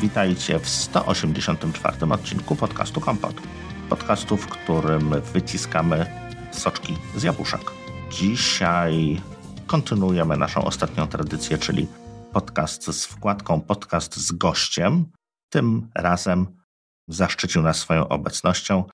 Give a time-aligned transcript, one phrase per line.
[0.00, 3.34] Witajcie w 184 odcinku podcastu Kompot.
[3.88, 6.06] Podcastu, w którym wyciskamy
[6.52, 7.60] soczki z jabłuszek.
[8.10, 9.20] Dzisiaj
[9.66, 11.86] kontynuujemy naszą ostatnią tradycję, czyli
[12.32, 15.06] podcast z wkładką podcast z gościem.
[15.52, 16.46] Tym razem
[17.08, 18.84] zaszczycił nas swoją obecnością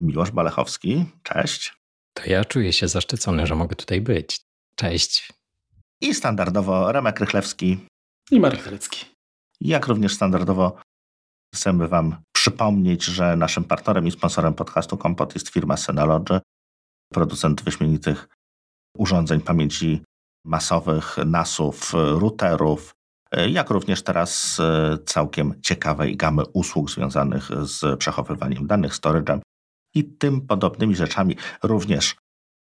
[0.00, 1.04] Miłosz Balechowski.
[1.22, 1.74] Cześć.
[2.14, 4.40] To ja czuję się zaszczycony, że mogę tutaj być.
[4.76, 5.32] Cześć.
[6.00, 7.78] I standardowo Remek Rychlewski.
[8.30, 9.13] I Marek Telecki.
[9.64, 10.76] Jak również standardowo
[11.54, 16.40] chcemy Wam przypomnieć, że naszym partnerem i sponsorem podcastu Kompot jest firma Synology,
[17.12, 18.28] producent wyśmienitych
[18.98, 20.02] urządzeń pamięci
[20.44, 22.94] masowych, NASów, routerów,
[23.48, 24.60] jak również teraz
[25.06, 29.40] całkiem ciekawej gamy usług związanych z przechowywaniem danych, storage'em
[29.94, 32.16] i tym podobnymi rzeczami, również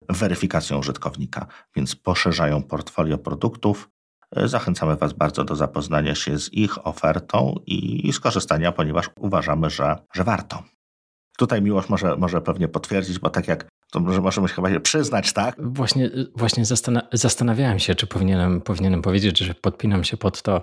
[0.08, 3.88] weryfikacją użytkownika, więc poszerzają portfolio produktów.
[4.32, 10.24] Zachęcamy Was bardzo do zapoznania się z ich ofertą i skorzystania, ponieważ uważamy, że, że
[10.24, 10.62] warto.
[11.38, 15.32] Tutaj Miłosz może, może pewnie potwierdzić, bo tak jak to może możemy chyba się przyznać,
[15.32, 15.56] tak?
[15.58, 16.64] Właśnie, właśnie
[17.12, 20.62] zastanawiałem się, czy powinienem, powinienem powiedzieć, że podpinam się pod to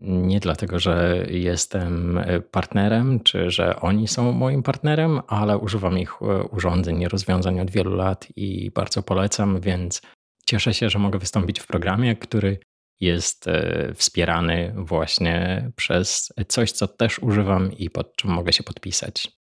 [0.00, 7.00] nie dlatego, że jestem partnerem, czy że oni są moim partnerem, ale używam ich urządzeń
[7.00, 10.02] i rozwiązań od wielu lat i bardzo polecam, więc
[10.46, 12.58] cieszę się, że mogę wystąpić w programie, który
[13.00, 19.38] jest e, wspierany właśnie przez coś, co też używam i pod czym mogę się podpisać.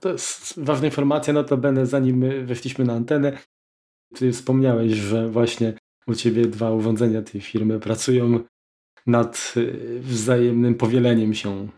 [0.00, 3.38] To jest ważna informacja, no to będę zanim weszliśmy na antenę.
[4.14, 5.72] Ty wspomniałeś, że właśnie
[6.06, 8.40] u ciebie dwa urządzenia tej firmy pracują
[9.06, 11.68] nad y, wzajemnym powieleniem się.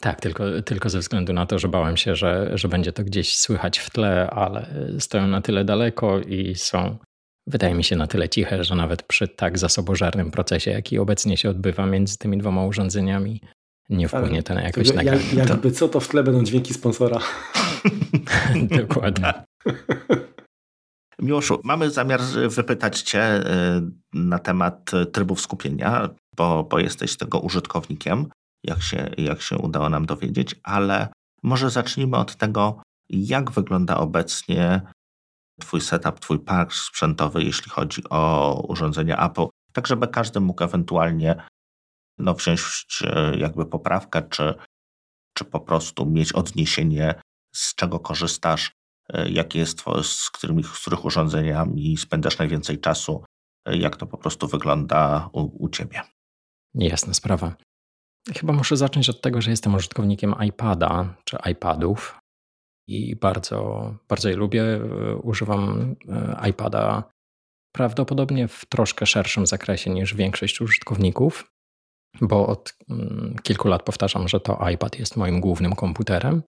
[0.00, 3.36] Tak, tylko, tylko ze względu na to, że bałem się, że, że będzie to gdzieś
[3.36, 6.98] słychać w tle, ale stoją na tyle daleko i są,
[7.46, 11.50] wydaje mi się, na tyle ciche, że nawet przy tak zasobożarnym procesie, jaki obecnie się
[11.50, 13.40] odbywa między tymi dwoma urządzeniami,
[13.88, 15.22] nie wpłynie to na jakość nagrania.
[15.34, 17.20] Jak, jakby co, to w tle będą dźwięki sponsora.
[18.80, 19.32] Dokładnie.
[21.18, 23.42] Miłoszu, mamy zamiar wypytać Cię y,
[24.14, 28.26] na temat trybów skupienia, bo, bo jesteś tego użytkownikiem,
[28.64, 31.08] jak się, jak się udało nam dowiedzieć, ale
[31.42, 34.80] może zacznijmy od tego, jak wygląda obecnie
[35.60, 41.36] Twój setup, Twój park sprzętowy, jeśli chodzi o urządzenia Apple, tak żeby każdy mógł ewentualnie
[42.18, 44.54] no, wziąć y, jakby poprawkę, czy,
[45.34, 47.14] czy po prostu mieć odniesienie,
[47.54, 48.72] z czego korzystasz
[49.12, 53.24] E, jakie jest, z, którymi, z których urządzeniami spędzasz najwięcej czasu,
[53.68, 56.02] e, jak to po prostu wygląda u, u ciebie.
[56.74, 57.54] Jasna sprawa.
[58.36, 62.18] Chyba muszę zacząć od tego, że jestem użytkownikiem iPada czy iPadów
[62.86, 64.62] i bardzo, bardzo je lubię.
[64.62, 65.94] E, używam
[66.50, 67.14] iPada
[67.74, 71.52] prawdopodobnie w troszkę szerszym zakresie niż większość użytkowników,
[72.20, 76.42] bo od mm, kilku lat powtarzam, że to iPad jest moim głównym komputerem.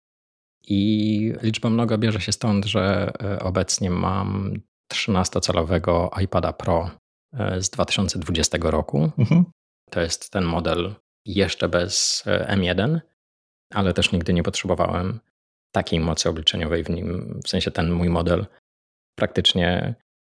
[0.69, 4.55] I liczba mnoga bierze się stąd, że e, obecnie mam
[4.93, 6.91] 13-calowego iPada Pro
[7.33, 9.11] e, z 2020 roku.
[9.19, 9.45] Mhm.
[9.91, 10.95] To jest ten model
[11.27, 13.01] jeszcze bez e, M1,
[13.75, 15.21] ale też nigdy nie potrzebowałem
[15.77, 17.41] takiej mocy obliczeniowej w nim.
[17.45, 18.47] W sensie ten mój model
[19.15, 19.95] praktycznie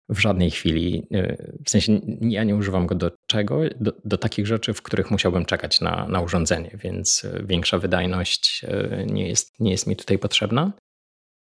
[0.10, 1.08] w żadnej chwili.
[1.16, 3.62] Y, w sensie ja nie używam go do czego?
[3.80, 8.64] Do, do, takich rzeczy, w których musiałbym czekać na, na urządzenie, więc y, większa wydajność
[8.64, 10.74] y, nie jest, nie jest mi tutaj potrzebna.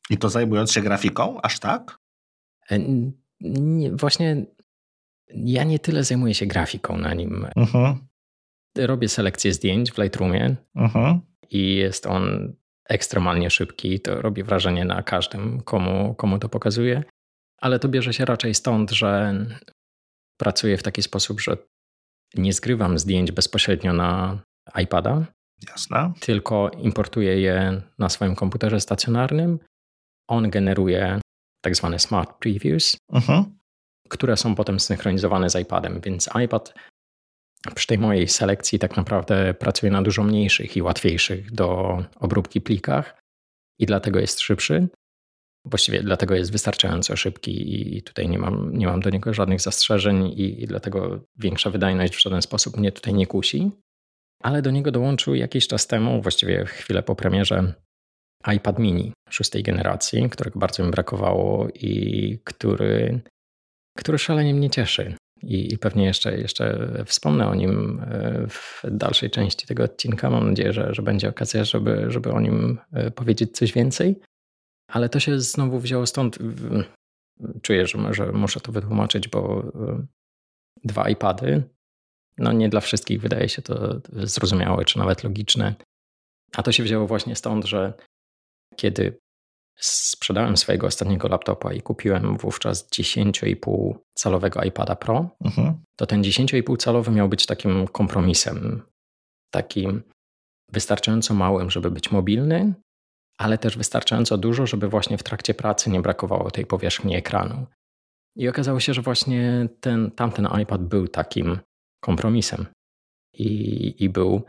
[0.09, 1.97] I to zajmując się grafiką, aż tak?
[2.69, 2.79] E,
[3.41, 4.45] nie, właśnie
[5.29, 7.45] ja nie tyle zajmuję się grafiką na nim.
[7.55, 7.95] Uh mhm.
[7.95, 7.97] -huh.
[8.85, 11.05] Robię selekcję zdjęć w Lightroomie uh mhm.
[11.05, 11.19] -huh.
[11.49, 12.53] i jest on
[12.89, 13.99] ekstremalnie szybki.
[13.99, 17.03] To robi wrażenie na każdym, komu, komu to pokazuje
[17.57, 19.35] ale to bierze się raczej stąd, że
[20.37, 21.57] pracuję w taki sposób, że
[22.35, 24.41] nie zgrywam zdjęć bezpośrednio na
[24.83, 25.25] iPada.
[25.69, 26.13] Jasne.
[26.19, 29.59] Tylko importuję je na swoim komputerze stacjonarnym.
[30.27, 31.21] On generuje
[31.61, 33.43] tak zwane smart previews, uh-huh.
[34.09, 36.73] które są potem synchronizowane z iPadem, więc iPad
[37.75, 43.21] przy tej mojej selekcji tak naprawdę pracuje na dużo mniejszych i łatwiejszych do obróbki plikach
[43.79, 44.87] i dlatego jest szybszy.
[45.65, 50.27] Właściwie dlatego jest wystarczająco szybki i tutaj nie mam, nie mam do niego żadnych zastrzeżeń
[50.27, 53.71] i, i dlatego większa wydajność w żaden sposób mnie tutaj nie kusi.
[54.43, 57.73] Ale do niego dołączył jakiś czas temu, właściwie chwilę po premierze,
[58.55, 63.21] iPad mini szóstej generacji, którego bardzo mi brakowało i który,
[63.97, 65.15] który szalenie mnie cieszy.
[65.43, 70.29] I, I, pewnie jeszcze, jeszcze wspomnę o nim e, w dalszej części tego odcinka.
[70.29, 74.19] Mam nadzieję, że, że będzie okazja, żeby, żeby o nim e, powiedzieć coś więcej.
[74.87, 76.37] Ale to się znowu wzięło stąd.
[77.61, 80.07] Czuję, że, że muszę to wytłumaczyć, bo y,
[80.83, 81.63] dwa iPady
[82.37, 85.75] no nie dla wszystkich wydaje się to zrozumiałe czy nawet logiczne.
[86.55, 87.93] A to się wzięło właśnie stąd, że
[88.75, 89.19] kiedy
[89.79, 95.77] sprzedałem swojego ostatniego laptopa i kupiłem wówczas 10,5 calowego iPada Pro, mhm.
[95.95, 98.81] to ten 10,5 calowy miał być takim kompromisem.
[99.51, 100.03] Takim
[100.71, 102.73] wystarczająco małym, żeby być mobilny,
[103.37, 107.65] ale też wystarczająco dużo, żeby właśnie w trakcie pracy nie brakowało tej powierzchni ekranu.
[108.35, 111.59] I okazało się, że właśnie ten, tamten iPad był takim
[112.03, 112.65] kompromisem.
[113.33, 114.41] I, i był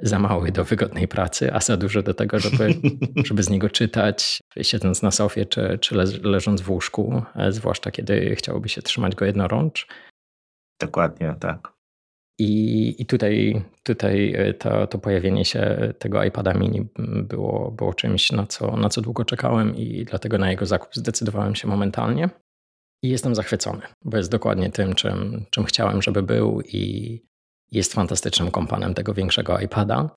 [0.00, 2.74] za mały do wygodnej pracy, a za duży do tego, żeby,
[3.26, 8.34] żeby z niego czytać, siedząc na sofie czy, czy leżąc w łóżku, e, zwłaszcza kiedy
[8.36, 9.86] chciałoby się trzymać go jednorącz.
[10.80, 11.74] Dokładnie, tak.
[12.38, 16.88] I, i tutaj, tutaj e, to, to pojawienie się tego iPada mini
[17.22, 21.54] było, było czymś, na co, na co długo czekałem i dlatego na jego zakup zdecydowałem
[21.54, 22.28] się momentalnie.
[23.02, 27.20] I jestem zachwycony, bo jest dokładnie tym, czym, czym chciałem, żeby był i
[27.74, 30.10] jest fantastycznym kompanem tego większego iPada.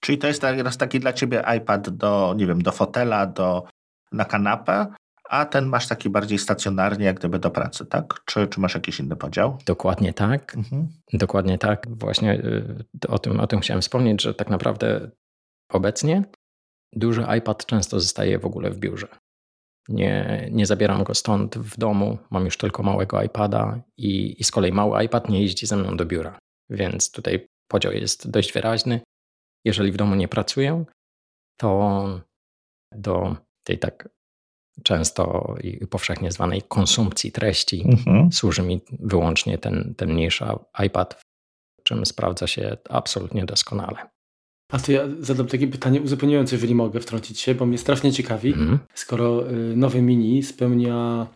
[0.00, 3.64] Czyli to jest teraz taki dla ciebie iPad do, nie wiem, do fotela, do,
[4.12, 4.86] na kanapę,
[5.30, 8.20] a ten masz taki bardziej stacjonarnie, jak gdyby do pracy, tak?
[8.24, 9.58] Czy, czy masz jakiś inny podział?
[9.66, 10.56] Dokładnie tak.
[10.56, 10.88] Mhm.
[11.12, 11.86] Dokładnie tak.
[11.88, 15.10] Właśnie y, o tym, o tym chciałem wspomnieć, że tak naprawdę
[15.68, 16.24] obecnie
[16.92, 19.08] duży iPad często zostaje w ogóle w biurze.
[19.88, 24.50] Nie, nie zabieram go stąd w domu, mam już tylko małego iPada i, i z
[24.50, 26.38] kolei mały iPad nie jeździ ze mną do biura.
[26.70, 29.00] Więc tutaj podział jest dość wyraźny.
[29.64, 30.84] Jeżeli w domu nie pracuję,
[31.56, 32.20] to
[32.92, 34.08] do tej tak
[34.82, 38.32] często i powszechnie zwanej konsumpcji treści mhm.
[38.32, 40.44] służy mi wyłącznie ten, ten mniejszy
[40.86, 41.22] iPad,
[41.80, 43.96] w czym sprawdza się absolutnie doskonale.
[44.72, 48.48] A to ja zadam takie pytanie uzupełniające, jeżeli mogę wtrącić się, bo mnie strasznie ciekawi,
[48.48, 48.78] mhm.
[48.94, 51.26] skoro y, nowy mini spełnia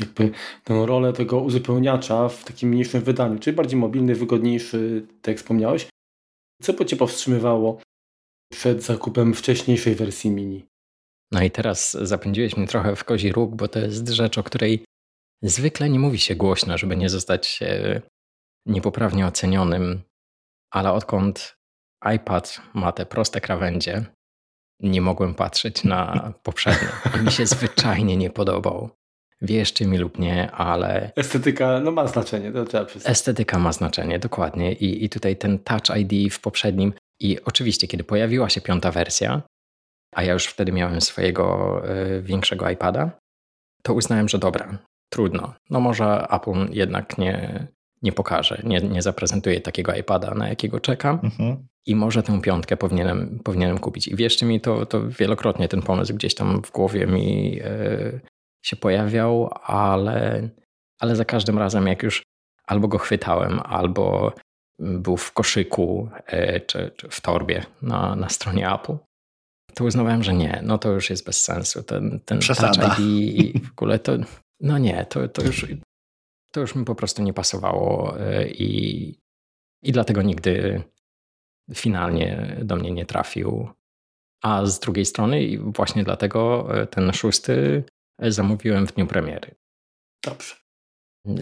[0.00, 0.30] jakby
[0.64, 5.86] tę rolę tego uzupełniacza w takim mniejszym wydaniu, czyli bardziej mobilny, wygodniejszy, tak jak wspomniałeś.
[6.62, 7.80] Co by Cię powstrzymywało
[8.52, 10.66] przed zakupem wcześniejszej wersji mini?
[11.32, 14.84] No i teraz zapędziłeś mnie trochę w kozi róg, bo to jest rzecz, o której
[15.42, 18.02] zwykle nie mówi się głośno, żeby nie zostać e,
[18.66, 20.02] niepoprawnie ocenionym,
[20.70, 21.56] ale odkąd
[22.14, 24.04] iPad ma te proste krawędzie,
[24.80, 26.88] nie mogłem patrzeć na poprzednie.
[27.24, 28.90] Mi się zwyczajnie nie podobał.
[29.42, 31.12] Wierzcie mi lub nie, ale.
[31.16, 33.12] Estetyka no ma znaczenie, to trzeba przyznać.
[33.12, 34.72] Estetyka ma znaczenie, dokładnie.
[34.72, 36.92] I, I tutaj ten Touch ID w poprzednim.
[37.20, 39.42] I oczywiście, kiedy pojawiła się piąta wersja,
[40.14, 41.82] a ja już wtedy miałem swojego
[42.18, 43.10] y, większego iPada,
[43.82, 44.78] to uznałem, że dobra,
[45.10, 45.54] trudno.
[45.70, 47.66] No może Apple jednak nie,
[48.02, 51.20] nie pokaże, nie, nie zaprezentuje takiego iPada, na jakiego czekam.
[51.22, 51.66] Mhm.
[51.86, 54.08] I może tę piątkę powinienem, powinienem kupić.
[54.08, 58.20] I wierzcie mi, to, to wielokrotnie ten pomysł gdzieś tam w głowie mi y,
[58.62, 60.48] się pojawiał, ale,
[61.00, 62.22] ale za każdym razem, jak już
[62.66, 64.32] albo go chwytałem, albo
[64.78, 68.96] był w koszyku e, czy, czy w torbie na, na stronie Apple,
[69.74, 71.82] to uznawałem, że nie, no to już jest bez sensu.
[71.82, 74.12] Ten, ten Touch ID i w ogóle to,
[74.60, 75.66] no nie, to, to, już,
[76.52, 79.08] to już mi po prostu nie pasowało e, i,
[79.82, 80.82] i dlatego nigdy
[81.74, 83.68] finalnie do mnie nie trafił.
[84.42, 87.84] A z drugiej strony, właśnie dlatego e, ten szósty
[88.20, 89.54] zamówiłem w dniu premiery.
[90.24, 90.54] Dobrze.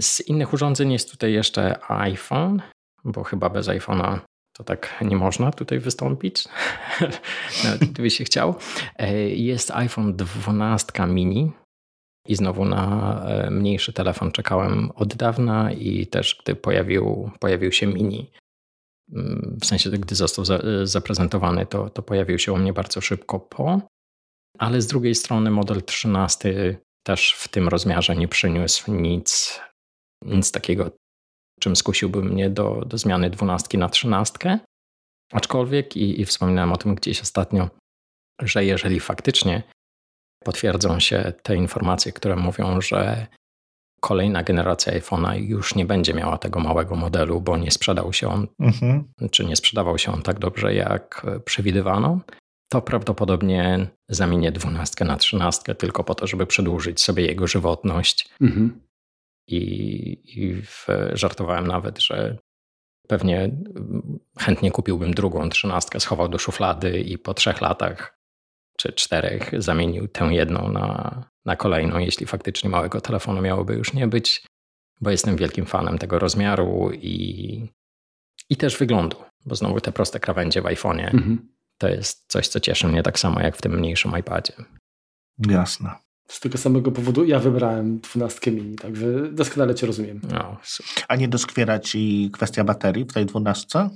[0.00, 2.62] Z innych urządzeń jest tutaj jeszcze iPhone,
[3.04, 4.18] bo chyba bez iPhone'a
[4.56, 6.44] to tak nie można tutaj wystąpić,
[7.64, 8.54] nawet gdyby się chciał.
[8.96, 11.52] E, jest iPhone 12 mini
[12.28, 17.86] i znowu na e, mniejszy telefon czekałem od dawna i też gdy pojawił, pojawił się
[17.86, 18.30] mini,
[19.12, 20.44] mm, w sensie gdy został
[20.84, 23.80] zaprezentowany, to, to pojawił się u mnie bardzo szybko po.
[24.58, 29.60] Ale z drugiej strony model 13 też w tym rozmiarze nie przyniósł nic,
[30.24, 30.90] nic takiego,
[31.60, 34.58] czym skusiłby mnie do, do zmiany 12 na 13.
[35.32, 37.68] Aczkolwiek, i, i wspominałem o tym gdzieś ostatnio,
[38.42, 39.62] że jeżeli faktycznie
[40.44, 43.26] potwierdzą się te informacje, które mówią, że
[44.00, 48.46] kolejna generacja iPhone'a już nie będzie miała tego małego modelu, bo nie sprzedał się on,
[48.60, 49.04] mhm.
[49.30, 52.20] czy nie sprzedawał się on tak dobrze, jak przewidywano,
[52.74, 58.28] to prawdopodobnie zamienię dwunastkę na trzynastkę tylko po to, żeby przedłużyć sobie jego żywotność.
[58.40, 58.80] Mhm.
[59.48, 59.60] I,
[60.24, 62.38] i w, żartowałem nawet, że
[63.08, 63.50] pewnie
[64.38, 68.18] chętnie kupiłbym drugą trzynastkę, schował do szuflady i po trzech latach
[68.78, 74.06] czy czterech zamienił tę jedną na, na kolejną, jeśli faktycznie małego telefonu miałoby już nie
[74.06, 74.46] być,
[75.00, 77.68] bo jestem wielkim fanem tego rozmiaru i,
[78.50, 79.16] i też wyglądu,
[79.46, 83.18] bo znowu te proste krawędzie w iPhone'ie mhm to jest coś, co cieszy mnie tak
[83.18, 84.52] samo jak w tym mniejszym iPadzie.
[85.48, 85.90] Jasne.
[86.28, 90.20] z tego samego powodu ja wybrałem 12 mini, także doskonale Cię rozumiem.
[90.32, 90.56] No,
[91.08, 93.90] A nie doskwiera Ci kwestia baterii w tej 12?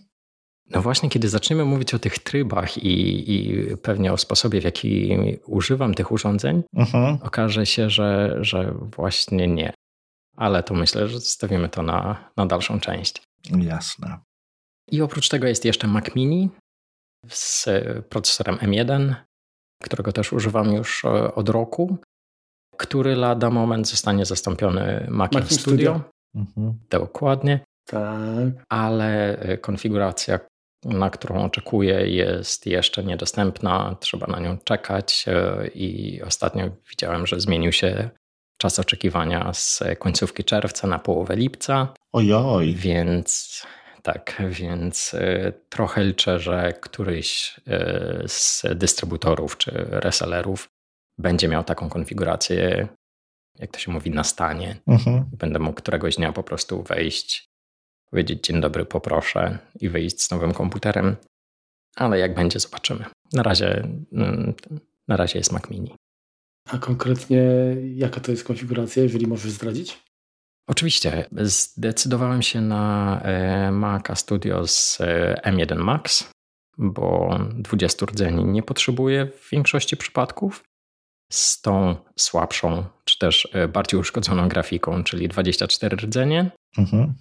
[0.71, 5.17] No właśnie, kiedy zaczniemy mówić o tych trybach i, i pewnie o sposobie, w jaki
[5.47, 7.19] używam tych urządzeń, uh-huh.
[7.23, 9.73] okaże się, że, że właśnie nie.
[10.37, 13.23] Ale to myślę, że zostawimy to na, na dalszą część.
[13.59, 14.19] Jasne.
[14.91, 16.51] I oprócz tego jest jeszcze Mac Mini
[17.29, 17.67] z
[18.09, 19.15] procesorem M1,
[19.83, 21.99] którego też używam już e, od roku,
[22.77, 25.61] który lada moment zostanie zastąpiony Maciem Studio.
[25.61, 26.01] Studio.
[26.35, 26.79] Mhm.
[26.91, 27.61] Dokładnie.
[27.85, 28.49] Tak.
[28.69, 30.41] Ale e, konfiguracja,
[30.85, 33.97] na którą oczekuję, jest jeszcze niedostępna.
[34.01, 38.11] Trzeba na nią czekać e, i ostatnio widziałem, że zmienił się
[38.61, 41.95] czas oczekiwania z końcówki czerwca na połowę lipca.
[42.13, 42.75] Ojoj.
[42.75, 43.63] Więc
[44.03, 50.69] tak, więc e, trochę liczę, że któryś e, z dystrybutorów czy resellerów
[51.19, 52.89] będzie miał taką konfigurację,
[53.59, 54.77] jak to się mówi, na stanie.
[54.87, 55.25] Mhm.
[55.33, 57.49] Będę mógł któregoś dnia po prostu wejść,
[58.11, 61.17] powiedzieć dzień dobry, poproszę i wyjść z nowym komputerem.
[61.97, 63.05] Ale jak będzie, zobaczymy.
[63.33, 64.55] Na razie, mm,
[65.09, 65.95] na razie jest Mac Mini.
[66.69, 67.43] A konkretnie
[67.95, 70.08] jaka to jest konfiguracja, jeżeli możesz zdradzić?
[70.69, 71.29] Oczywiście.
[71.33, 76.31] Zdecydowałem się na e, Maca Studio z e, M1 Max,
[76.79, 80.65] bo 20 rdzeni nie potrzebuję w większości przypadków.
[81.33, 86.51] Z tą słabszą, czy też e, bardziej uszkodzoną grafiką, czyli 24 rdzenie.
[86.79, 87.15] Mhm.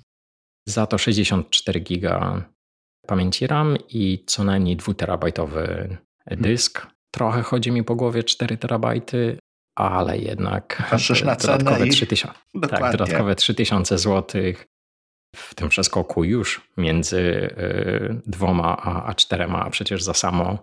[0.67, 2.45] Za to 64 giga
[3.07, 5.97] pamięci RAM i co najmniej 2 terabajtowy
[6.31, 6.87] dysk.
[7.11, 9.39] Trochę chodzi mi po głowie 4 terabajty,
[9.77, 12.33] ale jednak Patrzysz na dodatkowe 3000,
[12.69, 14.41] tak, dodatkowe 3000 zł
[15.35, 20.57] w tym przeskoku już między y, dwoma a, a czterema, a przecież za samo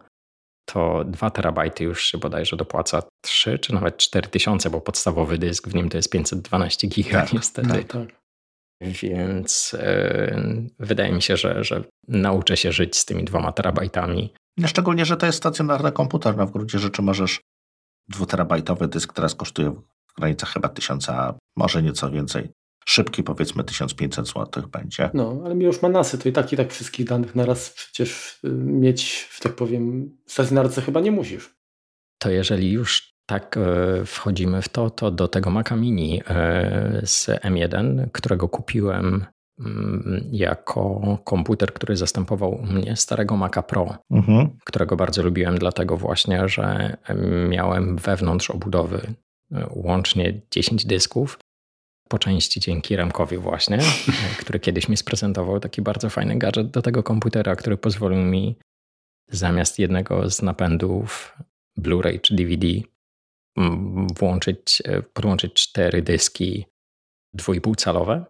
[0.64, 5.74] to 2 terabajty już się bodajże dopłaca 3 czy nawet 4000, bo podstawowy dysk w
[5.74, 7.68] nim to jest 512 giga tak, niestety.
[7.68, 8.08] Tak, tak.
[8.80, 14.34] Więc y, wydaje mi się, że, że nauczę się żyć z tymi dwoma terabajtami.
[14.66, 16.36] Szczególnie, że to jest stacjonarny komputer.
[16.36, 17.40] No w gruncie rzeczy możesz
[18.08, 22.50] dwuterabajtowy dysk teraz kosztuje w granicach chyba tysiąca, może nieco więcej.
[22.86, 25.10] Szybki powiedzmy 1500 zł będzie.
[25.14, 28.38] No, ale mi już ma nasy, to i tak i tak wszystkich danych naraz przecież
[28.44, 31.54] y, mieć, że tak powiem, w stacjonarce chyba nie musisz.
[32.18, 37.26] To jeżeli już tak e, wchodzimy w to, to do tego Maca Mini e, z
[37.26, 39.24] M1, którego kupiłem
[40.32, 44.50] jako komputer, który zastępował u mnie starego Maca Pro, mhm.
[44.64, 46.96] którego bardzo lubiłem, dlatego właśnie, że
[47.48, 49.14] miałem wewnątrz obudowy
[49.52, 51.38] e, łącznie 10 dysków.
[52.08, 53.78] Po części dzięki Remkowi właśnie,
[54.40, 58.58] który kiedyś mi sprezentował taki bardzo fajny gadżet do tego komputera, który pozwolił mi
[59.28, 61.36] zamiast jednego z napędów
[61.78, 62.66] Blu-ray czy DVD
[64.18, 66.66] włączyć, e, podłączyć cztery dyski
[67.34, 68.24] dwójpółcalowe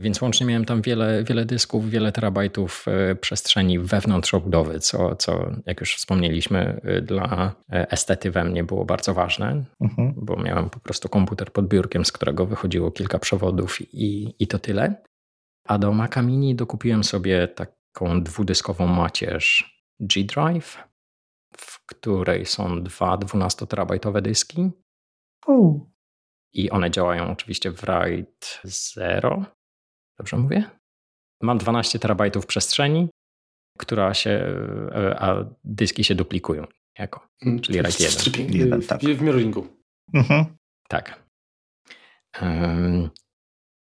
[0.00, 5.50] więc łącznie miałem tam wiele, wiele dysków, wiele terabajtów e, przestrzeni wewnątrz obudowy, co, co
[5.66, 10.14] jak już wspomnieliśmy, e, dla e, estety we mnie było bardzo ważne, mhm.
[10.16, 14.58] bo miałem po prostu komputer pod biurkiem, z którego wychodziło kilka przewodów i, i to
[14.58, 15.02] tyle.
[15.68, 20.78] A do Maca Mini dokupiłem sobie taką dwudyskową macierz G-Drive,
[21.56, 24.70] w której są dwa 12-terabajtowe dyski.
[26.52, 29.44] I one działają oczywiście w RAID 0,
[30.18, 30.70] Dobrze mówię?
[31.42, 33.08] Mam 12 terabajtów przestrzeni,
[33.78, 34.30] która się,
[34.92, 36.66] e, a dyski się duplikują
[36.98, 38.54] jako, mm, czyli RAID 1.
[38.54, 39.00] jeden tak.
[39.00, 39.66] W mirroringu.
[40.14, 40.44] Mhm.
[40.88, 41.26] Tak.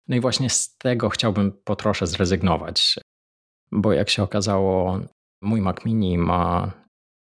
[0.08, 3.00] No i właśnie z tego chciałbym po trosze zrezygnować,
[3.72, 5.00] bo jak się okazało,
[5.42, 6.72] mój Mac Mini ma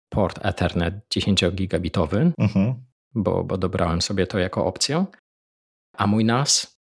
[0.09, 2.85] port Ethernet 10-gigabitowy, mhm.
[3.15, 5.05] bo, bo dobrałem sobie to jako opcję,
[5.97, 6.77] a mój NAS,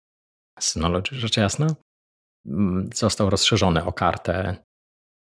[0.59, 1.67] Synology rzecz jasna,
[2.93, 4.55] został rozszerzony o kartę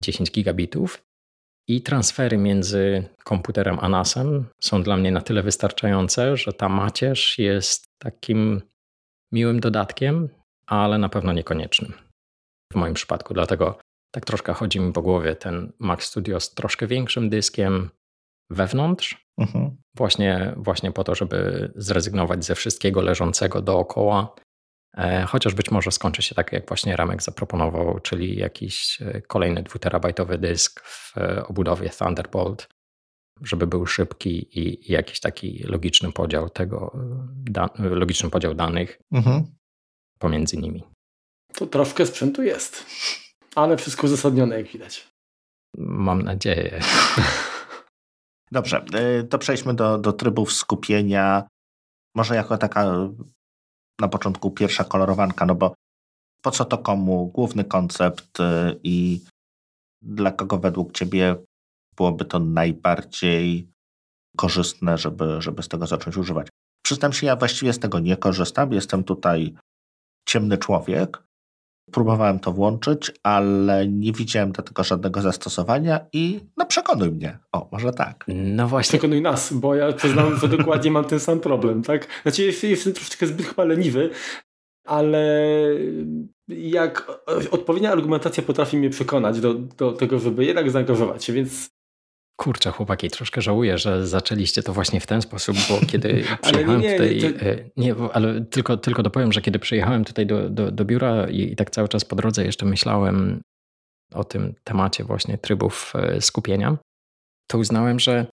[0.05, 1.03] 10 gigabitów
[1.69, 7.39] i transfery między komputerem a NASem są dla mnie na tyle wystarczające, że ta macierz
[7.39, 8.63] jest takim
[9.33, 10.29] miłym dodatkiem,
[10.67, 11.93] ale na pewno niekoniecznym
[12.73, 13.35] w moim przypadku.
[13.35, 13.79] Dlatego
[14.15, 17.91] tak troszkę chodzi mi po głowie ten Mac Studio z troszkę większym dyskiem
[18.51, 19.77] wewnątrz, mhm.
[19.97, 24.35] właśnie, właśnie po to, żeby zrezygnować ze wszystkiego leżącego dookoła
[25.27, 30.39] chociaż być może skończy się tak, jak właśnie Ramek zaproponował, czyli jakiś e, kolejny dwuterabajtowy
[30.39, 32.69] dysk w e, obudowie Thunderbolt,
[33.43, 36.99] żeby był szybki i jakiś taki logiczny podział tego,
[37.79, 39.45] logiczny podział danych mhm.
[40.19, 40.85] pomiędzy nimi.
[41.55, 42.87] To troszkę sprzętu jest,
[43.55, 45.09] ale wszystko uzasadnione, jak widać.
[45.79, 46.81] Mam nadzieję.
[48.53, 48.85] Dobrze,
[49.31, 51.49] to przejdźmy do, do trybów skupienia
[52.15, 53.09] może jako taka
[54.01, 55.75] na początku pierwsza kolorowanka, no bo
[56.43, 59.21] po co to komu, główny koncept y, i
[60.03, 61.37] dla kogo według Ciebie
[61.97, 63.69] byłoby to najbardziej
[64.37, 66.49] korzystne, żeby, żeby z tego zacząć używać.
[66.85, 68.73] Przyznam się, ja właściwie z tego nie korzystam.
[68.73, 69.55] Jestem tutaj
[70.29, 71.23] ciemny człowiek.
[71.93, 77.39] Próbowałem to włączyć, ale nie widziałem do tego żadnego zastosowania i no przekonuj mnie.
[77.53, 78.25] O, może tak.
[78.29, 78.99] No właśnie.
[78.99, 82.07] Przekonuj nas, bo ja przyznam, że dokładnie mam ten sam problem, tak?
[82.23, 84.11] Znaczy jestem, jestem troszeczkę zbyt chyba leniwy,
[84.87, 85.49] ale
[86.49, 87.11] jak
[87.51, 91.71] odpowiednia argumentacja potrafi mnie przekonać do, do tego, żeby jednak zaangażować się, więc
[92.43, 96.89] Kurczę, chłopaki, troszkę żałuję, że zaczęliście to właśnie w ten sposób, bo kiedy przyjechałem nie,
[96.89, 97.17] nie, tutaj.
[97.17, 97.47] Nie, to...
[97.47, 101.53] E, nie, ale tylko, tylko dopowiem, że kiedy przyjechałem tutaj do, do, do biura i,
[101.53, 103.41] i tak cały czas po drodze jeszcze myślałem
[104.15, 106.77] o tym temacie właśnie trybów e, skupienia,
[107.47, 108.27] to uznałem, że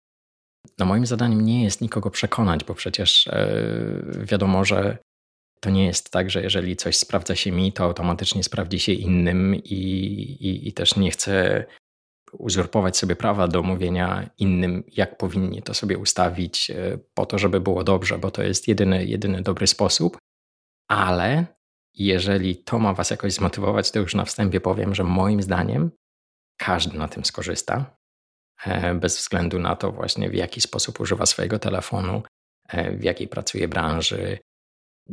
[0.79, 3.63] no moim zadaniem nie jest nikogo przekonać, bo przecież e,
[4.25, 4.99] wiadomo, że
[5.61, 9.55] to nie jest tak, że jeżeli coś sprawdza się mi, to automatycznie sprawdzi się innym
[9.55, 9.79] i,
[10.41, 11.65] i, i też nie chcę
[12.39, 17.61] uzurpować sobie prawa do mówienia innym, jak powinni to sobie ustawić, e, po to, żeby
[17.61, 20.19] było dobrze, bo to jest jedyny, jedyny dobry sposób.
[20.89, 21.47] Ale
[21.95, 25.91] jeżeli to ma Was jakoś zmotywować, to już na wstępie powiem, że moim zdaniem
[26.57, 27.97] każdy na tym skorzysta,
[28.65, 32.23] e, bez względu na to właśnie w jaki sposób używa swojego telefonu,
[32.69, 34.39] e, w jakiej pracuje branży,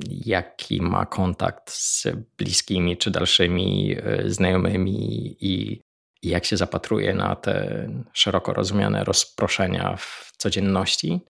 [0.10, 5.82] jaki ma kontakt z bliskimi czy dalszymi znajomymi i
[6.24, 11.22] i jak się zapatruje na te szeroko rozumiane rozproszenia w codzienności,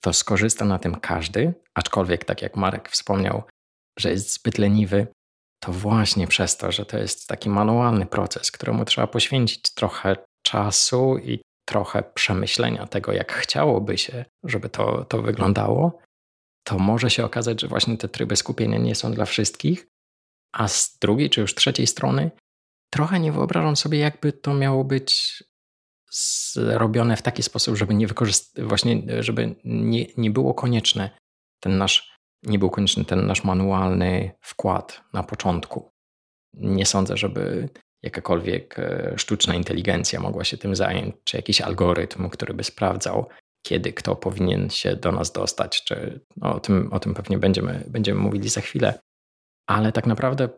[0.00, 3.42] to skorzysta na tym każdy, aczkolwiek tak jak Marek wspomniał,
[3.98, 5.06] że jest zbyt leniwy,
[5.62, 11.18] to właśnie przez to, że to jest taki manualny proces, któremu trzeba poświęcić trochę czasu
[11.18, 15.98] i trochę przemyślenia tego, jak chciałoby się, żeby to, to wyglądało,
[16.64, 19.86] to może się okazać, że właśnie te tryby skupienia nie są dla wszystkich,
[20.52, 22.30] a z drugiej czy już trzeciej strony
[22.92, 25.42] trochę nie wyobrażam sobie, jakby to miało być
[26.10, 28.06] zrobione w taki sposób, żeby nie
[28.58, 31.10] właśnie, żeby nie, nie było konieczne
[31.60, 35.90] ten nasz, nie był konieczny ten nasz manualny wkład na początku.
[36.54, 37.68] Nie sądzę, żeby
[38.02, 43.28] jakakolwiek e, sztuczna inteligencja mogła się tym zająć, czy jakiś algorytm, który by sprawdzał,
[43.62, 47.84] kiedy kto powinien się do nas dostać, czy no, o, tym, o tym pewnie będziemy,
[47.88, 48.98] będziemy mówili za chwilę.
[49.66, 50.48] Ale tak naprawdę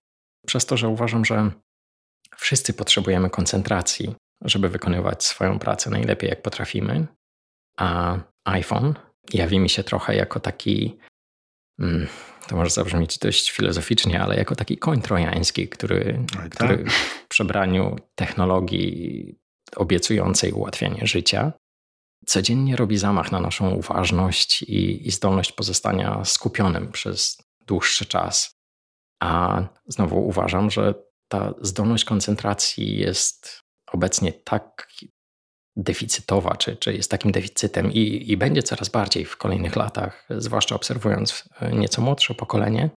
[0.46, 1.50] przez to, że uważam, że
[2.36, 7.06] Wszyscy potrzebujemy koncentracji, żeby wykonywać swoją pracę najlepiej jak potrafimy,
[7.78, 8.94] a iPhone
[9.32, 10.98] jawi mi się trochę jako taki,
[11.78, 12.06] mm,
[12.48, 16.50] to może zabrzmieć dość filozoficznie, ale jako taki koń trojański, który, tak.
[16.50, 16.84] który
[17.24, 19.34] w przebraniu technologii
[19.76, 21.52] obiecującej ułatwianie życia
[22.26, 28.54] codziennie robi zamach na naszą uważność i, i zdolność pozostania skupionym przez dłuższy czas.
[29.22, 30.94] A znowu uważam, że
[31.28, 33.60] ta zdolność koncentracji jest
[33.92, 34.88] obecnie tak
[35.76, 40.74] deficytowa, czy, czy jest takim deficytem i, i będzie coraz bardziej w kolejnych latach, zwłaszcza
[40.74, 42.90] obserwując e, nieco młodsze pokolenie,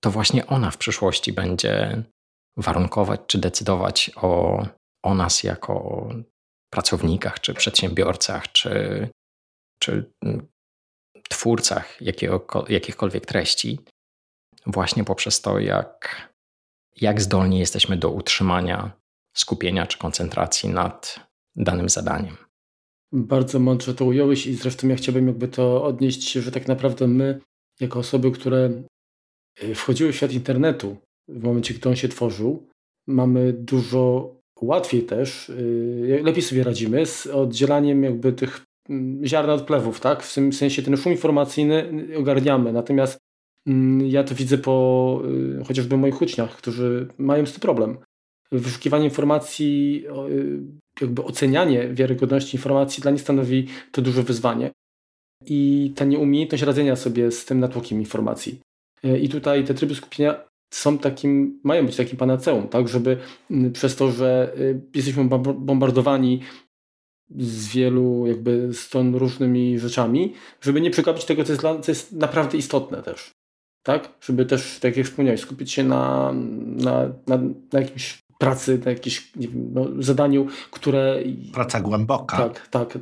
[0.00, 2.02] to właśnie ona w przyszłości będzie
[2.56, 4.62] warunkować czy decydować o,
[5.04, 6.08] o nas jako
[6.70, 9.08] pracownikach, czy przedsiębiorcach, czy,
[9.78, 10.46] czy mm,
[11.28, 13.78] twórcach jakiego, jakichkolwiek treści,
[14.66, 16.28] właśnie poprzez to, jak
[17.00, 18.92] jak zdolni jesteśmy do utrzymania
[19.36, 21.20] skupienia czy koncentracji nad
[21.56, 22.36] danym zadaniem.
[23.12, 27.40] Bardzo mądrze to ująłeś i zresztą ja chciałbym jakby to odnieść, że tak naprawdę my,
[27.80, 28.82] jako osoby, które
[29.62, 30.96] y, wchodziły w świat internetu
[31.28, 32.68] w momencie, gdy on się tworzył,
[33.06, 39.62] mamy dużo łatwiej też, y, lepiej sobie radzimy z oddzielaniem jakby tych mm, ziarna od
[39.62, 40.22] plewów, tak?
[40.22, 43.18] W tym sensie ten szum informacyjny ogarniamy, natomiast
[44.06, 45.22] ja to widzę po
[45.60, 47.96] y, chociażby moich uczniach, którzy mają z tym problem.
[48.52, 50.60] Wyszukiwanie informacji, y,
[51.00, 54.70] jakby ocenianie wiarygodności informacji dla nich stanowi to duże wyzwanie.
[55.46, 58.60] I ta nieumiejętność radzenia sobie z tym natłokiem informacji.
[59.04, 63.16] Y, I tutaj te tryby skupienia są takim, mają być takim panaceum, tak, żeby
[63.50, 64.56] mm, przez to, że
[64.94, 65.24] jesteśmy
[65.54, 66.40] bombardowani
[67.38, 72.58] z wielu jakby stron różnymi rzeczami, żeby nie przegapić tego, co jest, co jest naprawdę
[72.58, 73.34] istotne też
[73.84, 74.08] tak?
[74.20, 76.32] Żeby też, tak jak wspomniałeś, skupić się na,
[76.76, 77.36] na, na,
[77.72, 81.18] na jakimś pracy, na jakimś wiem, no, zadaniu, które...
[81.52, 82.36] Praca głęboka.
[82.36, 82.98] Tak, tak.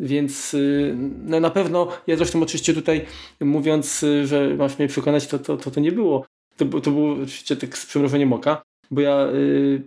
[0.00, 3.06] Więc y, no, na pewno, ja zresztą oczywiście tutaj
[3.40, 6.26] mówiąc, y, że masz mnie przekonać, to to, to, to nie było.
[6.56, 9.82] To, to było oczywiście tak z przymrożeniem oka, bo ja y,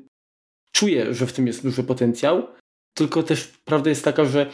[0.71, 2.47] czuję, że w tym jest duży potencjał,
[2.93, 4.49] tylko też prawda jest taka, że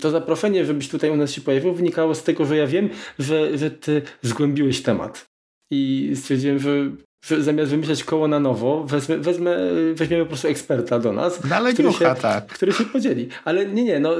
[0.00, 3.58] to zaproszenie, żebyś tutaj u nas się pojawił, wynikało z tego, że ja wiem, że,
[3.58, 5.26] że ty zgłębiłeś temat.
[5.72, 6.90] I stwierdziłem, że,
[7.24, 9.56] że zamiast wymyślać koło na nowo, wezmę, wezmę,
[9.94, 12.46] weźmiemy po prostu eksperta do nas, no, ale który, ducha, się, tak.
[12.46, 13.28] który się podzieli.
[13.44, 14.14] Ale nie, nie, no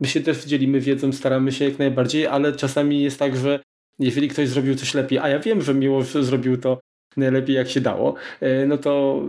[0.00, 3.60] my się też dzielimy wiedzą, staramy się jak najbardziej, ale czasami jest tak, że
[3.98, 6.80] jeżeli ktoś zrobił coś lepiej, a ja wiem, że Miłosz zrobił to
[7.16, 9.22] najlepiej jak się dało, e, no to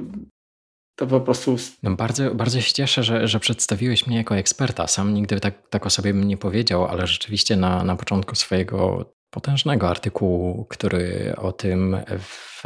[0.97, 1.57] to po prostu.
[1.83, 4.87] No bardzo, bardzo się cieszę, że, że przedstawiłeś mnie jako eksperta.
[4.87, 9.05] Sam nigdy tak, tak o sobie bym nie powiedział, ale rzeczywiście na, na początku swojego
[9.29, 12.63] potężnego artykułu, który o tym w,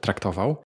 [0.00, 0.62] traktował,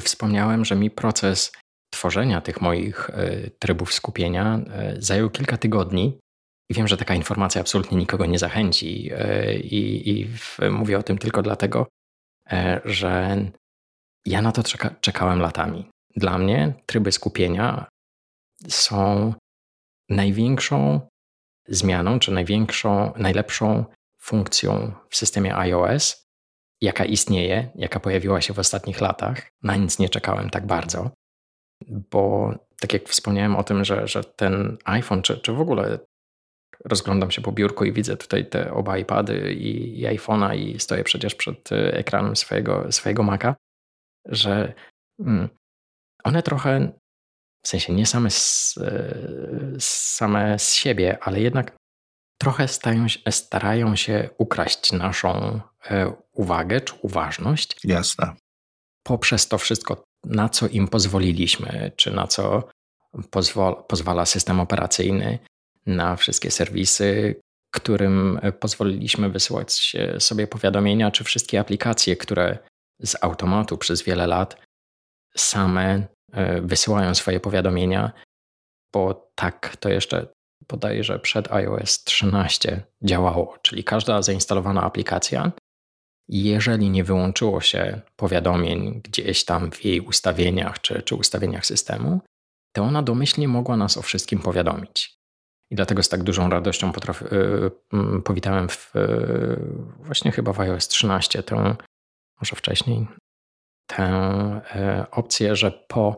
[0.00, 1.52] wspomniałem, że mi proces
[1.90, 6.18] tworzenia tych moich e, trybów skupienia e, zajął kilka tygodni.
[6.70, 10.28] I wiem, że taka informacja absolutnie nikogo nie zachęci, e, i, i
[10.70, 11.86] mówię o tym tylko dlatego,
[12.84, 13.36] że
[14.26, 15.90] ja na to czeka, czekałem latami.
[16.16, 17.88] Dla mnie tryby skupienia
[18.68, 19.34] są
[20.08, 21.00] największą
[21.68, 23.84] zmianą, czy największą, najlepszą
[24.20, 26.26] funkcją w systemie iOS,
[26.80, 29.48] jaka istnieje, jaka pojawiła się w ostatnich latach.
[29.62, 31.10] Na nic nie czekałem tak bardzo,
[31.88, 35.98] bo tak jak wspomniałem o tym, że, że ten iPhone, czy, czy w ogóle
[36.84, 41.04] rozglądam się po biurku i widzę tutaj te oba iPady i, i iPhone'a i stoję
[41.04, 43.54] przecież przed ekranem swojego, swojego Maca,
[44.24, 44.74] że
[45.20, 45.48] mm,
[46.26, 46.92] one trochę,
[47.62, 49.14] w sensie nie same z, e,
[49.78, 51.76] same z siebie, ale jednak
[52.38, 55.60] trochę stają starają się ukraść naszą
[55.90, 57.76] e, uwagę czy uważność.
[57.84, 58.32] Jasne.
[59.02, 62.68] Poprzez to wszystko, na co im pozwoliliśmy, czy na co
[63.30, 65.38] pozwol, pozwala system operacyjny,
[65.86, 72.58] na wszystkie serwisy, którym pozwoliliśmy wysyłać sobie powiadomienia, czy wszystkie aplikacje, które
[73.02, 74.65] z automatu przez wiele lat
[75.36, 78.12] same E, wysyłają swoje powiadomienia,
[78.94, 80.26] bo tak to jeszcze
[80.66, 85.52] podaję, że przed iOS 13 działało, czyli każda zainstalowana aplikacja,
[86.28, 92.20] jeżeli nie wyłączyło się powiadomień gdzieś tam w jej ustawieniach czy, czy ustawieniach systemu,
[92.74, 95.16] to ona domyślnie mogła nas o wszystkim powiadomić.
[95.70, 97.24] I dlatego z tak dużą radością potrafi,
[97.92, 99.60] yy, powitałem w, yy,
[99.98, 101.76] właśnie chyba w iOS 13 tę,
[102.40, 103.06] może wcześniej,
[103.86, 106.16] tę e, opcję, że po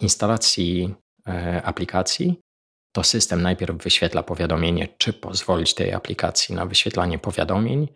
[0.00, 0.94] instalacji
[1.28, 2.40] e, aplikacji
[2.92, 7.88] to system najpierw wyświetla powiadomienie, czy pozwolić tej aplikacji na wyświetlanie powiadomień,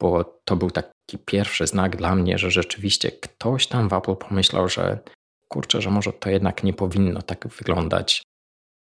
[0.00, 4.68] bo to był taki pierwszy znak dla mnie, że rzeczywiście ktoś tam w Apple pomyślał,
[4.68, 4.98] że
[5.48, 8.22] kurczę, że może to jednak nie powinno tak wyglądać.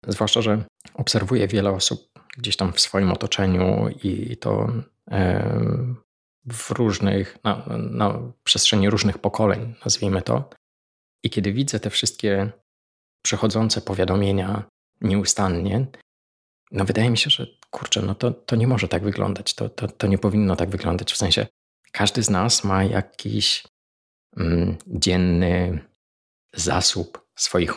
[0.08, 4.68] Zwłaszcza, że obserwuję wiele osób gdzieś tam w swoim otoczeniu i to
[6.46, 10.50] w różnych, na, na przestrzeni różnych pokoleń, nazwijmy to.
[11.24, 12.52] I kiedy widzę te wszystkie
[13.24, 14.64] przychodzące powiadomienia
[15.00, 15.86] nieustannie,
[16.72, 19.54] no wydaje mi się, że kurczę, no to, to nie może tak wyglądać.
[19.54, 21.12] To, to, to nie powinno tak wyglądać.
[21.12, 21.46] W sensie
[21.92, 23.64] każdy z nas ma jakiś
[24.36, 25.78] mm, dzienny
[26.54, 27.72] zasób swoich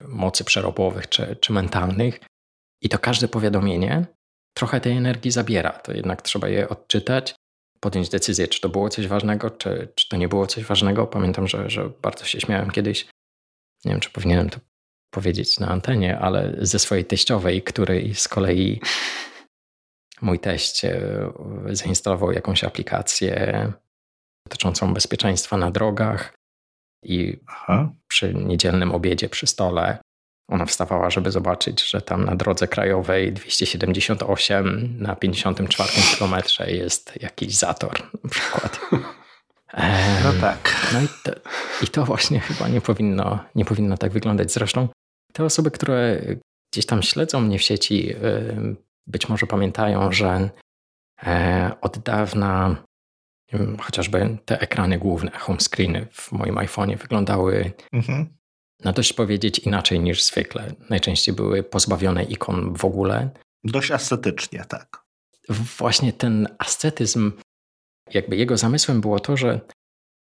[0.00, 2.20] mocy przerobowych czy, czy mentalnych,
[2.82, 4.06] i to każde powiadomienie
[4.54, 5.70] trochę tej energii zabiera.
[5.70, 7.34] To jednak trzeba je odczytać,
[7.80, 11.06] podjąć decyzję, czy to było coś ważnego, czy, czy to nie było coś ważnego.
[11.06, 13.06] Pamiętam, że, że bardzo się śmiałem kiedyś.
[13.84, 14.58] Nie wiem, czy powinienem to
[15.10, 18.80] powiedzieć na antenie, ale ze swojej teściowej, której z kolei
[20.22, 21.32] mój teść e,
[21.70, 23.72] zainstalował jakąś aplikację
[24.46, 26.34] dotyczącą bezpieczeństwa na drogach
[27.04, 27.92] i Aha.
[28.08, 29.98] przy niedzielnym obiedzie przy stole
[30.50, 37.56] ona wstawała, żeby zobaczyć, że tam na drodze krajowej 278 na 54 kilometrze jest jakiś
[37.56, 38.80] zator na przykład.
[40.24, 40.90] No tak.
[40.92, 41.32] No i to,
[41.82, 44.52] i to właśnie chyba nie powinno, nie powinno tak wyglądać.
[44.52, 44.88] Zresztą
[45.32, 46.20] te osoby, które
[46.72, 48.14] gdzieś tam śledzą mnie w sieci,
[49.06, 50.50] być może pamiętają, że
[51.26, 52.76] e, od dawna
[53.80, 58.39] chociażby te ekrany główne, home screeny w moim iPhone'ie wyglądały mhm
[58.84, 60.74] na dość powiedzieć inaczej niż zwykle.
[60.90, 63.30] Najczęściej były pozbawione ikon w ogóle.
[63.64, 65.04] Dość ascetycznie, tak.
[65.78, 67.32] Właśnie ten ascetyzm,
[68.14, 69.60] jakby jego zamysłem było to, że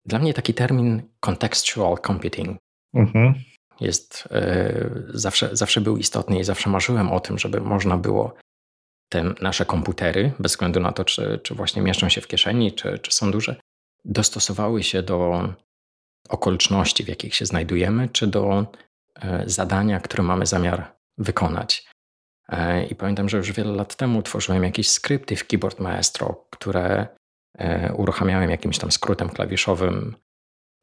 [0.06, 2.58] dla mnie taki termin contextual computing
[2.94, 3.34] mhm.
[3.80, 8.36] jest y, zawsze, zawsze był istotny i zawsze marzyłem o tym, żeby można było
[9.10, 13.00] te nasze komputery, bez względu na to, czy, czy właśnie mieszczą się w kieszeni, czy,
[13.00, 13.56] czy są duże,
[14.06, 15.50] dostosowały się do
[16.30, 18.66] okoliczności, w jakich się znajdujemy, czy do
[19.16, 21.88] e, zadania, które mamy zamiar wykonać.
[22.50, 27.08] E, I pamiętam, że już wiele lat temu tworzyłem jakieś skrypty w Keyboard Maestro, które
[27.58, 30.16] e, uruchamiałem jakimś tam skrótem klawiszowym,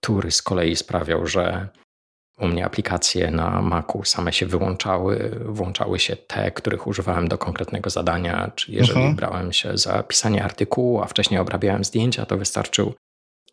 [0.02, 1.68] który z kolei sprawiał, że
[2.38, 7.90] u mnie aplikacje na Macu same się wyłączały, włączały się te, których używałem do konkretnego
[7.90, 9.14] zadania, czyli jeżeli uh mhm.
[9.14, 9.16] -huh.
[9.16, 12.94] brałem się za pisanie artykułu, a wcześniej obrabiałem zdjęcia, to wystarczył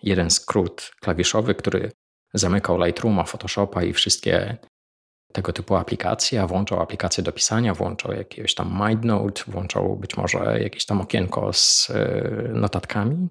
[0.04, 1.92] jeden skrót klawiszowy, który
[2.34, 4.58] zamykał Lightrooma, Photoshopa i wszystkie
[5.34, 10.60] tego typu aplikacje, a włączał aplikację do pisania, włączał jakiegoś tam MindNote, włączał być może
[10.62, 13.28] jakieś tam okienko z e, notatkami.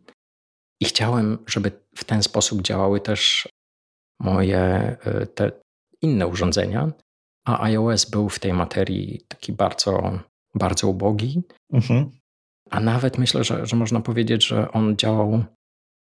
[0.80, 3.48] I chciałem, żeby w ten sposób działały też
[4.20, 5.52] moje e, te
[6.02, 6.92] inne urządzenia,
[7.46, 10.20] a iOS był w tej materii taki bardzo,
[10.54, 11.42] bardzo ubogi.
[11.72, 12.10] Mhm.
[12.70, 15.44] A nawet myślę, że, że można powiedzieć, że on działał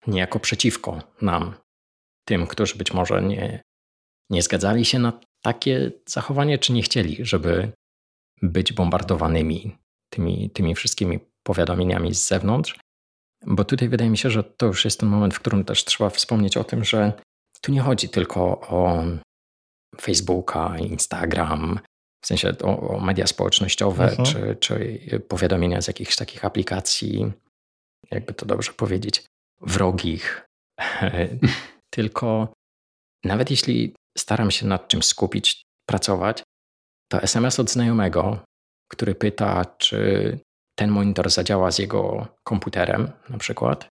[0.06, 1.54] niejako przeciwko nam,
[2.24, 3.62] tym, którzy być może nie,
[4.30, 7.72] nie zgadzali się na takie zachowanie, czy nie chcieli, żeby
[8.42, 9.76] być bombardowanymi
[10.12, 12.78] tymi, tymi wszystkimi powiadomieniami z zewnątrz.
[13.46, 16.10] Bo tutaj wydaje mi się, że to już jest ten moment, w którym też trzeba
[16.10, 17.12] wspomnieć o tym, że
[17.60, 19.04] tu nie chodzi tylko o
[20.00, 21.80] Facebooka, Instagram,
[22.24, 24.26] w sensie o, o media społecznościowe, mhm.
[24.26, 27.32] czy, czy powiadomienia z jakichś takich aplikacji,
[28.10, 29.24] jakby to dobrze powiedzieć,
[29.62, 30.46] wrogich.
[31.94, 32.52] tylko
[33.24, 36.42] nawet jeśli staram się nad czymś skupić, pracować,
[37.10, 38.44] to SMS od znajomego,
[38.90, 40.38] który pyta, czy
[40.78, 43.88] ten monitor zadziała z jego komputerem, na przykład,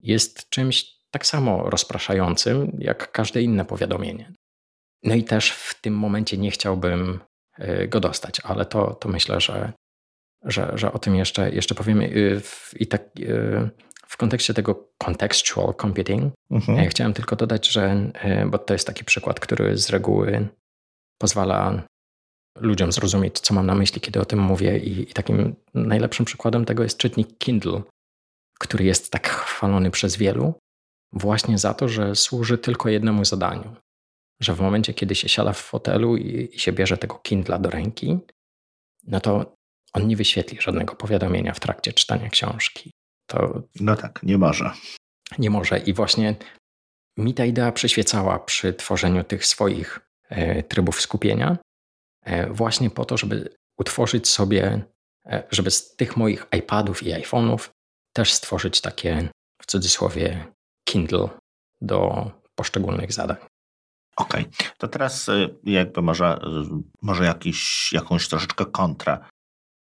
[0.00, 4.32] jest czymś tak samo rozpraszającym jak każde inne powiadomienie.
[5.02, 7.20] No i też w tym momencie nie chciałbym
[7.58, 9.72] y, go dostać, ale to, to myślę, że,
[10.44, 12.04] że, że o tym jeszcze, jeszcze powiemy.
[12.04, 12.42] Y,
[12.76, 13.70] I tak y,
[14.08, 16.78] w kontekście tego contextual computing, mhm.
[16.78, 18.12] ja chciałem tylko dodać, że,
[18.46, 20.48] bo to jest taki przykład, który z reguły
[21.18, 21.82] pozwala
[22.60, 24.78] ludziom zrozumieć, co mam na myśli, kiedy o tym mówię.
[24.78, 27.82] I, i takim najlepszym przykładem tego jest czytnik Kindle,
[28.58, 30.54] który jest tak chwalony przez wielu,
[31.12, 33.76] właśnie za to, że służy tylko jednemu zadaniu.
[34.42, 37.70] Że w momencie, kiedy się siada w fotelu i, i się bierze tego Kindla do
[37.70, 38.18] ręki,
[39.06, 39.56] no to
[39.92, 42.90] on nie wyświetli żadnego powiadomienia w trakcie czytania książki.
[43.28, 44.70] To no tak, nie może.
[45.38, 45.78] Nie może.
[45.78, 46.36] I właśnie
[47.18, 51.58] mi ta idea przyświecała przy tworzeniu tych swoich e, trybów skupienia,
[52.24, 54.82] e, właśnie po to, żeby utworzyć sobie,
[55.26, 57.68] e, żeby z tych moich iPadów i iPhone'ów
[58.12, 59.28] też stworzyć takie
[59.62, 60.46] w cudzysłowie
[60.88, 61.28] Kindle
[61.80, 63.36] do poszczególnych zadań.
[64.16, 64.70] Okej, okay.
[64.78, 65.30] to teraz
[65.64, 66.40] jakby może,
[67.02, 69.28] może jakiś, jakąś troszeczkę kontra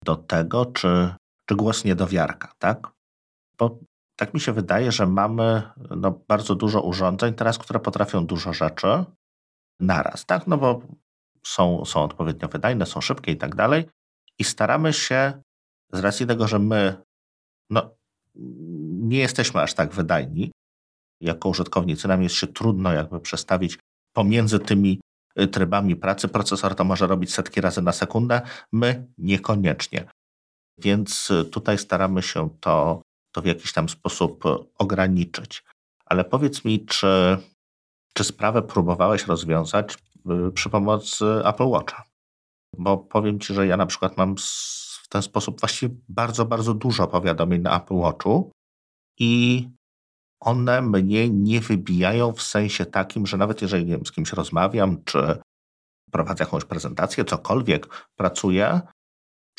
[0.04, 2.97] do tego, czy, czy głos niedowiarka, tak?
[3.60, 3.80] Bo
[4.16, 5.62] tak mi się wydaje, że mamy
[5.98, 8.88] no, bardzo dużo urządzeń teraz, które potrafią dużo rzeczy
[9.80, 10.48] naraz, tak?
[10.48, 10.82] No bo
[11.46, 13.86] są, są odpowiednio wydajne, są szybkie i tak dalej.
[14.40, 15.42] I staramy się
[15.94, 16.98] z racji tego, że my
[17.70, 17.90] no,
[18.90, 20.52] nie jesteśmy aż tak wydajni,
[21.22, 23.80] jako użytkownicy nam jest się trudno jakby przestawić
[24.14, 25.02] pomiędzy tymi
[25.40, 26.28] y, trybami pracy.
[26.28, 28.42] Procesor to może robić setki razy na sekundę,
[28.72, 30.10] my niekoniecznie.
[30.78, 33.02] Więc y, tutaj staramy się to,
[33.38, 35.64] to w jakiś tam sposób y, ograniczyć.
[36.06, 37.38] Ale powiedz mi, czy,
[38.14, 39.98] czy sprawę próbowałeś rozwiązać
[40.54, 42.04] przy pomocy Apple Watcha?
[42.78, 44.36] Bo powiem Ci, że ja na przykład mam
[45.04, 48.52] w ten sposób właściwie bardzo, bardzo dużo powiadomień na Apple Watchu
[49.20, 49.70] i
[50.40, 55.04] one mnie nie wybijają w sensie takim, że nawet jeżeli nie wiem, z kimś rozmawiam,
[55.04, 55.40] czy
[56.12, 58.82] prowadzę jakąś prezentację, cokolwiek pracuję,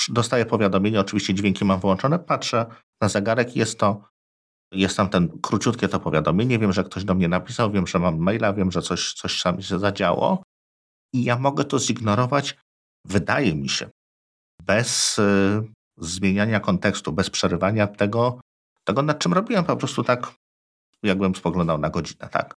[0.08, 2.66] dostaję powiadomienie, oczywiście dźwięki mam wyłączone, patrzę
[3.00, 4.08] na zegarek, jest to,
[4.72, 8.18] jest tam ten króciutkie to powiadomienie, wiem, że ktoś do mnie napisał, wiem, że mam
[8.18, 10.42] maila, wiem, że coś, coś tam się zadziało
[11.12, 12.56] i ja mogę to zignorować,
[13.04, 13.90] wydaje mi się,
[14.62, 15.62] bez y,
[15.96, 18.40] zmieniania kontekstu, bez przerywania tego,
[18.84, 20.34] tego, nad czym robiłem, po prostu tak
[21.02, 22.54] jakbym spoglądał na godzinę, tak?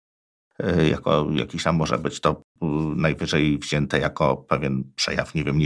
[0.60, 2.42] E, jako jakiś tam może być to
[2.96, 5.60] najwyżej wzięte jako pewien przejaw, nie wiem,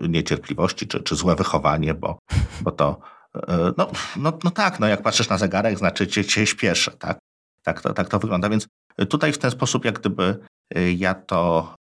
[0.00, 2.18] niecierpliwości czy, czy złe wychowanie, bo,
[2.60, 3.00] bo to
[3.34, 7.18] e, no, no, no tak, no jak patrzysz na zegarek, znaczy cię, cię śpieszy, tak?
[7.62, 8.48] Tak to, tak to wygląda.
[8.48, 8.66] Więc
[9.08, 10.38] tutaj w ten sposób jak gdyby
[10.74, 11.74] e, ja to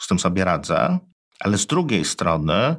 [0.00, 0.98] z tym sobie radzę,
[1.40, 2.76] ale z drugiej strony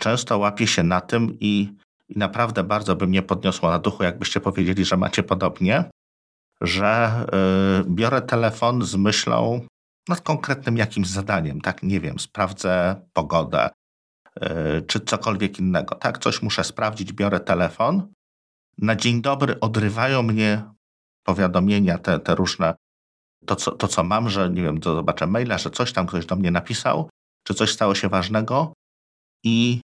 [0.00, 1.72] często łapię się na tym i,
[2.08, 5.90] i naprawdę bardzo by mnie podniosło na duchu, jakbyście powiedzieli, że macie podobnie,
[6.60, 7.26] że
[7.80, 9.66] y, biorę telefon z myślą
[10.08, 13.70] nad konkretnym jakimś zadaniem, tak, nie wiem, sprawdzę pogodę,
[14.36, 18.12] y, czy cokolwiek innego, tak, coś muszę sprawdzić, biorę telefon.
[18.78, 20.62] Na dzień dobry odrywają mnie
[21.22, 22.74] powiadomienia, te, te różne,
[23.46, 26.26] to co, to co mam, że nie wiem, to zobaczę maila, że coś tam ktoś
[26.26, 27.10] do mnie napisał,
[27.46, 28.72] czy coś stało się ważnego
[29.44, 29.80] i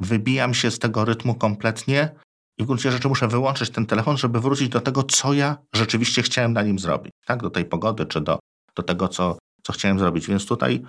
[0.00, 2.14] wybijam się z tego rytmu kompletnie
[2.58, 6.22] i w gruncie rzeczy muszę wyłączyć ten telefon, żeby wrócić do tego, co ja rzeczywiście
[6.22, 7.12] chciałem na nim zrobić.
[7.26, 7.42] Tak?
[7.42, 8.38] Do tej pogody, czy do,
[8.76, 10.26] do tego, co, co chciałem zrobić.
[10.26, 10.82] Więc tutaj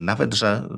[0.00, 0.68] nawet, że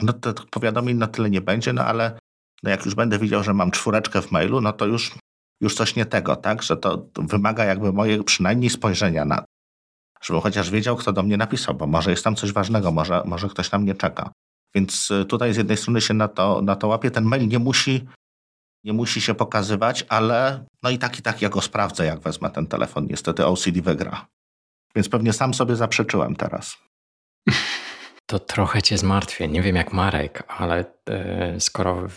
[0.00, 2.18] no, tych powiadomień na tyle nie będzie, no ale
[2.62, 5.14] no jak już będę widział, że mam czwóreczkę w mailu, no to już,
[5.60, 6.62] już coś nie tego, tak?
[6.62, 9.44] Że to wymaga jakby mojego przynajmniej spojrzenia na
[10.22, 13.48] żebym chociaż wiedział, kto do mnie napisał, bo może jest tam coś ważnego, może, może
[13.48, 14.32] ktoś na mnie czeka.
[14.74, 17.10] Więc y, tutaj z jednej strony się na to, na to łapie.
[17.10, 18.06] Ten mail nie musi,
[18.84, 22.50] nie musi się pokazywać, ale no i tak i tak ja go sprawdzę, jak wezmę
[22.50, 23.06] ten telefon.
[23.06, 24.26] Niestety OCD wygra.
[24.94, 26.78] Więc pewnie sam sobie zaprzeczyłem teraz.
[28.26, 29.48] To trochę cię zmartwię.
[29.48, 32.08] Nie wiem jak Marek, ale e, skoro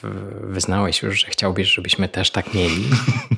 [0.41, 2.83] wyznałeś już, że chciałbyś, żebyśmy też tak mieli,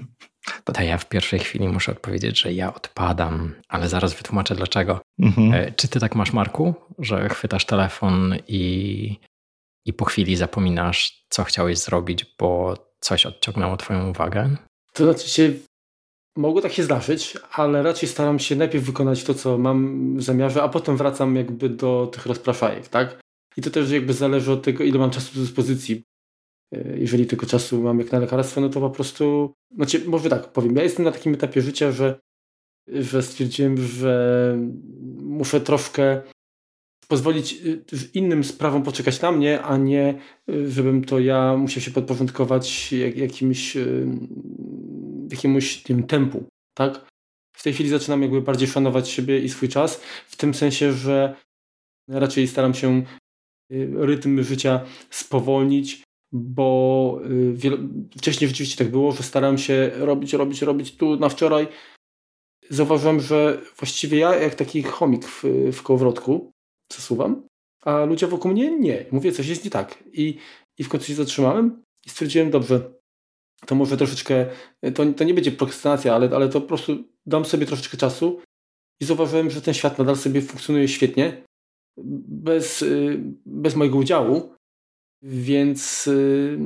[0.63, 5.01] to ja w pierwszej chwili muszę odpowiedzieć, że ja odpadam, ale zaraz wytłumaczę dlaczego.
[5.19, 5.53] Mhm.
[5.53, 9.19] E, czy ty tak masz, Marku, że chwytasz telefon i,
[9.85, 14.55] i po chwili zapominasz, co chciałeś zrobić, bo coś odciągnęło twoją uwagę?
[14.93, 15.53] To znaczy się,
[16.35, 20.63] mogło tak się zdarzyć, ale raczej staram się najpierw wykonać to, co mam w zamiarze,
[20.63, 23.19] a potem wracam jakby do tych rozpraszajek, tak?
[23.57, 26.03] I to też jakby zależy od tego, ile mam czasu do dyspozycji.
[26.75, 30.51] E, jeżeli tylko czasu mam jak na lekarstwo, no to po prostu, znaczy może tak
[30.51, 32.19] powiem, ja jestem na takim etapie życia, że,
[32.87, 34.57] że stwierdziłem, że
[35.17, 36.21] muszę troszkę
[37.07, 40.19] pozwolić y, innym sprawom poczekać na mnie, a nie
[40.49, 44.07] y, żebym to ja musiał się podporządkować jak, jakimś y,
[45.35, 46.43] jakiemuś tym tempu,
[46.77, 47.05] tak?
[47.57, 51.35] W tej chwili zaczynam jakby bardziej szanować siebie i swój czas, w tym sensie, że
[52.09, 53.03] raczej staram się
[53.93, 57.19] rytm życia spowolnić, bo
[58.17, 61.67] wcześniej rzeczywiście tak było, że starałem się robić, robić, robić tu na wczoraj.
[62.69, 65.43] Zauważyłem, że właściwie ja jak taki chomik w,
[65.73, 66.51] w kołowrotku
[66.93, 67.47] zasuwam,
[67.81, 69.05] a ludzie wokół mnie nie.
[69.11, 70.03] Mówię, coś jest nie tak.
[70.13, 70.37] I,
[70.77, 72.93] i w końcu się zatrzymałem i stwierdziłem, dobrze,
[73.65, 74.45] to może troszeczkę,
[74.95, 78.41] to, to nie będzie prokrastynacja, ale, ale to po prostu dam sobie troszeczkę czasu
[78.99, 81.43] i zauważyłem, że ten świat nadal sobie funkcjonuje świetnie,
[82.27, 84.55] bez, y, bez mojego udziału,
[85.21, 86.57] więc y,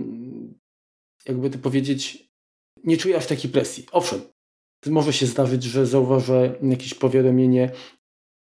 [1.25, 2.29] jakby to powiedzieć,
[2.83, 3.85] nie czuję aż takiej presji.
[3.91, 4.21] Owszem,
[4.85, 7.71] może się zdarzyć, że zauważę jakieś powiadomienie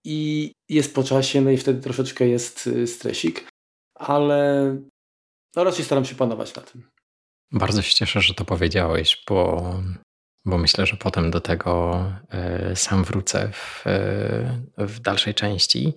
[0.04, 3.48] i jest po czasie, no i wtedy troszeczkę jest stresik,
[3.94, 4.76] ale
[5.56, 6.82] no raczej staram się panować na tym.
[7.52, 9.74] Bardzo się cieszę, że to powiedziałeś, bo,
[10.44, 12.04] bo myślę, że potem do tego
[12.72, 13.86] y, sam wrócę w,
[14.78, 15.94] y, w dalszej części.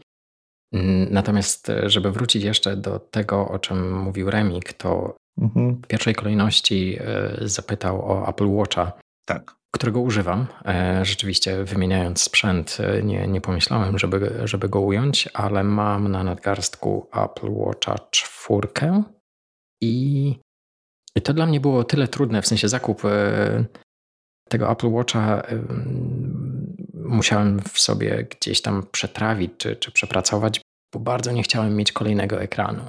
[1.10, 5.76] Natomiast, żeby wrócić jeszcze do tego, o czym mówił Remik, to mhm.
[5.76, 7.00] w pierwszej kolejności
[7.42, 8.92] zapytał o Apple Watcha.
[9.26, 10.48] Tak którego używam.
[10.66, 16.24] E, rzeczywiście wymieniając sprzęt, e, nie, nie pomyślałem, żeby, żeby go ująć, ale mam na
[16.24, 19.04] nadgarstku Apple Watcha czwórkę
[19.82, 20.36] i,
[21.16, 23.66] i to dla mnie było tyle trudne, w sensie zakup e,
[24.50, 25.44] tego Apple Watcha
[26.94, 30.62] musiałem w sobie gdzieś tam przetrawić czy, czy przepracować,
[30.94, 32.82] bo bardzo nie chciałem mieć kolejnego ekranu.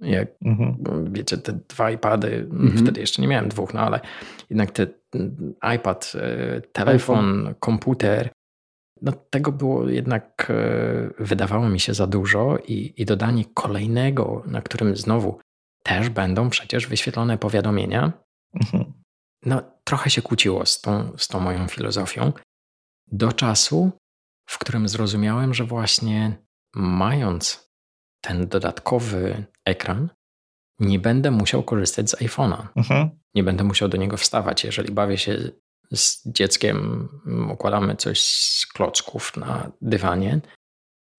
[0.00, 0.76] Jak mhm.
[1.12, 2.78] wiecie, te dwa iPady, mhm.
[2.78, 4.00] wtedy jeszcze nie miałem dwóch, no ale
[4.50, 4.88] jednak ten
[5.74, 7.54] iPad, e, telefon, iPhone.
[7.60, 8.30] komputer,
[9.02, 14.62] no tego było jednak, e, wydawało mi się za dużo i, i dodanie kolejnego, na
[14.62, 15.40] którym znowu
[15.82, 18.12] też będą przecież wyświetlone powiadomienia,
[18.54, 18.92] mhm.
[19.44, 22.32] no trochę się kłóciło z tą, z tą moją filozofią.
[23.06, 23.90] Do czasu,
[24.46, 26.36] w którym zrozumiałem, że właśnie
[26.74, 27.70] mając
[28.20, 30.08] ten dodatkowy ekran,
[30.78, 32.66] nie będę musiał korzystać z iPhone'a.
[32.76, 33.10] Mhm.
[33.34, 34.64] Nie będę musiał do niego wstawać.
[34.64, 35.50] Jeżeli bawię się
[35.92, 37.08] z dzieckiem,
[37.52, 40.40] układamy coś z klocków na dywanie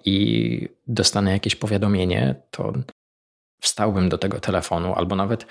[0.06, 2.74] i dostanę jakieś powiadomienie, to
[3.62, 5.46] wstałbym do tego telefonu, albo nawet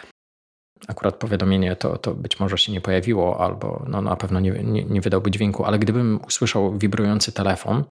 [0.89, 4.85] akurat powiadomienie to, to być może się nie pojawiło, albo no, na pewno nie, nie,
[4.85, 7.85] nie wydałby dźwięku, ale gdybym usłyszał wibrujący telefon,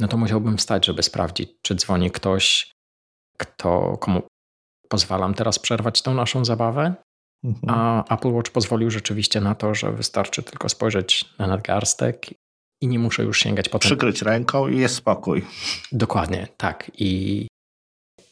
[0.00, 2.72] no to musiałbym wstać, żeby sprawdzić, czy dzwoni ktoś,
[3.38, 4.22] kto, komu
[4.88, 6.94] pozwalam teraz przerwać tą naszą zabawę.
[7.44, 7.78] Mhm.
[7.78, 12.26] A Apple Watch pozwolił rzeczywiście na to, że wystarczy tylko spojrzeć na nadgarstek
[12.80, 13.88] i nie muszę już sięgać po ten...
[13.88, 15.44] Przykryć ręką i jest spokój.
[15.92, 16.90] Dokładnie, tak.
[16.94, 17.46] I,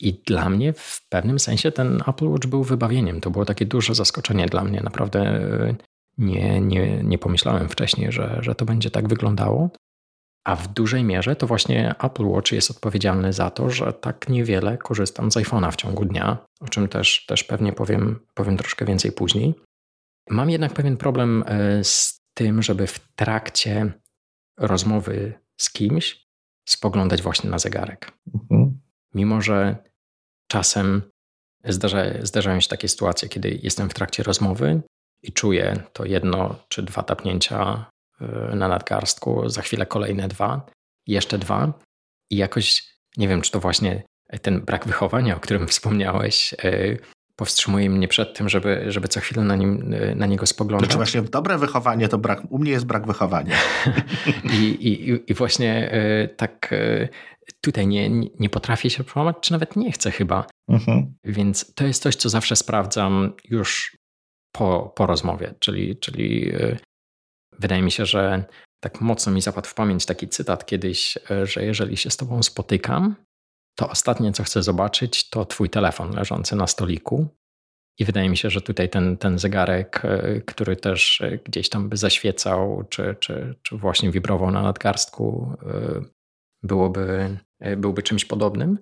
[0.04, 3.20] I dla mnie w pewnym sensie ten Apple Watch był wybawieniem.
[3.20, 4.80] To było takie duże zaskoczenie dla mnie.
[4.80, 5.74] Naprawdę e,
[6.18, 9.70] nie, nie, nie pomyślałem wcześniej, że, że to będzie tak wyglądało.
[10.46, 14.78] A w dużej mierze to właśnie Apple Watch jest odpowiedzialny za to, że tak niewiele
[14.78, 19.12] korzystam z iPhone'a w ciągu dnia, o czym też, też pewnie powiem, powiem troszkę więcej
[19.12, 19.54] później.
[20.30, 23.92] Mam jednak pewien problem e, z tym, żeby w trakcie
[24.58, 26.26] rozmowy z kimś
[26.68, 28.12] spoglądać właśnie na zegarek.
[28.34, 28.80] Mhm.
[29.14, 29.76] Mimo, że
[30.54, 31.02] czasem
[31.64, 34.82] zdarza, zdarzają się takie sytuacje, kiedy jestem w trakcie rozmowy
[35.22, 37.86] i czuję to jedno czy dwa tapnięcia
[38.22, 40.66] Y, na nadgarstku, za chwilę kolejne dwa,
[41.06, 41.72] jeszcze dwa.
[42.30, 44.02] I jakoś nie wiem, czy to właśnie
[44.42, 46.54] ten brak wychowania, o którym wspomniałeś,
[47.36, 50.90] powstrzymuje mnie przed tym, żeby, żeby co chwilę na, nim, na niego spoglądać.
[50.90, 53.56] Znaczy właśnie dobre wychowanie to brak, u mnie jest brak wychowania.
[54.58, 55.90] I, i, I właśnie
[56.36, 56.74] tak
[57.60, 60.46] tutaj nie, nie potrafię się przełamać, czy nawet nie chcę chyba.
[60.68, 61.14] Mhm.
[61.24, 63.96] Więc to jest coś, co zawsze sprawdzam już
[64.52, 66.52] po, po rozmowie, czyli, czyli
[67.58, 68.44] wydaje mi się, że
[68.84, 72.42] tak mocno mi zapadł w pamięć taki cytat kiedyś, e, że jeżeli się z tobą
[72.42, 73.16] spotykam,
[73.78, 77.26] to ostatnie, co chcę zobaczyć, to twój telefon leżący na stoliku.
[77.98, 81.96] I wydaje mi się, że tutaj ten, ten zegarek, e, który też gdzieś tam by
[81.96, 85.54] zaświecał, czy, czy, czy właśnie wibrował na nadgarstku,
[86.64, 87.38] byłoby,
[87.76, 88.78] byłby czymś podobnym.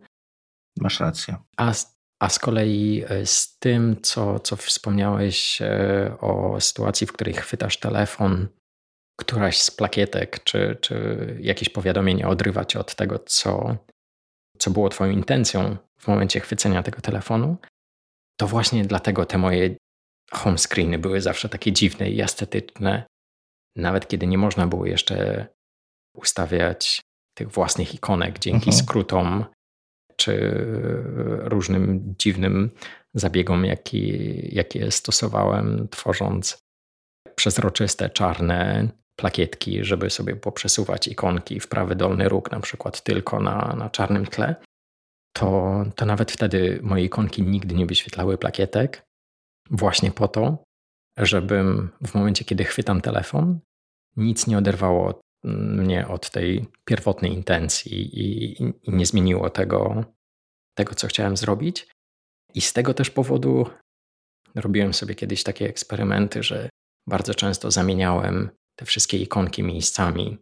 [0.78, 1.37] Masz rację.
[1.57, 1.72] A,
[2.20, 5.62] a z kolei z tym, co, co wspomniałeś
[6.20, 8.49] o sytuacji, w której chwytasz telefon
[9.20, 13.76] któraś z plakietek czy, czy jakieś powiadomienie odrywa cię od tego, co,
[14.59, 17.57] co było Twoją intencją w momencie chwycenia tego telefonu,
[18.37, 19.76] to właśnie dlatego te moje
[20.33, 23.05] home screeny były zawsze takie dziwne i estetyczne.
[23.76, 25.47] Nawet kiedy nie można było jeszcze
[26.16, 27.01] ustawiać
[27.35, 28.85] tych własnych ikonek dzięki mhm.
[28.85, 29.45] skrótom
[30.16, 30.64] czy
[31.39, 32.70] różnym dziwnym
[33.14, 36.59] zabiegom, jakie, jakie stosowałem, tworząc
[37.35, 43.74] przezroczyste, czarne plakietki, żeby sobie poprzesuwać ikonki w prawy dolny róg, na przykład tylko na,
[43.78, 44.55] na czarnym tle,
[45.37, 49.03] to, to nawet wtedy moje ikonki nigdy nie wyświetlały plakietek,
[49.70, 50.64] właśnie po to,
[51.18, 53.61] żebym w momencie, kiedy chwytam telefon,
[54.16, 60.05] nic nie oderwało mnie od tej pierwotnej intencji i, i, nie zmieniło tego,
[60.74, 61.88] tego, co chciałem zrobić.
[62.55, 63.66] I z tego też powodu
[64.55, 66.68] robiłem sobie kiedyś takie eksperymenty, że
[67.07, 70.38] bardzo często zamieniałem te wszystkie ikonki miejscami,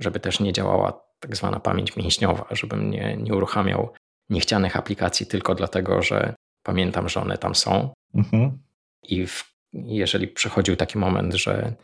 [0.00, 3.94] żeby też nie działała tak zwana pamięć mięśniowa, żebym nie, nie uruchamiał
[4.30, 7.94] niechcianych aplikacji tylko dlatego, że pamiętam, że one tam są.
[8.14, 8.58] Mhm.
[9.02, 11.74] I w, jeżeli przychodził taki moment, że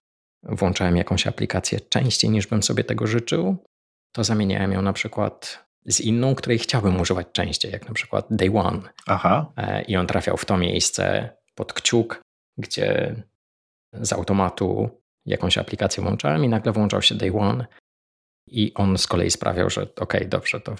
[0.43, 3.57] włączałem jakąś aplikację częściej niż bym sobie tego życzył,
[4.13, 8.51] to zamieniałem ją na przykład z inną, której chciałbym używać częściej, jak na przykład Day
[8.55, 8.81] One.
[9.07, 9.53] Aha.
[9.57, 12.21] E, I on trafiał w to miejsce pod kciuk,
[12.59, 13.15] gdzie
[13.93, 14.91] z automatu
[15.27, 17.67] jakąś aplikację włączałem i nagle włączał się Day One
[18.47, 20.75] i on z kolei sprawiał, że ok, dobrze, to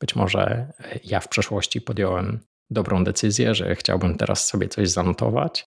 [0.00, 0.72] być może
[1.04, 2.40] ja w przeszłości podjąłem
[2.70, 5.64] dobrą decyzję, że chciałbym teraz sobie coś zanotować,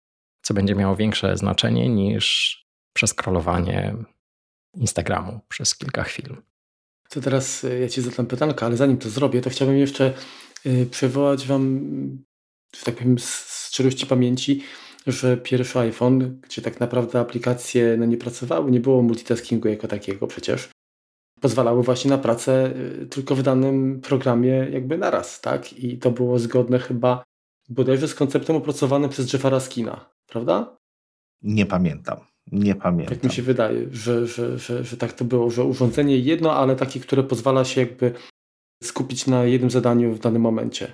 [0.43, 2.57] co będzie miało większe znaczenie niż
[2.93, 3.95] przeskrolowanie
[4.75, 6.37] Instagramu przez kilka chwil.
[7.09, 10.13] To teraz e, ja Ci zadam pytankę, ale zanim to zrobię, to chciałbym jeszcze
[10.65, 11.79] e, przywołać Wam,
[12.75, 14.63] że tak powiem, z szczerości pamięci
[15.07, 20.27] że pierwszy iPhone, gdzie tak naprawdę aplikacje no, nie pracowały, nie było multitaskingu jako takiego
[20.27, 20.69] przecież,
[21.41, 25.73] pozwalały właśnie na pracę y, tylko w danym programie jakby naraz, tak?
[25.73, 27.23] I to było zgodne chyba
[27.69, 30.77] bodajże z konceptem opracowanym przez Jeffa Raskina, prawda?
[31.41, 32.17] Nie pamiętam.
[32.51, 33.15] Nie pamiętam.
[33.15, 36.75] Tak mi się wydaje, że, że, że, że tak to było, że urządzenie jedno, ale
[36.75, 38.13] takie, które pozwala się jakby
[38.83, 40.93] skupić na jednym zadaniu w danym momencie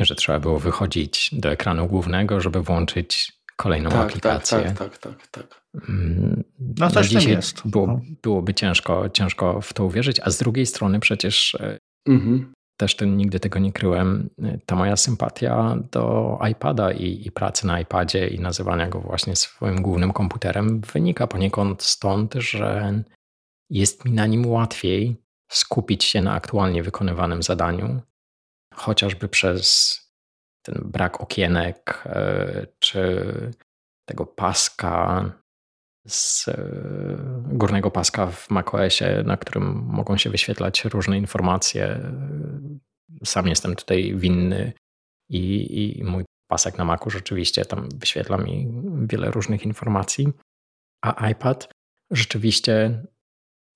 [0.00, 4.74] że trzeba było wychodzić do ekranu głównego, żeby włączyć kolejną tak, tak aplikację.
[4.78, 5.64] Tak, tak, tak, tak.
[5.88, 6.44] Mm,
[6.78, 7.68] no coś tam jest.
[7.68, 8.00] Było, no.
[8.22, 12.52] byłoby ciężko, ciężko w to uwierzyć, a z drugiej strony przecież e, mhm.
[12.76, 14.30] Też ten, nigdy tego nie kryłem.
[14.66, 19.82] Ta moja sympatia do iPada i, i pracy na iPadzie i nazywania go właśnie swoim
[19.82, 23.02] głównym komputerem wynika poniekąd stąd, że
[23.70, 25.16] jest mi na nim łatwiej
[25.52, 28.02] skupić się na aktualnie wykonywanym zadaniu
[28.74, 29.98] chociażby przez
[30.62, 33.24] ten brak okienek, e, czy
[34.08, 35.30] tego paska
[36.08, 36.54] z e,
[37.52, 42.12] górnego paska w macOSie, na którym mogą się wyświetlać różne informacje.
[43.24, 44.72] Sam jestem tutaj winny
[45.28, 48.72] i, i mój pasek na Macu rzeczywiście tam wyświetla mi
[49.06, 50.28] wiele różnych informacji.
[51.02, 51.68] A iPad
[52.10, 53.04] rzeczywiście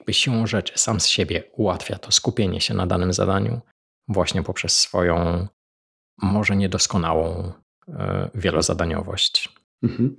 [0.08, 3.60] jakby siłą rzeczy sam z siebie ułatwia to skupienie się na danym zadaniu
[4.08, 5.46] właśnie poprzez swoją
[6.22, 7.52] może niedoskonałą
[7.88, 9.57] e, wielozadaniowość.
[9.82, 10.16] Mhm.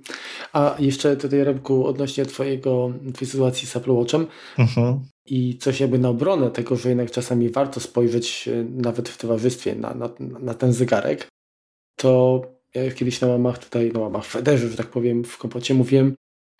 [0.52, 4.26] A jeszcze tutaj, Remku, odnośnie twojego, twojej sytuacji z Apple Watchem
[4.58, 5.00] mhm.
[5.26, 9.74] i coś jakby na obronę tego, że jednak czasami warto spojrzeć e, nawet w towarzystwie
[9.74, 11.28] na, na, na ten zegarek,
[11.96, 12.42] to
[12.74, 16.14] ja kiedyś na łamach tutaj, na łamach w Federze, że tak powiem, w kompocie mówiłem,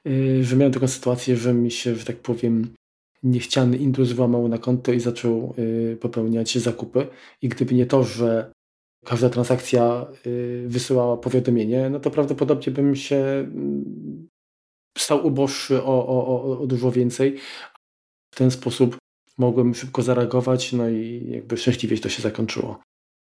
[0.07, 2.75] e, że miałem taką sytuację, że mi się, że tak powiem,
[3.23, 7.07] niechciany intruz włamał na konto i zaczął y, popełniać zakupy.
[7.43, 8.53] I gdyby nie to, że
[9.05, 14.29] każda transakcja y, wysyłała powiadomienie, no to prawdopodobnie bym się mm,
[14.99, 17.39] stał uboższy o, o, o, o dużo więcej.
[18.35, 18.97] W ten sposób
[19.39, 22.81] mogłem szybko zareagować, no i jakby szczęśliwie to się zakończyło.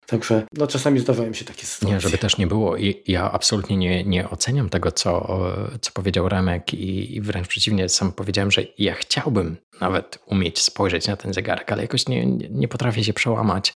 [0.06, 1.96] Także no, czasami zdarzają się takie sytuacje.
[1.96, 2.76] Nie, żeby też nie było.
[3.08, 5.40] Ja absolutnie nie, nie oceniam tego, co,
[5.82, 11.08] co powiedział Remek i, i wręcz przeciwnie, sam powiedziałem, że ja chciałbym nawet umieć spojrzeć
[11.08, 13.74] na ten zegarek, ale jakoś nie, nie potrafię się przełamać.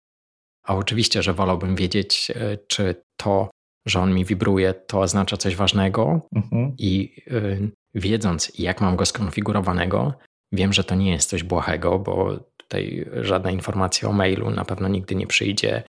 [0.63, 3.49] A oczywiście, że wolałbym wiedzieć, e, czy to,
[3.87, 6.75] że on mi wibruje, to oznacza coś ważnego mhm.
[6.77, 10.13] i y, wiedząc, jak mam go skonfigurowanego,
[10.51, 14.87] wiem, że to nie jest coś błahego, bo tutaj żadna informacja o mailu na pewno
[14.87, 15.83] nigdy nie przyjdzie,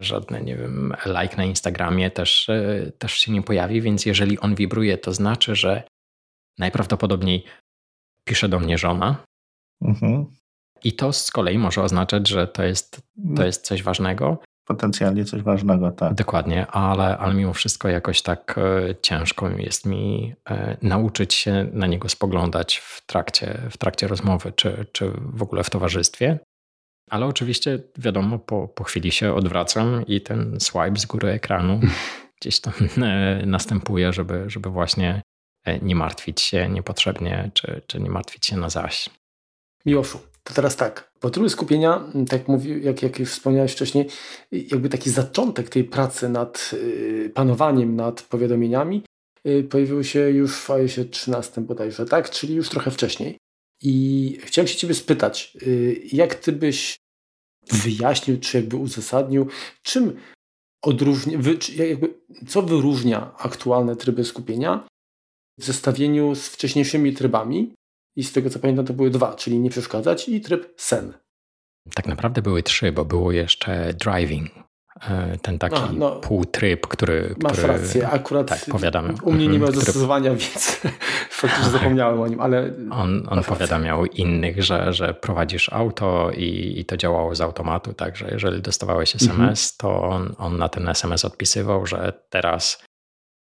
[0.00, 4.54] żadne, nie wiem, like na Instagramie też, e, też się nie pojawi, więc jeżeli on
[4.54, 5.82] wibruje, to znaczy, że
[6.58, 7.44] najprawdopodobniej
[8.24, 9.24] pisze do mnie żona.
[9.82, 10.26] Mhm.
[10.84, 13.02] I to z kolei może oznaczać, że to jest,
[13.36, 14.38] to jest coś ważnego.
[14.66, 16.14] Potencjalnie coś ważnego, tak.
[16.14, 21.86] Dokładnie, ale, ale mimo wszystko jakoś tak e, ciężko jest mi e, nauczyć się na
[21.86, 26.38] niego spoglądać w trakcie, w trakcie rozmowy, czy, czy w ogóle w towarzystwie.
[27.10, 31.80] Ale oczywiście, wiadomo, po, po chwili się odwracam i ten swipe z góry ekranu
[32.40, 35.22] gdzieś tam e, następuje, żeby, żeby właśnie
[35.82, 39.10] nie martwić się niepotrzebnie, czy, czy nie martwić się na zaś.
[39.86, 41.10] Miłoszu, to teraz tak.
[41.20, 44.08] Po skupienia, tak mówi, jak, jak wspomniałeś wcześniej,
[44.52, 49.02] jakby taki zaczątek tej pracy nad y, panowaniem nad powiadomieniami
[49.46, 52.30] y, pojawił się już w iOSie 13 bodajże, tak?
[52.30, 53.38] Czyli już trochę wcześniej.
[53.82, 56.96] I chciałem się Ciebie spytać, y, jak Ty byś
[57.70, 59.46] wyjaśnił, czy jakby uzasadnił,
[59.82, 60.16] czym
[60.82, 61.38] odróżnia,
[61.86, 62.14] jakby,
[62.48, 64.86] co wyróżnia aktualne tryby skupienia
[65.58, 67.74] w zestawieniu z wcześniejszymi trybami.
[68.16, 71.12] I z tego co pamiętam, to były dwa, czyli nie przeszkadzać i tryb sen.
[71.94, 74.50] Tak naprawdę były trzy, bo było jeszcze driving.
[75.10, 79.14] E, ten taki A, no, półtryb, który, Masz który, rację, akurat tak, powiadamy.
[79.22, 80.80] u mnie nie miał który, zastosowania, więc
[81.30, 82.70] faktycznie zapomniałem o nim, ale...
[82.90, 88.28] On, on powiadamiał innych, że, że prowadzisz auto i, i to działało z automatu, także
[88.30, 89.78] jeżeli dostawałeś SMS, mhm.
[89.78, 92.84] to on, on na ten SMS odpisywał, że teraz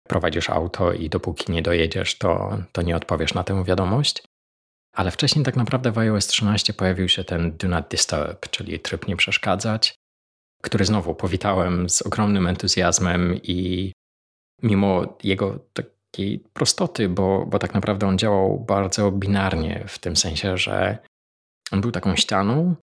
[0.08, 4.22] prowadzisz auto i dopóki nie dojedziesz, to, to nie odpowiesz na tę wiadomość.
[4.96, 9.08] Ale wcześniej tak naprawdę w iOS 13 pojawił się ten Do Not Disturb, czyli tryb
[9.08, 9.94] nie przeszkadzać,
[10.62, 13.92] który znowu powitałem z ogromnym entuzjazmem i
[14.62, 20.58] mimo jego takiej prostoty, bo, bo tak naprawdę on działał bardzo binarnie w tym sensie,
[20.58, 20.98] że
[21.72, 22.74] on był taką ścianą,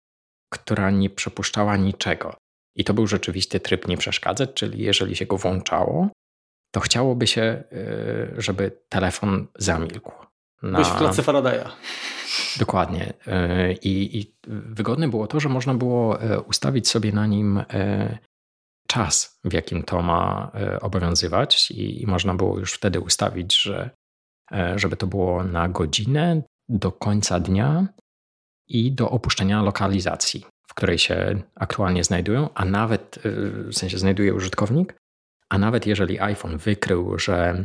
[0.52, 2.36] która nie przepuszczała niczego.
[2.76, 6.08] I to był rzeczywisty tryb nie przeszkadzać, czyli jeżeli się go włączało,
[6.74, 10.33] to chciałoby się, y, żeby telefon zamilkł.
[10.64, 10.78] Na...
[10.78, 11.70] Byś w klatce Faradaya.
[12.58, 13.12] Dokładnie.
[13.26, 18.18] E, I, I, wygodne było to, że można było e, ustawić sobie na nim e,
[18.88, 20.50] czas, w jakim to ma
[20.80, 23.90] obowiązywać, i, i można było już wtedy ustawić, że
[24.76, 27.88] żeby to było na godzinę do końca dnia
[28.68, 33.18] i do opuszczenia lokalizacji, w której się aktualnie znajdują, a nawet
[33.68, 34.94] w sensie znajduje użytkownik,
[35.50, 37.64] a nawet jeżeli iPhone wykrył, że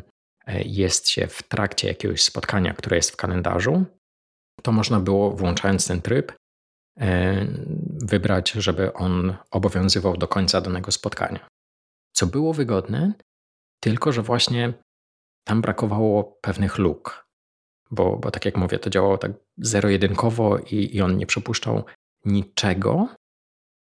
[0.65, 3.85] jest się w trakcie jakiegoś spotkania, które jest w kalendarzu,
[4.63, 6.31] to można było, włączając ten tryb,
[6.99, 7.45] e,
[8.05, 11.47] wybrać, żeby on obowiązywał do końca danego spotkania.
[12.13, 13.13] Co było wygodne,
[13.83, 14.73] tylko że właśnie
[15.43, 17.25] tam brakowało pewnych luk,
[17.91, 21.83] bo, bo tak jak mówię, to działało tak zero-jedynkowo i, i on nie przypuszczał
[22.25, 23.07] niczego,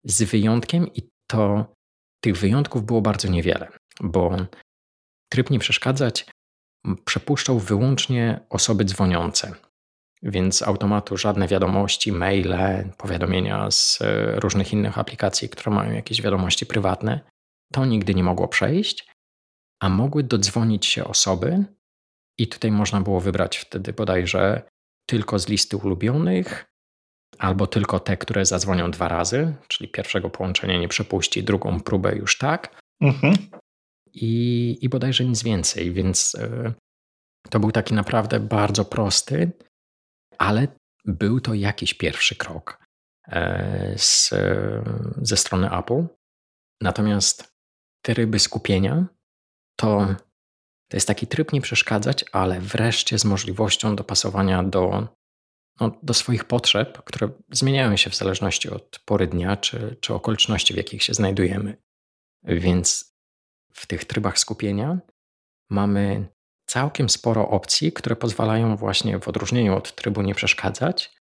[0.04, 1.66] z wyjątkiem, i to
[2.24, 3.68] tych wyjątków było bardzo niewiele,
[4.02, 4.38] bo
[5.30, 6.26] tryb nie przeszkadzać
[7.06, 9.54] przepuszczał wyłącznie osoby dzwoniące.
[10.24, 12.56] Więc automatu żadne wiadomości, maile,
[12.98, 17.20] powiadomienia z e, różnych innych aplikacji, które mają jakieś wiadomości prywatne,
[17.74, 19.08] to nigdy nie mogło przejść,
[19.82, 21.66] a mogły dodzwonić się osoby,
[22.38, 24.62] i tutaj można było wybrać wtedy bodajże
[25.06, 26.66] tylko z listy ulubionych,
[27.38, 32.38] albo tylko te, które zadzwonią dwa razy, czyli pierwszego połączenia nie przepuści, drugą próbę już
[32.38, 32.82] tak.
[33.02, 33.61] Mhm
[34.14, 36.74] i, i bodajże nic więcej, więc e,
[37.50, 39.52] to był taki naprawdę bardzo prosty,
[40.38, 40.68] ale
[41.06, 42.86] był to jakiś pierwszy krok
[43.28, 44.34] e, z,
[45.22, 46.06] ze strony Apple.
[46.82, 47.54] Natomiast
[48.06, 49.06] tryby skupienia
[49.76, 50.16] to,
[50.90, 55.08] to jest taki tryb nie przeszkadzać, ale wreszcie z możliwością dopasowania do,
[55.80, 60.74] no, do swoich potrzeb, które zmieniają się w zależności od pory dnia czy, czy okoliczności,
[60.74, 61.78] w jakich się znajdujemy.
[62.44, 63.11] Więc
[63.74, 65.00] w tych trybach skupienia
[65.70, 66.28] mamy
[66.66, 71.16] całkiem sporo opcji, które pozwalają właśnie w odróżnieniu od trybu nie przeszkadzać,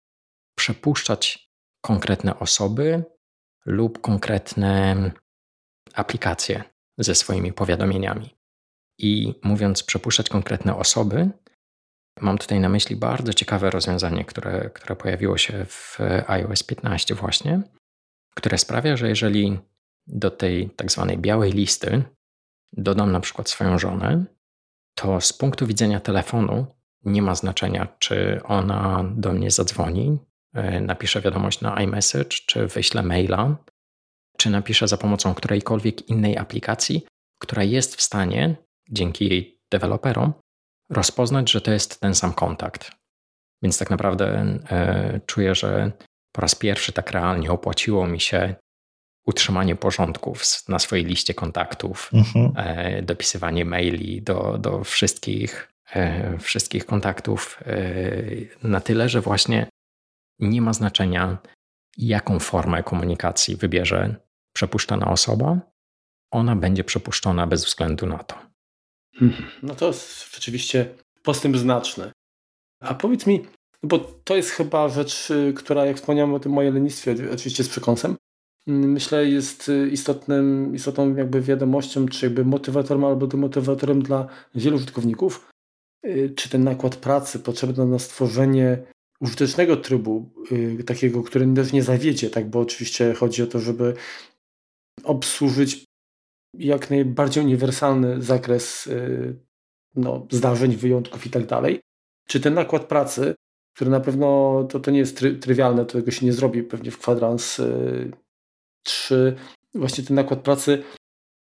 [0.54, 3.04] przepuszczać konkretne osoby
[3.66, 4.96] lub konkretne
[5.94, 6.64] aplikacje
[6.98, 8.36] ze swoimi powiadomieniami.
[8.98, 11.30] I mówiąc przepuszczać konkretne osoby,
[12.20, 17.62] Mam tutaj na myśli bardzo ciekawe rozwiązanie, które, które pojawiło się w iOS 15 właśnie,
[18.34, 19.58] które sprawia, że jeżeli
[20.06, 22.02] do tej tak zwanej białej listy
[22.72, 24.24] dodam na przykład swoją żonę,
[24.94, 26.66] to z punktu widzenia telefonu
[27.04, 30.18] nie ma znaczenia, czy ona do mnie zadzwoni,
[30.54, 33.56] e, napisze wiadomość na iMessage, czy wyśle maila,
[34.36, 37.06] czy napisze za pomocą którejkolwiek innej aplikacji,
[37.38, 38.56] która jest w stanie,
[38.90, 40.32] dzięki jej deweloperom,
[40.90, 42.92] rozpoznać, że to jest ten sam kontakt.
[43.62, 45.92] Więc tak naprawdę e, czuję, że
[46.32, 48.54] po raz pierwszy tak realnie opłaciło mi się
[49.30, 52.52] utrzymanie porządków na swojej liście kontaktów, mhm.
[52.56, 59.66] e, dopisywanie maili do, do wszystkich, e, wszystkich kontaktów e, na tyle, że właśnie
[60.38, 61.38] nie ma znaczenia,
[61.98, 64.16] jaką formę komunikacji wybierze
[64.52, 65.60] przepuszczona osoba,
[66.30, 68.36] ona będzie przepuszczona bez względu na to.
[69.20, 69.50] Mhm.
[69.62, 72.12] No to jest rzeczywiście postęp znaczny.
[72.80, 73.46] A powiedz mi,
[73.82, 77.68] bo to jest chyba rzecz, y, która, jak wspomniałem o tym moje lenistwie, oczywiście z
[77.68, 78.16] przekąsem,
[78.70, 85.48] myślę jest y, istotnym, istotną jakby wiadomością, czy jakby motywatorem albo demotywatorem dla wielu użytkowników,
[86.06, 88.78] y, czy ten nakład pracy potrzebny na stworzenie
[89.20, 90.30] użytecznego trybu,
[90.86, 93.94] takiego, który też nie zawiedzie, tak, bo oczywiście chodzi o to, żeby
[95.04, 95.84] obsłużyć
[96.58, 98.88] jak najbardziej uniwersalny zakres
[99.96, 101.80] no, zdarzeń, wyjątków i tak dalej.
[102.28, 103.34] Czy ten nakład pracy
[103.80, 106.90] który na pewno to, to nie jest try, trywialne, to tego się nie zrobi pewnie
[106.90, 107.60] w kwadrans
[108.80, 109.36] y, 3.
[109.74, 110.82] Właśnie ten nakład pracy,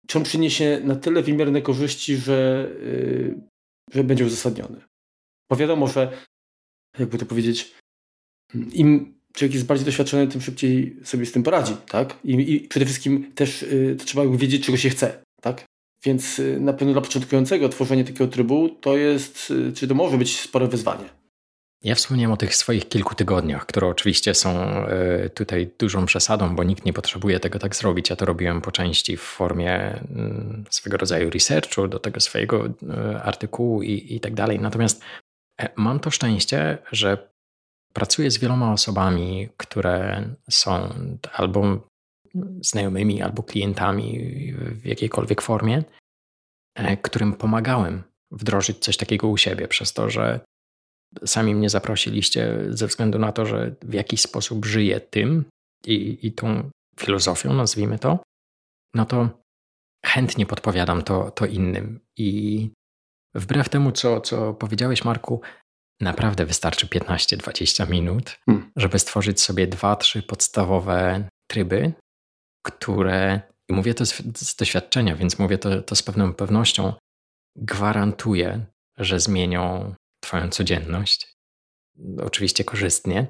[0.08, 3.36] czy on przyniesie na tyle wymierne korzyści, że, y,
[3.94, 4.82] że będzie uzasadniony.
[5.50, 6.12] Bo wiadomo, że
[7.00, 7.76] jakby to powiedzieć,
[8.74, 12.20] im człowiek jest bardziej doświadczony, tym szybciej sobie z tym poradzi, tak?
[12.24, 15.66] I, i przede wszystkim też y, trzeba wiedzieć, czego się chce, tak?
[16.06, 20.40] Więc y, na pewno dla początkującego tworzenie takiego trybu to jest, czy to może być
[20.40, 21.21] spore wyzwanie.
[21.84, 26.64] Ja wspomniałem o tych swoich kilku tygodniach, które oczywiście są e, tutaj dużą przesadą, bo
[26.64, 28.10] nikt nie potrzebuje tego tak zrobić.
[28.10, 33.24] Ja to robiłem po części w formie mm, swego rodzaju researchu do tego swojego e,
[33.24, 34.60] artykułu i, i tak dalej.
[34.60, 35.04] Natomiast
[35.62, 37.32] e, mam to szczęście, że
[37.94, 40.94] pracuję z wieloma osobami, które są
[41.34, 41.88] albo
[42.62, 44.20] znajomymi, albo klientami
[44.56, 45.84] w jakiejkolwiek formie,
[47.02, 50.40] którym pomagałem wdrożyć coś takiego u siebie, przez to, że
[51.26, 55.46] sami mnie zaprosiliście ze względu na to, że w jakiś sposób żyję tym
[55.86, 58.20] i, i tą filozofią, nazwijmy to,
[58.96, 59.30] no to
[60.06, 62.00] chętnie podpowiadam to, to innym.
[62.18, 62.70] I
[63.36, 65.42] wbrew temu, co, co powiedziałeś, Marku,
[66.02, 68.72] naprawdę wystarczy 15-20 minut, hmm.
[68.76, 71.94] żeby stworzyć sobie dwa, trzy podstawowe tryby,
[72.66, 76.94] które, i mówię to z, z doświadczenia, więc mówię to, to z pewną pewnością,
[77.56, 78.66] gwarantuję,
[78.98, 81.38] że zmienią Twoją codzienność.
[82.24, 83.28] Oczywiście korzystnie,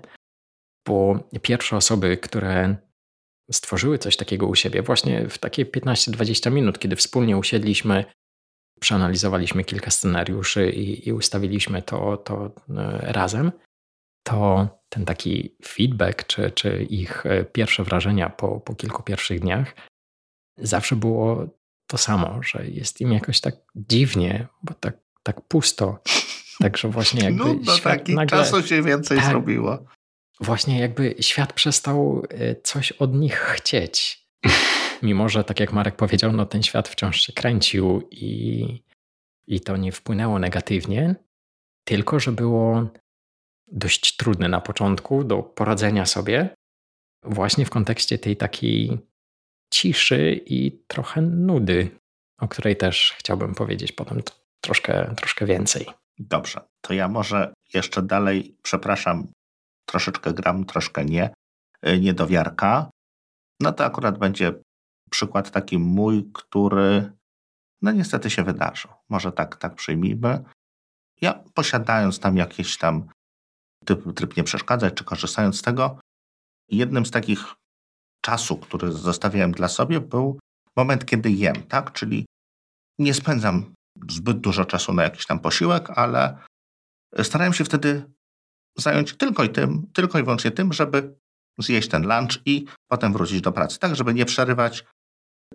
[0.87, 2.75] bo pierwsze osoby, które
[3.51, 8.05] stworzyły coś takiego u siebie, właśnie w takie 15-20 minut, kiedy wspólnie usiedliśmy,
[8.79, 12.51] przeanalizowaliśmy kilka scenariuszy i, i ustawiliśmy to, to e,
[13.13, 13.51] razem,
[14.23, 19.75] to ten taki feedback, czy, czy ich e, pierwsze wrażenia po, po kilku pierwszych dniach,
[20.57, 21.47] zawsze było
[21.87, 25.99] to samo, że jest im jakoś tak dziwnie, bo tak, tak pusto.
[26.61, 29.85] Także właśnie jakby no, no świat taki nagle, czasu się więcej tak, zrobiło.
[30.39, 34.25] Właśnie jakby świat przestał e, coś od nich chcieć.
[35.03, 38.65] Mimo, że tak jak Marek powiedział, no ten świat wciąż się kręcił i,
[39.47, 41.15] i to nie wpłynęło negatywnie,
[41.83, 42.87] tylko że było
[43.67, 46.49] dość trudne na początku do poradzenia sobie
[47.23, 48.99] właśnie w kontekście tej takiej
[49.73, 51.89] ciszy i trochę nudy,
[52.39, 54.21] o której też chciałbym powiedzieć potem
[54.61, 55.85] troszkę, troszkę więcej.
[56.19, 59.27] Dobrze, to ja może jeszcze dalej, przepraszam,
[59.85, 61.33] troszeczkę gram, troszkę nie,
[61.87, 62.89] y, niedowiarka.
[63.59, 64.53] No to akurat będzie
[65.09, 67.11] przykład taki mój, który
[67.81, 68.91] no niestety się wydarzył.
[69.09, 70.43] Może tak, tak przyjmijmy.
[71.21, 73.09] Ja posiadając tam jakiś tam
[73.85, 75.99] typ, tryb nie przeszkadzać, czy korzystając z tego,
[76.69, 77.55] jednym z takich
[78.21, 80.39] czasu, który zostawiałem dla sobie, był
[80.75, 81.93] moment, kiedy jem, tak?
[81.93, 82.25] Czyli
[82.99, 83.73] nie spędzam
[84.09, 86.37] zbyt dużo czasu na jakiś tam posiłek, ale
[87.23, 88.03] starałem się wtedy
[88.77, 91.15] zająć tylko i tym, tylko i wyłącznie tym, żeby
[91.59, 94.85] zjeść ten lunch i potem wrócić do pracy, tak żeby nie przerywać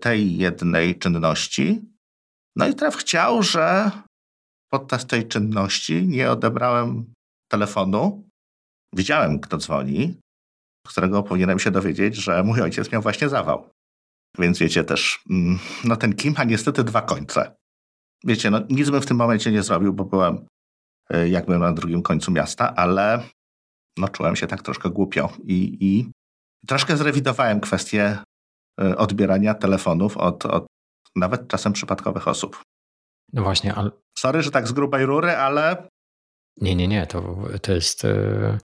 [0.00, 1.80] tej jednej czynności.
[2.56, 3.90] No i traf chciał, że
[4.70, 7.12] podczas tej czynności nie odebrałem
[7.50, 8.28] telefonu.
[8.94, 10.20] Widziałem, kto dzwoni,
[10.86, 13.70] z którego powinienem się dowiedzieć, że mój ojciec miał właśnie zawał.
[14.38, 17.56] Więc wiecie też, mm, no ten kim ma niestety dwa końce
[18.24, 20.46] wiecie, no nic bym w tym momencie nie zrobił, bo byłem
[21.14, 23.22] y, jak byłem na drugim końcu miasta, ale
[23.98, 26.10] no, czułem się tak troszkę głupio i, i
[26.66, 28.18] troszkę zrewidowałem kwestię
[28.80, 30.66] y, odbierania telefonów od, od
[31.16, 32.62] nawet czasem przypadkowych osób.
[33.32, 33.90] No właśnie, ale...
[34.18, 35.88] Sorry, że tak z grubej rury, ale...
[36.60, 38.04] Nie, nie, nie, to, to jest...
[38.04, 38.58] Y,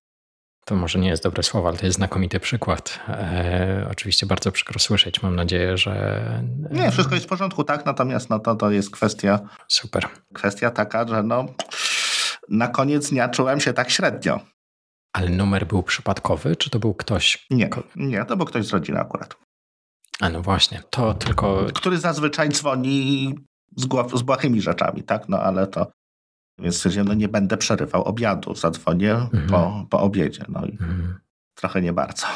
[0.64, 3.00] to może nie jest dobre słowo, ale to jest znakomity przykład.
[3.08, 5.22] E, oczywiście bardzo przykro słyszeć.
[5.22, 6.20] Mam nadzieję, że.
[6.70, 7.86] Nie, wszystko jest w porządku, tak.
[7.86, 9.40] Natomiast no, to, to jest kwestia.
[9.68, 10.08] Super.
[10.34, 11.46] Kwestia taka, że no,
[12.48, 14.40] na koniec dnia czułem się tak średnio.
[15.12, 17.46] Ale numer był przypadkowy, czy to był ktoś?
[17.50, 19.36] Nie, nie, to był ktoś z rodziny akurat.
[20.20, 21.66] A no właśnie, to tylko.
[21.74, 23.34] Który zazwyczaj dzwoni
[23.76, 23.88] z,
[24.18, 25.28] z błahymi rzeczami, tak?
[25.28, 25.92] No ale to
[26.58, 29.46] więc stwierdziłem, no nie będę przerywał obiadu, zadzwonię mhm.
[29.46, 30.44] po, po obiedzie.
[30.48, 31.18] No i mhm.
[31.54, 32.26] trochę nie bardzo.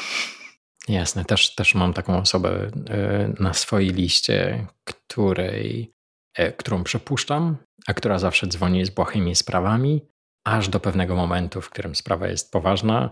[0.89, 5.93] Jasne, też, też mam taką osobę e, na swojej liście, której,
[6.35, 7.57] e, którą przepuszczam,
[7.87, 10.03] a która zawsze dzwoni z błahymi sprawami,
[10.45, 13.11] aż do pewnego momentu, w którym sprawa jest poważna,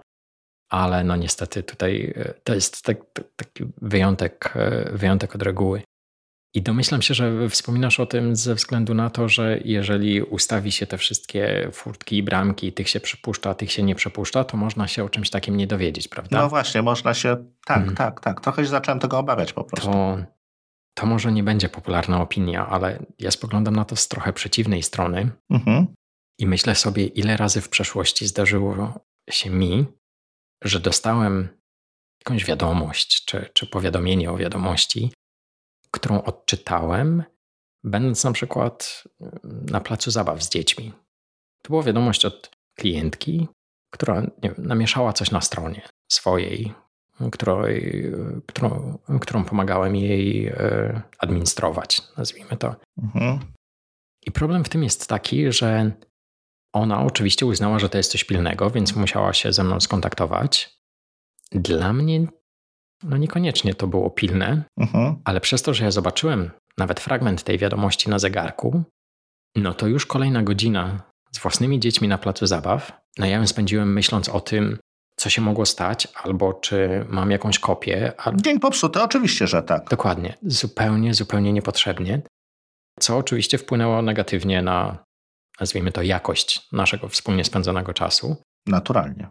[0.70, 2.98] ale no niestety tutaj e, to jest tak,
[3.36, 4.54] taki wyjątek,
[4.92, 5.82] wyjątek od reguły.
[6.56, 10.86] I domyślam się, że wspominasz o tym ze względu na to, że jeżeli ustawi się
[10.86, 15.04] te wszystkie furtki i bramki, tych się przypuszcza, tych się nie przepuszcza, to można się
[15.04, 16.38] o czymś takim nie dowiedzieć, prawda?
[16.38, 17.36] No właśnie, można się.
[17.66, 17.96] Tak, hmm.
[17.96, 18.40] tak, tak.
[18.40, 19.92] Trochę się zacząłem tego obawiać po prostu.
[19.92, 20.18] To,
[20.94, 25.30] to może nie będzie popularna opinia, ale ja spoglądam na to z trochę przeciwnej strony.
[25.50, 25.86] Mhm.
[26.38, 29.00] I myślę sobie, ile razy w przeszłości zdarzyło
[29.30, 29.86] się mi,
[30.64, 31.48] że dostałem
[32.20, 35.12] jakąś wiadomość czy, czy powiadomienie o wiadomości,
[35.94, 37.22] którą odczytałem,
[37.84, 39.04] będąc na przykład
[39.44, 40.92] na placu zabaw z dziećmi.
[41.62, 43.48] To była wiadomość od klientki,
[43.90, 45.82] która wiem, namieszała coś na stronie
[46.12, 46.74] swojej,
[47.32, 48.12] której,
[48.46, 52.74] którą, którą pomagałem jej e, administrować, nazwijmy to.
[53.02, 53.40] Mhm.
[54.26, 55.90] I problem w tym jest taki, że
[56.72, 60.78] ona oczywiście uznała, że to jest coś pilnego, więc musiała się ze mną skontaktować.
[61.52, 62.26] Dla mnie
[63.04, 65.14] no niekoniecznie to było pilne, uh-huh.
[65.24, 68.82] ale przez to, że ja zobaczyłem nawet fragment tej wiadomości na zegarku,
[69.56, 71.02] no to już kolejna godzina
[71.32, 72.92] z własnymi dziećmi na placu zabaw.
[73.18, 74.78] No ja ją spędziłem myśląc o tym,
[75.16, 78.12] co się mogło stać, albo czy mam jakąś kopię.
[78.34, 79.88] Dzień popsuty, oczywiście, że tak.
[79.90, 82.22] Dokładnie, zupełnie, zupełnie niepotrzebnie,
[83.00, 85.04] co oczywiście wpłynęło negatywnie na,
[85.60, 88.36] nazwijmy to, jakość naszego wspólnie spędzonego czasu.
[88.66, 89.28] Naturalnie.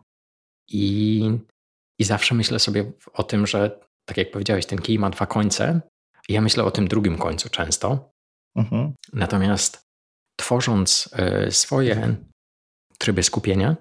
[0.68, 1.38] I
[2.04, 5.82] i zawsze myślę sobie o tym, że tak jak powiedziałeś, ten kij ma dwa końce.
[6.30, 8.12] I ja myślę o tym drugim końcu często.
[8.56, 8.94] Mhm.
[9.14, 9.88] Natomiast
[10.36, 12.16] tworząc e, swoje
[12.98, 13.76] tryby skupienia,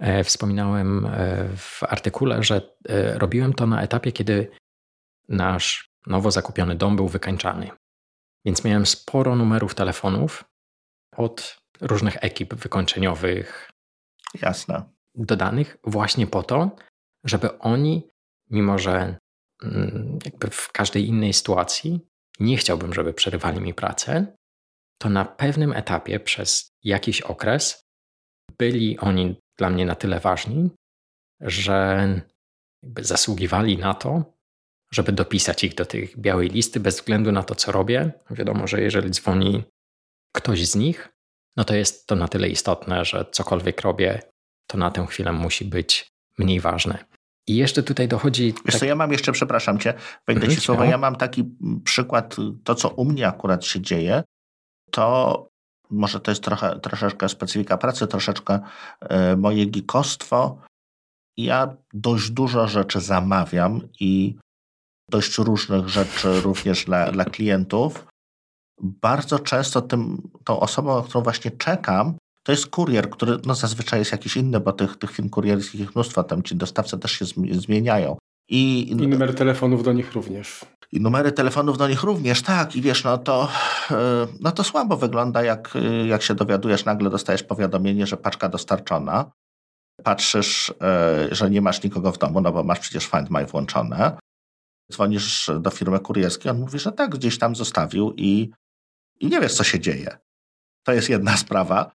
[0.00, 2.76] e, wspominałem e, w artykule, że
[3.14, 4.50] robiłem to na etapie, kiedy
[5.28, 7.70] nasz nowo zakupiony dom był wykańczany.
[8.44, 10.44] Więc miałem sporo numerów telefonów
[11.16, 13.70] od różnych ekip wykończeniowych.
[14.42, 14.82] Jasne.
[15.14, 16.76] Dodanych właśnie po to,
[17.24, 18.10] żeby oni,
[18.50, 19.16] mimo że
[19.62, 22.00] mm, jakby w każdej innej sytuacji
[22.40, 24.36] nie chciałbym, żeby przerywali mi pracę,
[24.98, 27.84] to na pewnym etapie przez jakiś okres
[28.58, 30.70] byli oni dla mnie na tyle ważni,
[31.40, 32.20] że
[32.98, 34.24] zasługiwali na to,
[34.92, 38.12] żeby dopisać ich do tych białej listy bez względu na to, co robię.
[38.30, 39.64] Wiadomo, że jeżeli dzwoni
[40.32, 41.08] ktoś z nich,
[41.56, 44.22] no to jest to na tyle istotne, że cokolwiek robię,
[44.66, 47.04] to na tę chwilę musi być mniej ważne.
[47.46, 48.52] I jeszcze tutaj dochodzi.
[48.52, 48.80] Wiesz tak...
[48.80, 49.94] co, ja mam jeszcze, przepraszam cię,
[50.26, 50.84] wejdę ci słowo.
[50.84, 51.44] Ja mam taki
[51.84, 54.22] przykład, to co u mnie akurat się dzieje,
[54.90, 55.52] to
[55.90, 58.60] może to jest trochę, troszeczkę specyfika pracy, troszeczkę
[59.02, 60.58] y, moje gikostwo.
[61.36, 64.36] Ja dość dużo rzeczy zamawiam i
[65.10, 68.06] dość różnych rzeczy również dla, dla klientów.
[68.80, 73.98] Bardzo często tym, tą osobą, na którą właśnie czekam, to jest kurier, który no, zazwyczaj
[73.98, 77.24] jest jakiś inny, bo tych, tych firm kurierskich jest mnóstwo, tam ci dostawcy też się
[77.52, 78.16] zmieniają.
[78.48, 80.64] I, I numer telefonów do nich również.
[80.92, 82.76] I numery telefonów do nich również, tak.
[82.76, 83.48] I wiesz, no to,
[83.90, 85.74] e, no to słabo wygląda, jak,
[86.06, 89.30] jak się dowiadujesz, nagle dostajesz powiadomienie, że paczka dostarczona.
[90.04, 94.16] Patrzysz, e, że nie masz nikogo w domu, no bo masz przecież Find My włączone.
[94.92, 98.50] Dzwonisz do firmy kurierskiej, on mówi, że tak, gdzieś tam zostawił i,
[99.20, 100.18] i nie wiesz, co się dzieje.
[100.84, 101.92] To jest jedna sprawa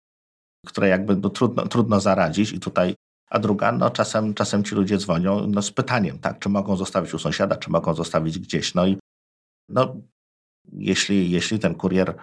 [0.66, 2.94] które jakby no, trudno, trudno zaradzić i tutaj
[3.30, 7.14] a druga, no czasem, czasem ci ludzie dzwonią no, z pytaniem, tak, czy mogą zostawić
[7.14, 8.74] u sąsiada, czy mogą zostawić gdzieś.
[8.74, 8.98] No i
[9.68, 9.96] no,
[10.72, 12.14] jeśli, jeśli ten kurier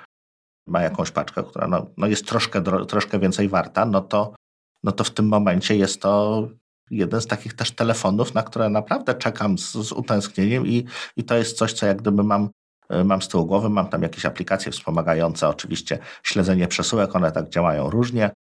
[0.68, 4.36] ma jakąś paczkę, która no, no jest troszkę, troszkę więcej warta, no to,
[4.84, 6.48] no to w tym momencie jest to
[6.92, 10.86] jeden z takich też telefonów, na które naprawdę czekam z, z utęsknieniem i,
[11.18, 12.50] i to jest coś, co jak gdyby mam
[12.90, 17.90] mam z tyłu głowy, mam tam jakieś aplikacje wspomagające, oczywiście śledzenie przesyłek, one tak działają
[17.90, 18.32] różnie.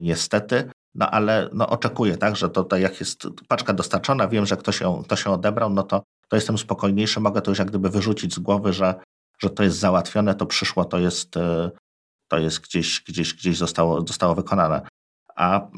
[0.00, 0.70] niestety.
[0.94, 4.80] No ale no, oczekuję, tak, że to, to jak jest paczka dostarczona, wiem, że ktoś
[4.80, 8.34] ją, ktoś ją odebrał, no to, to jestem spokojniejszy, mogę to już jak gdyby wyrzucić
[8.34, 8.94] z głowy, że,
[9.38, 11.70] że to jest załatwione, to przyszło, to jest, e,
[12.28, 14.82] to jest gdzieś, gdzieś, gdzieś zostało, zostało wykonane.
[15.36, 15.68] A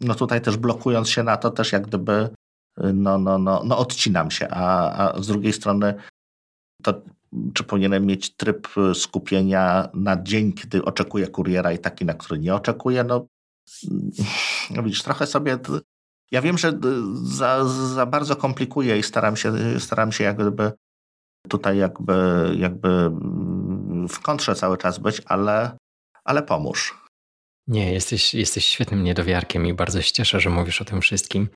[0.00, 2.28] no tutaj też blokując się na to, też jak gdyby
[2.94, 5.94] no, no, no, no odcinam się, a, a z drugiej strony
[6.82, 7.02] to
[7.54, 12.54] czy powinienem mieć tryb skupienia na dzień, kiedy oczekuję kuriera i taki, na który nie
[12.54, 13.26] oczekuję, no,
[14.70, 15.58] no widzisz, trochę sobie
[16.30, 16.78] ja wiem, że
[17.22, 20.72] za, za bardzo komplikuję i staram się, staram się jakby
[21.48, 22.14] tutaj jakby,
[22.58, 23.10] jakby
[24.08, 25.76] w kontrze cały czas być, ale,
[26.24, 27.00] ale pomóż.
[27.66, 31.48] Nie, jesteś, jesteś świetnym niedowiarkiem i bardzo się cieszę, że mówisz o tym wszystkim.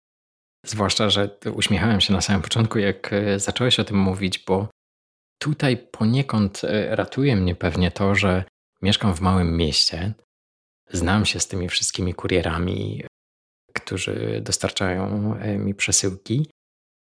[0.66, 4.68] Zwłaszcza, że uśmiechałem się na samym początku, jak e, zacząłeś o tym mówić, bo
[5.38, 8.44] tutaj poniekąd e, ratuje mnie pewnie to, że
[8.82, 10.14] mieszkam w małym mieście,
[10.90, 13.04] znam się z tymi wszystkimi kurierami,
[13.74, 16.50] którzy dostarczają e, mi przesyłki.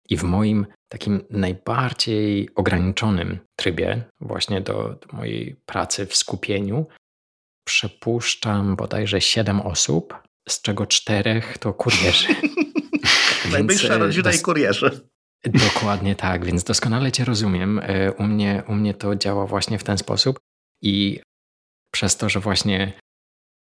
[0.08, 6.86] I w moim takim najbardziej ograniczonym trybie, właśnie do, do mojej pracy w skupieniu,
[7.66, 10.14] przepuszczam bodajże 7 osób,
[10.48, 12.28] z czego czterech to kurierzy.
[13.52, 15.08] Najbliższa e, rodzina dos- i kurierzy.
[15.50, 17.80] Dokładnie tak, więc doskonale Cię rozumiem.
[17.82, 20.38] E, u mnie, u mnie to działa właśnie w ten sposób
[20.82, 21.20] i
[21.90, 22.92] przez to, że właśnie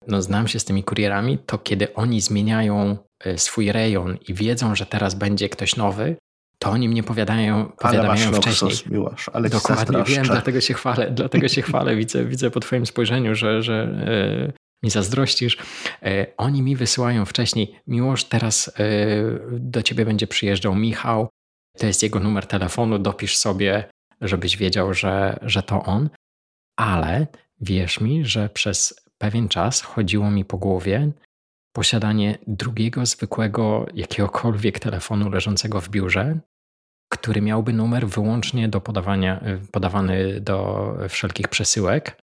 [0.07, 4.75] no, znam się z tymi kurierami, to kiedy oni zmieniają e, swój rejon i wiedzą,
[4.75, 6.17] że teraz będzie ktoś nowy,
[6.59, 8.71] to oni mnie powiadają, powiadamiają wcześniej.
[8.71, 11.97] Luksus, Miłosz, ale Dokładnie wiem, dlatego się chwalę, dlatego się chwalę.
[11.97, 14.53] Widzę, widzę po twoim spojrzeniu, że, że e,
[14.83, 15.59] mi zazdrościsz.
[16.37, 18.73] Oni mi wysyłają wcześniej, Miłosz, teraz
[19.51, 21.29] do ciebie będzie przyjeżdżał Michał,
[21.79, 23.85] to jest jego numer telefonu, dopisz sobie,
[24.21, 26.11] żebyś wiedział, że, że to on.
[26.77, 27.27] Ale
[27.61, 31.13] wierz mi, że przez pewien czas chodziło mi po głowie
[31.73, 36.39] posiadanie drugiego zwykłego jakiegokolwiek telefonu leżącego w biurze,
[37.13, 42.23] który miałby numer wyłącznie do podawania, podawany do wszelkich przesyłek,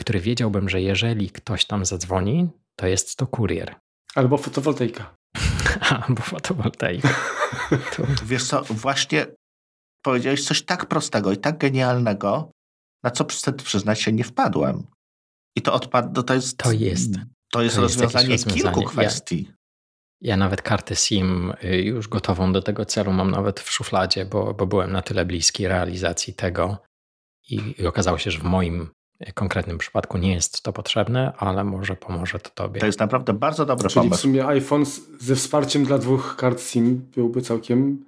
[0.00, 3.74] który wiedziałbym, że jeżeli ktoś tam zadzwoni, to jest to kurier.
[4.14, 5.19] Albo fotowoltaika.
[6.06, 7.08] Albo fotowoltaika.
[7.96, 8.02] To...
[8.24, 9.26] Wiesz co, właśnie
[10.02, 12.50] powiedziałeś coś tak prostego i tak genialnego,
[13.04, 13.24] na co
[13.64, 14.86] przyznać się nie wpadłem.
[15.56, 16.56] I to odpad, to jest.
[16.56, 17.14] To jest.
[17.52, 19.46] To jest, to rozwiązanie, jest rozwiązanie kilku kwestii.
[19.48, 19.54] Ja,
[20.20, 24.54] ja, nawet kartę SIM y, już gotową do tego celu mam nawet w szufladzie, bo,
[24.54, 26.78] bo byłem na tyle bliski realizacji tego
[27.50, 28.90] i, i okazało się, że w moim
[29.34, 32.80] konkretnym przypadku nie jest to potrzebne, ale może pomoże to tobie.
[32.80, 34.18] To jest naprawdę bardzo dobry Czyli pomysł.
[34.18, 34.84] w sumie iPhone
[35.20, 38.04] ze wsparciem dla dwóch kart SIM byłby całkiem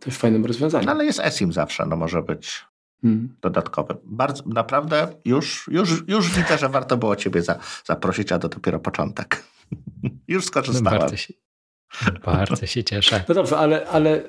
[0.00, 0.86] też fajnym rozwiązaniem.
[0.86, 2.64] No ale jest eSIM zawsze, no może być
[3.02, 3.36] hmm.
[3.40, 3.96] dodatkowy.
[4.04, 8.80] Bardzo, naprawdę już, już, już widzę, że warto było ciebie za, zaprosić, a to dopiero
[8.80, 9.44] początek.
[10.28, 11.00] już skorzystałem.
[11.00, 11.34] Bardzo się,
[12.24, 13.24] bardzo się cieszę.
[13.28, 14.22] No dobrze, ale, ale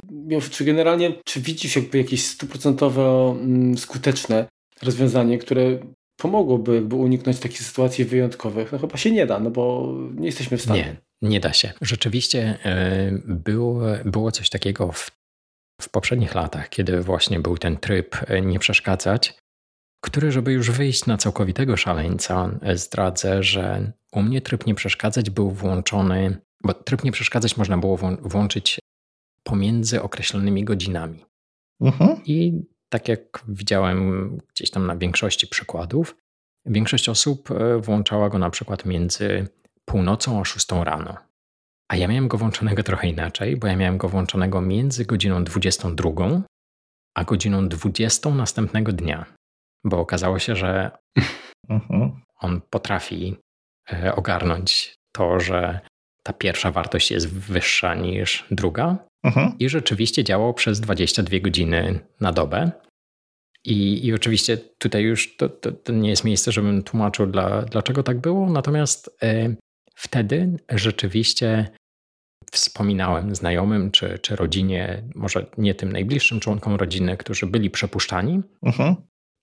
[0.51, 4.47] czy generalnie, czy widzisz jakby jakieś stuprocentowo mm, skuteczne
[4.81, 5.79] rozwiązanie, które
[6.19, 8.71] pomogłoby jakby uniknąć takich sytuacji wyjątkowych?
[8.71, 10.97] No chyba się nie da, no bo nie jesteśmy w stanie.
[11.21, 11.73] Nie, nie da się.
[11.81, 15.19] Rzeczywiście yy, było, było coś takiego w
[15.81, 19.37] w poprzednich latach, kiedy właśnie był ten tryb e, nie przeszkadzać,
[20.03, 25.29] który, żeby już wyjść na całkowitego szaleńca, e, zdradzę, że u mnie tryb nie przeszkadzać
[25.29, 28.79] był włączony, bo tryb nie przeszkadzać można było włączyć
[29.43, 31.25] pomiędzy określonymi godzinami.
[31.81, 32.21] Uh-huh.
[32.25, 36.15] I tak jak widziałem gdzieś tam na większości przykładów,
[36.65, 39.47] większość osób e, włączała go na przykład między
[39.85, 41.17] północą a szóstą rano.
[41.91, 46.11] A ja miałem go włączonego trochę inaczej, bo ja miałem go włączonego między godziną 22
[47.15, 49.25] a godziną 20 następnego dnia.
[49.83, 50.91] Bo okazało się, że
[51.69, 52.11] uh-huh.
[52.39, 53.35] on potrafi
[53.93, 55.79] e, ogarnąć to, że
[56.23, 59.08] ta pierwsza wartość jest wyższa niż druga.
[59.25, 59.51] Uh-huh.
[59.59, 62.71] I rzeczywiście działał przez 22 godziny na dobę.
[63.65, 68.03] I, i oczywiście tutaj już to, to, to, nie jest miejsce, żebym tłumaczył, dla, dlaczego
[68.03, 68.49] tak było.
[68.49, 69.55] Natomiast y,
[69.95, 71.69] wtedy rzeczywiście
[72.51, 78.95] wspominałem znajomym czy, czy rodzinie, może nie tym najbliższym członkom rodziny, którzy byli przepuszczani, uh-huh.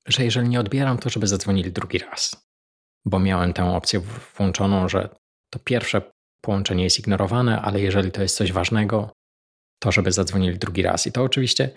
[0.09, 2.47] że jeżeli nie odbieram, to żeby zadzwonili drugi raz.
[3.05, 4.01] Bo miałem tę opcję
[4.37, 5.09] włączoną, że
[5.51, 6.03] to pierwsze
[6.41, 9.11] połączenie jest ignorowane, ale jeżeli to jest coś ważnego,
[9.83, 11.07] to żeby zadzwonili drugi raz.
[11.07, 11.71] I to oczywiście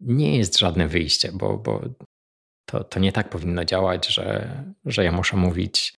[0.00, 1.80] nie jest żadne wyjście, bo, bo
[2.68, 5.94] to, to nie tak powinno działać, że, że ja muszę mówić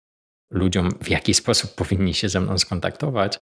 [0.51, 3.39] ludziom, w jaki sposób powinni się ze mną skontaktować,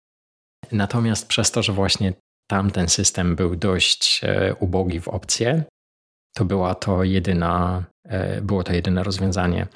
[0.72, 2.12] Natomiast przez to, że właśnie
[2.50, 5.64] tamten system był dość e, ubogi w opcje,
[6.36, 9.66] to była to jedyna, e, było to jedyne rozwiązanie.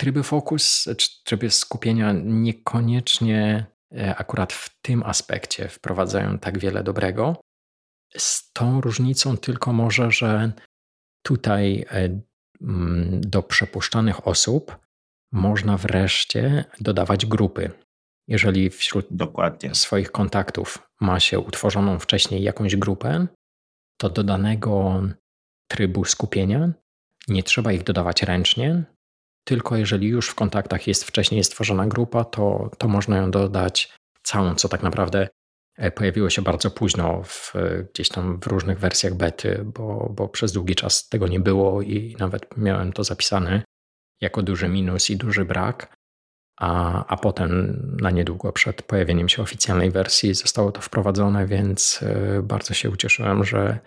[0.00, 7.36] Tryby fokus, czy tryby skupienia niekoniecznie e, akurat w tym aspekcie wprowadzają tak wiele dobrego.
[8.16, 10.52] Z tą różnicą tylko może, że
[11.22, 12.20] tutaj e,
[12.60, 14.78] mm, do przepuszczanych osób
[15.32, 17.70] można wreszcie dodawać grupy.
[18.28, 19.74] Jeżeli wśród Dokładnie.
[19.74, 23.26] swoich kontaktów ma się utworzoną wcześniej jakąś grupę,
[24.00, 25.02] to do danego
[25.70, 26.72] trybu skupienia
[27.28, 28.84] nie trzeba ich dodawać ręcznie,
[29.44, 33.92] tylko jeżeli już w kontaktach jest wcześniej stworzona grupa, to, to można ją dodać
[34.22, 35.28] całą, co tak naprawdę
[35.90, 37.52] pojawiło się bardzo późno w,
[37.92, 42.16] gdzieś tam w różnych wersjach bety, bo, bo przez długi czas tego nie było i
[42.18, 43.62] nawet miałem to zapisane
[44.20, 45.96] jako duży minus i duży brak.
[46.60, 52.42] A, a potem na niedługo przed pojawieniem się oficjalnej wersji zostało to wprowadzone, więc e,
[52.42, 53.78] bardzo się ucieszyłem, że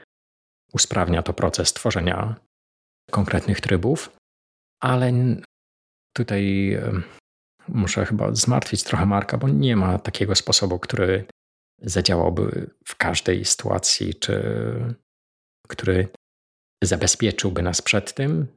[0.74, 2.36] usprawnia to proces tworzenia
[3.12, 4.12] konkretnych trybów.
[4.82, 5.14] Ale
[6.14, 6.92] tutaj e,
[7.68, 11.26] muszę chyba zmartwić trochę Marka, bo nie ma takiego sposobu, który
[11.82, 14.44] zadziałałby w każdej sytuacji, czy
[15.68, 16.08] który
[16.84, 18.48] zabezpieczyłby nas przed tym,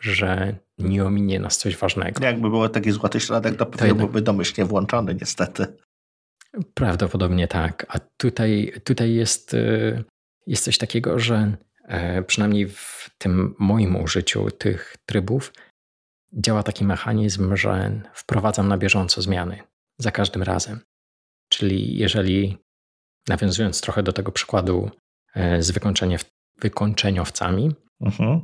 [0.00, 2.24] że nie ominie nas coś ważnego.
[2.24, 5.66] Jakby było taki złoty środek, to pewnie byłby domyślnie włączony niestety.
[6.74, 7.86] Prawdopodobnie tak.
[7.88, 10.04] A tutaj, tutaj jest, y,
[10.46, 15.52] jest coś takiego, że e, przynajmniej w tym moim użyciu tych trybów
[16.32, 19.58] działa taki mechanizm, że wprowadzam na bieżąco zmiany
[19.98, 20.80] za każdym razem.
[21.48, 22.58] Czyli jeżeli,
[23.28, 24.90] nawiązując trochę do tego przykładu
[25.34, 25.70] e, z
[26.60, 28.40] wykończeniowcami, uh-huh.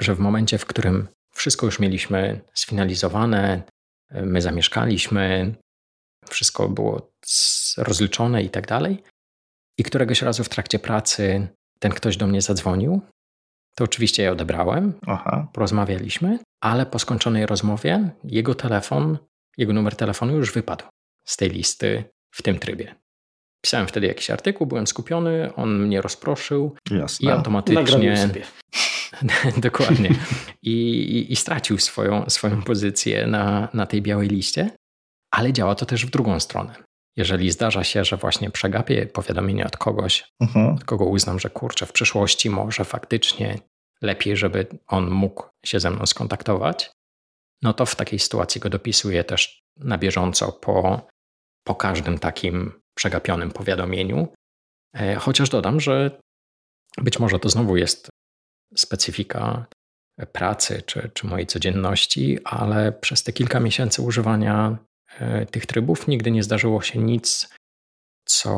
[0.00, 3.62] że w momencie, w którym wszystko już mieliśmy sfinalizowane,
[4.10, 5.54] e, my zamieszkaliśmy,
[6.28, 7.10] wszystko było
[7.76, 9.02] rozliczone i tak dalej,
[9.78, 11.48] i któregoś razu w trakcie pracy
[11.78, 13.00] ten ktoś do mnie zadzwonił,
[13.74, 15.48] to oczywiście ja odebrałem, Aha.
[15.52, 19.18] porozmawialiśmy, ale po skończonej rozmowie jego telefon,
[19.56, 20.84] jego numer telefonu już wypadł
[21.24, 22.94] z tej listy w tym trybie.
[23.60, 27.28] Pisałem wtedy jakiś artykuł, byłem skupiony, on mnie rozproszył Jasne.
[27.28, 28.28] i automatycznie.
[29.56, 30.10] Dokładnie.
[30.62, 34.70] I, i, I, stracił swoją, swoją pozycję na, na tej białej liście,
[35.30, 36.74] ale działa to też w drugą stronę.
[37.16, 40.74] Jeżeli zdarza się, że właśnie przegapię powiadomienie od kogoś, uh-huh.
[40.74, 43.58] od kogo uznam, że kurczę, w przyszłości może faktycznie
[44.02, 46.90] lepiej, żeby on mógł się ze mną skontaktować,
[47.62, 51.06] no to w takiej sytuacji go dopisuję też na bieżąco po,
[51.64, 54.28] po każdym takim przegapionym powiadomieniu.
[54.94, 56.20] E, chociaż dodam, że
[56.98, 58.08] być może to znowu jest
[58.76, 59.66] specyfika
[60.32, 64.78] pracy czy, czy mojej codzienności, ale przez te kilka miesięcy używania
[65.18, 67.48] e, tych trybów nigdy nie zdarzyło się nic,
[68.24, 68.50] co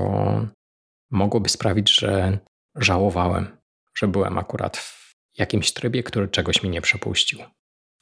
[1.10, 2.38] mogłoby sprawić, że
[2.76, 3.56] żałowałem,
[3.98, 7.38] że byłem akurat w jakimś trybie, który czegoś mi nie przepuścił.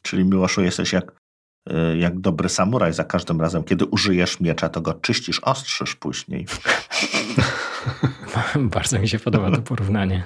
[0.03, 1.13] Czyli Miłoszu, jesteś jak,
[1.99, 6.47] jak dobry samuraj za każdym razem, kiedy użyjesz miecza, to go czyścisz, ostrzysz później.
[8.75, 10.25] Bardzo mi się podoba to porównanie.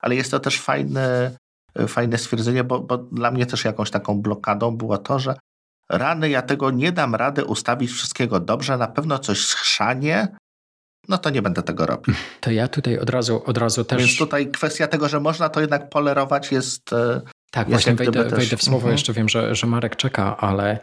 [0.00, 1.36] Ale jest to też fajne,
[1.88, 5.34] fajne stwierdzenie, bo, bo dla mnie też jakąś taką blokadą było to, że
[5.90, 10.28] rany, ja tego nie dam rady ustawić wszystkiego dobrze, na pewno coś schrzanie,
[11.08, 12.14] no to nie będę tego robił.
[12.40, 13.98] To ja tutaj od razu, od razu też...
[13.98, 16.94] Więc tutaj kwestia tego, że można to jednak polerować jest...
[17.50, 18.92] Tak, właśnie wejdę, wejdę w słowo, mhm.
[18.92, 20.78] jeszcze wiem, że, że Marek czeka, ale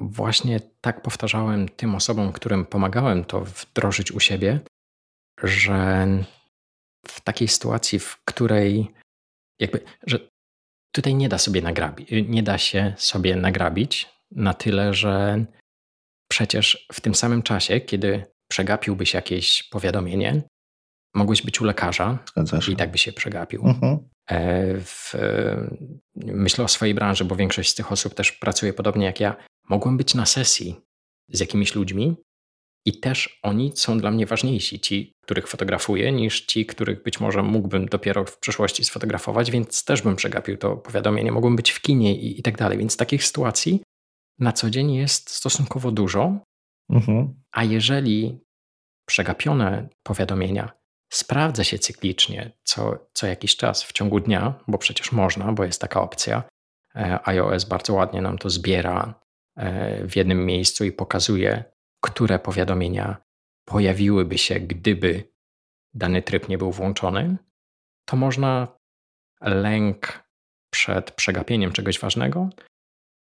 [0.00, 4.60] właśnie tak powtarzałem tym osobom, którym pomagałem to wdrożyć u siebie,
[5.42, 6.06] że
[7.06, 8.94] w takiej sytuacji, w której
[9.60, 10.18] jakby, że
[10.94, 15.44] tutaj nie da sobie nagrabić, nie da się sobie nagrabić na tyle, że
[16.30, 20.42] przecież w tym samym czasie, kiedy przegapiłbyś jakieś powiadomienie,
[21.14, 22.18] mogłeś być u lekarza
[22.72, 23.62] i tak by się przegapił.
[23.62, 23.98] Uh-huh.
[24.30, 25.14] W,
[26.16, 29.36] myślę o swojej branży, bo większość z tych osób też pracuje podobnie jak ja.
[29.68, 30.76] Mogłem być na sesji
[31.28, 32.16] z jakimiś ludźmi
[32.86, 37.42] i też oni są dla mnie ważniejsi, ci, których fotografuję, niż ci, których być może
[37.42, 41.32] mógłbym dopiero w przyszłości sfotografować, więc też bym przegapił to powiadomienie.
[41.32, 42.78] Mogłem być w kinie i, i tak dalej.
[42.78, 43.82] Więc takich sytuacji
[44.38, 46.38] na co dzień jest stosunkowo dużo.
[46.90, 47.34] Mhm.
[47.52, 48.38] A jeżeli
[49.06, 50.72] przegapione powiadomienia
[51.12, 55.80] sprawdza się cyklicznie co, co jakiś czas w ciągu dnia, bo przecież można, bo jest
[55.80, 56.42] taka opcja,
[56.94, 59.14] e, iOS bardzo ładnie nam to zbiera
[59.56, 61.64] e, w jednym miejscu i pokazuje,
[62.00, 63.16] które powiadomienia
[63.64, 65.32] pojawiłyby się, gdyby
[65.94, 67.36] dany tryb nie był włączony,
[68.04, 68.68] to można
[69.40, 70.24] lęk
[70.70, 72.48] przed przegapieniem czegoś ważnego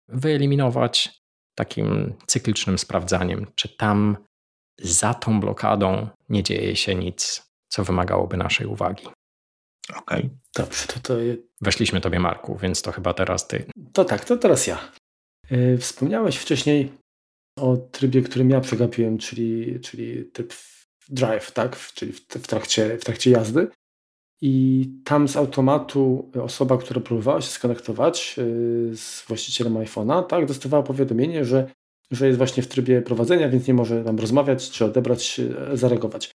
[0.08, 1.22] wyeliminować
[1.54, 4.16] takim cyklicznym sprawdzaniem, czy tam
[4.78, 9.06] za tą blokadą nie dzieje się nic, co wymagałoby naszej uwagi.
[9.96, 10.18] Okej.
[10.18, 10.30] Okay.
[10.56, 11.14] Dobrze, to, to...
[11.60, 13.64] Weszliśmy tobie, Marku, więc to chyba teraz ty.
[13.92, 14.78] To tak, to teraz ja.
[15.50, 16.92] Yy, wspomniałeś wcześniej
[17.58, 20.54] o trybie, którym ja przegapiłem, czyli, czyli tryb
[21.08, 21.76] drive, tak?
[21.94, 23.68] czyli w, w, trakcie, w trakcie jazdy.
[24.40, 30.82] I tam z automatu osoba, która próbowała się skonektować y, z właścicielem iPhone'a, tak, dostawała
[30.82, 31.70] powiadomienie, że,
[32.10, 35.40] że jest właśnie w trybie prowadzenia, więc nie może tam rozmawiać czy odebrać,
[35.72, 36.32] y, zareagować.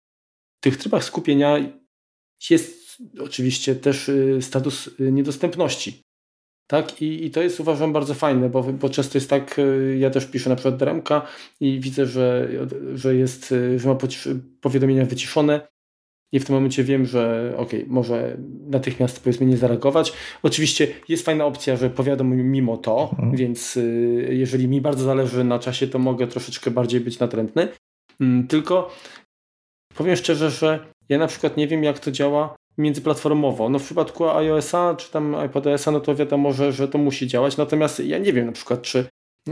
[0.64, 1.58] Tych trybach skupienia
[2.50, 6.04] jest oczywiście też y, status niedostępności.
[6.68, 7.02] Tak?
[7.02, 9.62] I, I to jest uważam bardzo fajne, bo, bo często jest tak,
[9.98, 11.10] ja też piszę na przykład DRMK
[11.60, 12.50] i widzę, że,
[12.94, 13.98] że, jest, że ma
[14.62, 15.68] powiadomienia wyciszone
[16.34, 18.38] i w tym momencie wiem, że ok, może
[18.68, 20.14] natychmiast powiedzmy nie zareagować.
[20.44, 23.36] Oczywiście jest fajna opcja, że powiadam mimo to, mhm.
[23.36, 27.68] więc y, jeżeli mi bardzo zależy na czasie, to mogę troszeczkę bardziej być natrętny.
[28.22, 28.96] Mm, tylko
[29.94, 30.80] powiem szczerze, że
[31.10, 33.70] ja na przykład nie wiem, jak to działa międzyplatformowo.
[33.70, 37.58] No w przypadku iOS-a czy tam iPadOS-a, no to wiadomo, że, że to musi działać.
[37.58, 39.06] Natomiast ja nie wiem na przykład, czy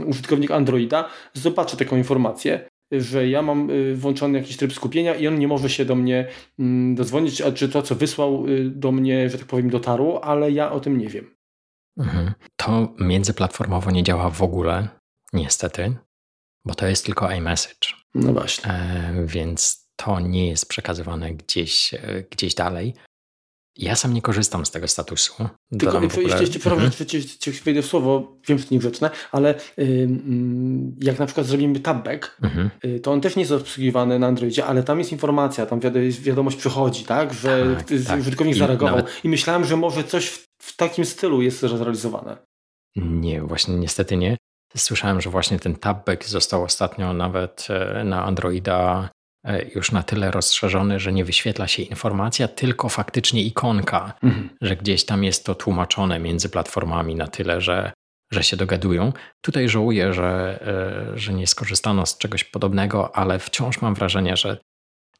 [0.06, 5.38] użytkownik Androida zobaczy taką informację, że ja mam y, włączony jakiś tryb skupienia i on
[5.38, 6.28] nie może się do mnie
[6.58, 10.50] mm, dozwonić, a czy to, co wysłał y, do mnie, że tak powiem, dotarło, ale
[10.50, 11.34] ja o tym nie wiem.
[11.98, 12.32] Mhm.
[12.56, 14.88] To międzyplatformowo nie działa w ogóle,
[15.32, 15.96] niestety,
[16.64, 17.88] bo to jest tylko iMessage.
[18.14, 18.70] No właśnie.
[18.70, 22.94] E, więc to nie jest przekazywane gdzieś, e, gdzieś dalej.
[23.76, 25.48] Ja sam nie korzystam z tego statusu.
[25.78, 26.08] Tylko ogóle...
[26.22, 26.92] jeśli jeszcze przepraszam, mhm.
[26.92, 27.06] że
[27.38, 30.08] ci wejdę w słowo, wiem, że to niegrzeczne, ale y,
[31.00, 32.70] jak na przykład zrobimy tabback, mhm.
[32.84, 35.80] y, to on też nie jest obsługiwany na Androidzie, ale tam jest informacja, tam
[36.10, 38.20] wiadomość przychodzi, tak, że tak, tak.
[38.20, 38.96] użytkownik I zareagował.
[38.96, 39.24] Nawet...
[39.24, 42.36] I myślałem, że może coś w, w takim stylu jest zrealizowane.
[42.96, 44.36] Nie, właśnie niestety nie.
[44.76, 49.08] Słyszałem, że właśnie ten tabback został ostatnio nawet e, na Androida
[49.74, 54.50] już na tyle rozszerzony, że nie wyświetla się informacja, tylko faktycznie ikonka, mhm.
[54.60, 57.92] że gdzieś tam jest to tłumaczone między platformami na tyle, że,
[58.32, 59.12] że się dogadują.
[59.40, 60.60] Tutaj żałuję, że,
[61.14, 64.58] e, że nie skorzystano z czegoś podobnego, ale wciąż mam wrażenie, że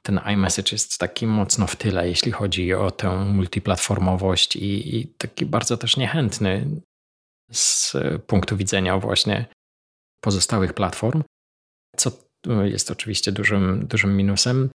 [0.03, 5.47] ten iMessage jest taki mocno w tyle, jeśli chodzi o tę multiplatformowość i, i taki
[5.47, 6.67] bardzo też niechętny
[7.53, 7.97] z
[8.27, 9.47] punktu widzenia właśnie
[10.21, 11.23] pozostałych platform,
[11.97, 12.11] co
[12.65, 14.71] jest oczywiście dużym, dużym minusem,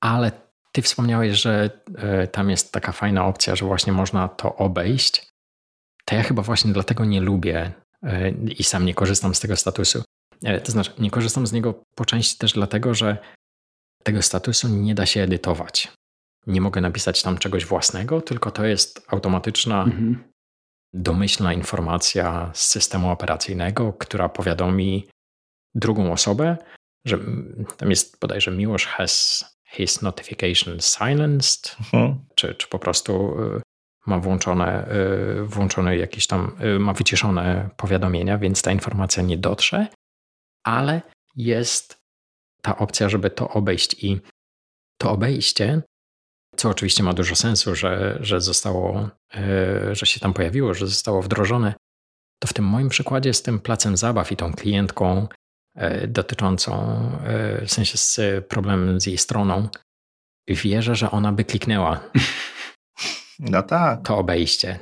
[0.00, 0.32] ale
[0.72, 5.32] ty wspomniałeś, że e, tam jest taka fajna opcja, że właśnie można to obejść.
[6.04, 7.72] To ja chyba właśnie dlatego nie lubię
[8.02, 10.02] e, i sam nie korzystam z tego statusu.
[10.44, 13.18] E, to znaczy, nie korzystam z niego po części też dlatego, że
[14.02, 15.92] tego statusu nie da się edytować.
[16.46, 20.24] Nie mogę napisać tam czegoś własnego, tylko to jest automatyczna, mhm.
[20.94, 25.08] domyślna informacja z systemu operacyjnego, która powiadomi
[25.74, 26.56] drugą osobę,
[27.04, 27.18] że
[27.76, 32.24] tam jest bodajże Miłosz has his notification silenced, mhm.
[32.34, 33.62] czy, czy po prostu y,
[34.06, 34.88] ma włączone,
[35.40, 39.86] y, włączone jakieś tam, y, ma wyciszone powiadomienia, więc ta informacja nie dotrze,
[40.64, 41.02] ale
[41.36, 42.02] jest
[42.62, 44.20] ta opcja, żeby to obejść i
[44.98, 45.82] to obejście,
[46.56, 49.08] co oczywiście ma dużo sensu, że, że zostało,
[49.92, 51.74] że się tam pojawiło, że zostało wdrożone,
[52.38, 55.28] to w tym moim przykładzie z tym placem zabaw i tą klientką
[56.08, 56.72] dotyczącą,
[57.24, 59.68] e, w sensie z problemem z jej stroną,
[60.48, 62.00] wierzę, że ona by kliknęła.
[63.38, 64.06] No tak.
[64.06, 64.78] To obejście,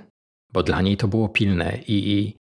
[0.52, 2.34] bo dla niej to było pilne i,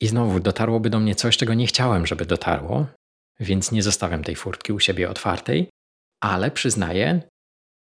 [0.00, 2.86] i znowu dotarłoby do mnie coś, czego nie chciałem, żeby dotarło,
[3.40, 5.68] więc nie zostawiam tej furtki u siebie otwartej,
[6.20, 7.20] ale przyznaję,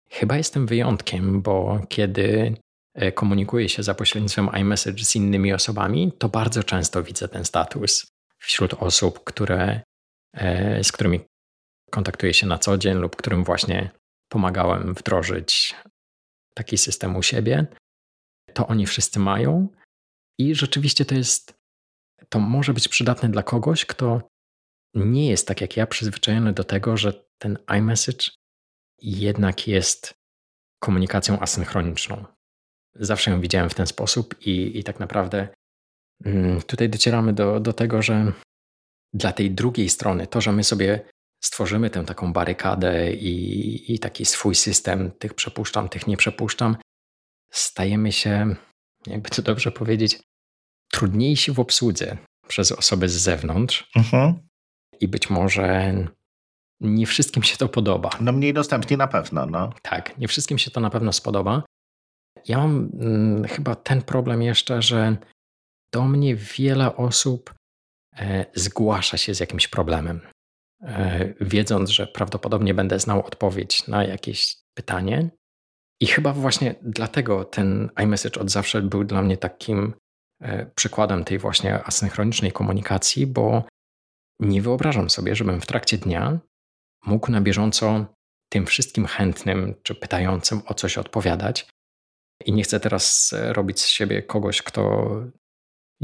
[0.09, 2.55] chyba jestem wyjątkiem, bo kiedy
[2.93, 8.05] e, komunikuję się za pośrednictwem iMessage z innymi osobami, to bardzo często widzę ten status
[8.39, 9.94] wśród osób, które E,
[10.83, 11.19] z którymi
[11.91, 13.89] kontaktuję się na co dzień lub którym właśnie
[14.29, 15.75] pomagałem wdrożyć
[16.57, 17.67] taki system u siebie,
[18.53, 19.67] to oni wszyscy mają
[20.39, 21.53] i rzeczywiście to jest,
[22.29, 24.29] to może być przydatne dla kogoś, kto
[24.95, 28.27] nie jest tak jak ja przyzwyczajony do tego, że ten iMessage
[29.01, 30.13] jednak jest
[30.83, 32.25] komunikacją asynchroniczną.
[32.95, 35.47] Zawsze ją widziałem w ten sposób i, i tak naprawdę
[36.25, 38.33] mm, tutaj docieramy do, do tego, że
[39.15, 41.01] dla tej drugiej strony, to, że my sobie
[41.43, 46.77] stworzymy tę taką barykadę i, i taki swój system, tych przepuszczam, tych nie przepuszczam,
[47.51, 48.55] stajemy się,
[49.07, 50.19] jakby to dobrze powiedzieć,
[50.91, 52.17] trudniejsi w obsłudze
[52.47, 53.91] przez osoby z zewnątrz.
[53.95, 54.33] Mhm.
[54.99, 55.95] I być może
[56.81, 58.09] nie wszystkim się to podoba.
[58.19, 59.45] No mniej dostępnie na pewno.
[59.45, 59.73] No.
[59.81, 61.63] Tak, nie wszystkim się to na pewno spodoba.
[62.47, 65.17] Ja mam hmm, chyba ten problem jeszcze, że
[65.93, 67.54] do mnie wiele osób
[68.55, 70.21] zgłasza się z jakimś problemem,
[70.81, 75.29] e, wiedząc, że prawdopodobnie będę znał odpowiedź na jakieś pytanie.
[76.01, 79.93] I chyba właśnie dlatego ten iMessage od zawsze był dla mnie takim
[80.41, 83.63] e, przykładem tej właśnie asynchronicznej komunikacji, bo
[84.39, 86.39] nie wyobrażam sobie, żebym w trakcie dnia
[87.05, 88.05] mógł na bieżąco
[88.49, 91.67] tym wszystkim chętnym czy pytającym o coś odpowiadać.
[92.45, 95.09] I nie chcę teraz robić z siebie kogoś, kto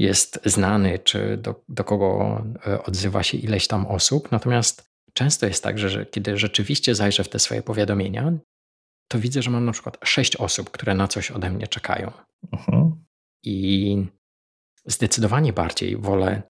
[0.02, 4.32] jest znany, czy do, do kogo e, odzywa się ileś tam osób.
[4.32, 8.32] Natomiast często jest tak, że, że kiedy rzeczywiście zajrzę w te swoje powiadomienia,
[9.08, 12.12] to widzę, że mam na przykład sześć osób, które na coś ode mnie czekają.
[12.52, 12.92] Uh-huh.
[13.44, 14.06] I
[14.86, 16.44] zdecydowanie bardziej wolę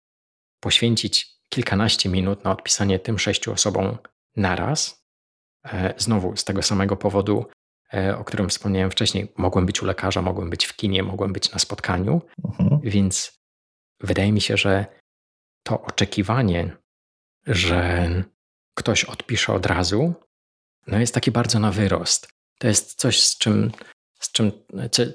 [0.59, 3.97] poświęcić kilkanaście minut na odpisanie tym sześciu osobom
[4.35, 5.05] naraz.
[5.65, 7.45] E, znowu z tego samego powodu,
[7.93, 11.51] e, o którym wspomniałem wcześniej, mogłem być u lekarza, mogłem być w kinie, mogłem być
[11.51, 12.79] na spotkaniu, uh-huh.
[12.83, 13.40] więc
[14.03, 14.85] wydaje mi się, że
[15.63, 16.77] to oczekiwanie,
[17.47, 18.09] że
[18.77, 20.13] ktoś odpisze od razu,
[20.87, 22.27] no jest taki bardzo na wyrost.
[22.59, 23.71] To jest coś, z czym,
[24.19, 24.51] z czym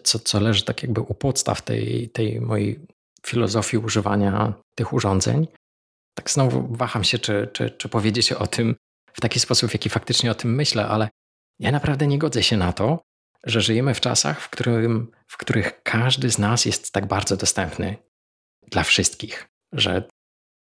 [0.02, 2.86] co, co leży tak jakby u podstaw tej, tej mojej
[3.26, 5.46] filozofii używania tych urządzeń.
[6.14, 8.76] Tak znowu waham się, czy, czy, czy powiedzieć o tym
[9.12, 11.08] w taki sposób, w jaki faktycznie o tym myślę, ale
[11.58, 13.02] ja naprawdę nie godzę się na to,
[13.44, 17.96] że żyjemy w czasach, w, którym, w których każdy z nas jest tak bardzo dostępny
[18.70, 20.08] dla wszystkich, że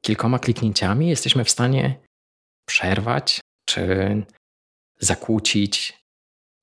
[0.04, 2.00] kilkoma kliknięciami jesteśmy w stanie
[2.68, 4.16] przerwać czy
[5.00, 6.00] zakłócić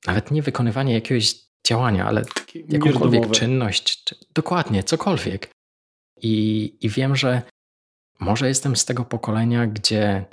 [0.06, 1.36] nawet nie wykonywanie jakiegoś
[1.68, 2.24] działania, ale
[2.70, 5.50] jakąkolwiek czynność, czy, dokładnie, cokolwiek.
[6.22, 7.42] I, I wiem, że
[8.20, 10.26] może jestem z tego pokolenia, gdzie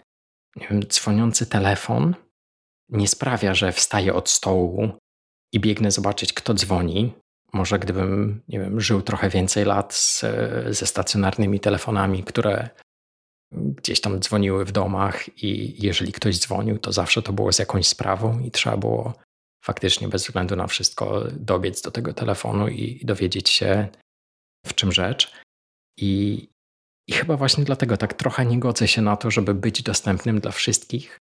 [0.56, 2.14] nie wiem, dzwoniący telefon
[2.88, 4.98] nie sprawia, że wstaję od stołu
[5.52, 7.12] i biegnę zobaczyć, kto dzwoni.
[7.54, 10.24] Może gdybym, nie wiem, żył trochę więcej lat z,
[10.70, 12.68] ze stacjonarnymi telefonami, które
[13.52, 17.86] gdzieś tam dzwoniły w domach i jeżeli ktoś dzwonił, to zawsze to było z jakąś
[17.86, 19.12] sprawą i trzeba było
[19.64, 23.88] faktycznie bez względu na wszystko dobiec do tego telefonu i dowiedzieć się,
[24.66, 25.32] w czym rzecz.
[25.98, 26.48] I,
[27.08, 30.50] I chyba właśnie dlatego tak trochę nie godzę się na to, żeby być dostępnym dla
[30.50, 31.18] wszystkich.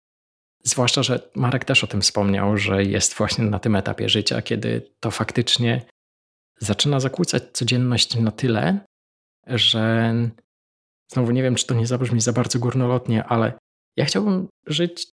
[0.64, 4.90] Zwłaszcza, że Marek też o tym wspomniał, że jest właśnie na tym etapie życia, kiedy
[5.00, 5.86] to faktycznie
[6.62, 8.80] zaczyna zakłócać codzienność na tyle,
[9.46, 10.12] że
[11.12, 13.58] znowu nie wiem, czy to nie zabrzmi za bardzo górnolotnie, ale
[13.96, 15.10] ja chciałbym żyć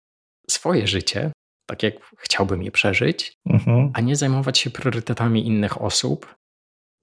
[0.50, 1.32] swoje życie,
[1.66, 3.90] tak jak chciałbym je przeżyć, mhm.
[3.94, 6.34] a nie zajmować się priorytetami innych osób,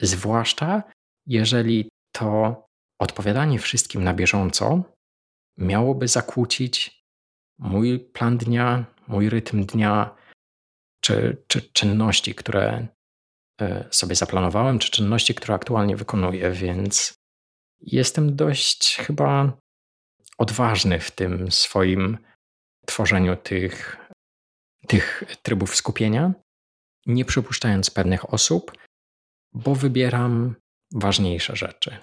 [0.02, 0.84] zwłaszcza
[1.28, 2.62] jeżeli to
[3.00, 4.84] odpowiadanie wszystkim na bieżąco
[5.58, 7.04] miałoby zakłócić
[7.60, 10.16] mój plan dnia, mój rytm dnia,
[11.02, 12.88] czy, czy czynności, które
[13.92, 17.14] sobie zaplanowałem, czy czynności, które aktualnie wykonuję, więc
[17.82, 19.58] jestem dość chyba
[20.38, 22.18] odważny w tym swoim
[22.86, 23.98] tworzeniu tych
[24.88, 26.34] tych trybów skupienia,
[27.06, 28.72] nie przypuszczając pewnych osób,
[29.54, 30.56] bo wybieram
[30.94, 31.98] ważniejsze rzeczy.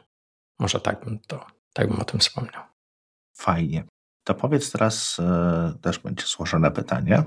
[0.59, 2.62] Może tak bym to, tak bym o tym wspomniał.
[3.37, 3.85] Fajnie.
[4.24, 7.24] To powiedz teraz, e, też będzie złożone pytanie.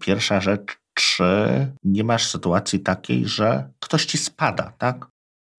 [0.00, 1.24] Pierwsza rzecz, czy
[1.84, 5.06] nie masz sytuacji takiej, że ktoś ci spada, tak?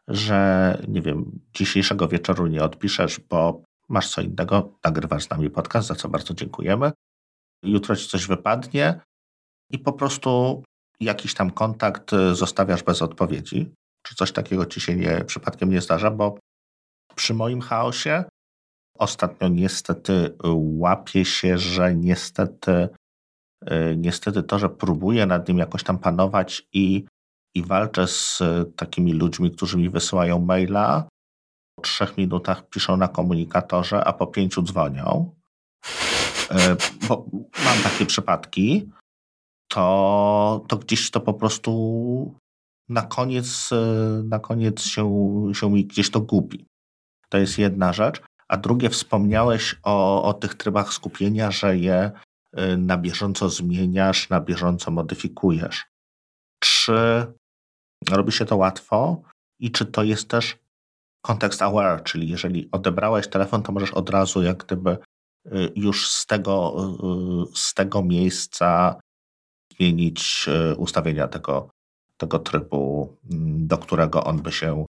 [0.08, 5.88] Że, nie wiem, dzisiejszego wieczoru nie odpiszesz, bo masz co innego, nagrywasz z nami podcast,
[5.88, 6.92] za co bardzo dziękujemy.
[7.64, 9.00] Jutro ci coś wypadnie,
[9.72, 10.64] i po prostu
[11.00, 13.72] jakiś tam kontakt y, zostawiasz bez odpowiedzi.
[14.04, 16.12] Czy coś takiego ci się nie, przypadkiem nie zdarza?
[16.12, 16.38] Bo
[17.16, 18.24] przy moim chaosie
[18.98, 22.90] ostatnio niestety łapie się, że niestety,
[23.98, 27.06] niestety to, że próbuję nad nim jakoś tam panować i,
[27.56, 28.40] i walczę z
[28.76, 31.08] takimi ludźmi, którzy mi wysyłają maila,
[31.76, 35.36] po trzech minutach piszą na komunikatorze, a po pięciu dzwonią.
[36.52, 37.26] Y, bo
[37.66, 38.90] mam takie przypadki
[39.68, 42.36] to, to gdzieś to po prostu
[42.90, 45.06] na koniec, e, na koniec się,
[45.54, 46.66] się mi gdzieś to gubi.
[47.30, 48.22] To jest jedna rzecz.
[48.48, 52.12] A drugie, wspomniałeś o, o tych trybach skupienia, że je e,
[52.78, 55.86] na bieżąco zmieniasz, na bieżąco modyfikujesz.
[56.60, 57.26] Czy
[58.10, 59.22] robi się to łatwo
[59.60, 60.58] i czy to jest też
[61.22, 65.00] context aware, czyli jeżeli odebrałeś telefon, to możesz od razu jak gdyby e,
[65.76, 66.76] już z tego,
[67.56, 69.00] z tego miejsca
[69.78, 71.70] zmienić ustawienia tego,
[72.18, 74.86] tego trybu, mm, do którego on by się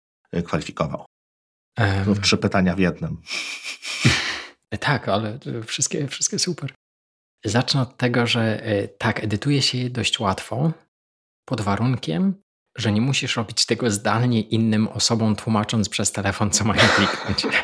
[0.45, 1.05] kwalifikował.
[1.79, 2.21] Um.
[2.21, 3.17] Trzy pytania w jednym.
[4.81, 6.75] tak, ale wszystkie, wszystkie super.
[7.45, 10.73] Zacznę od tego, że e, tak, edytuje się je dość łatwo,
[11.45, 12.35] pod warunkiem,
[12.77, 17.47] że nie musisz robić tego zdalnie innym osobom, tłumacząc przez telefon, co mają kliknąć.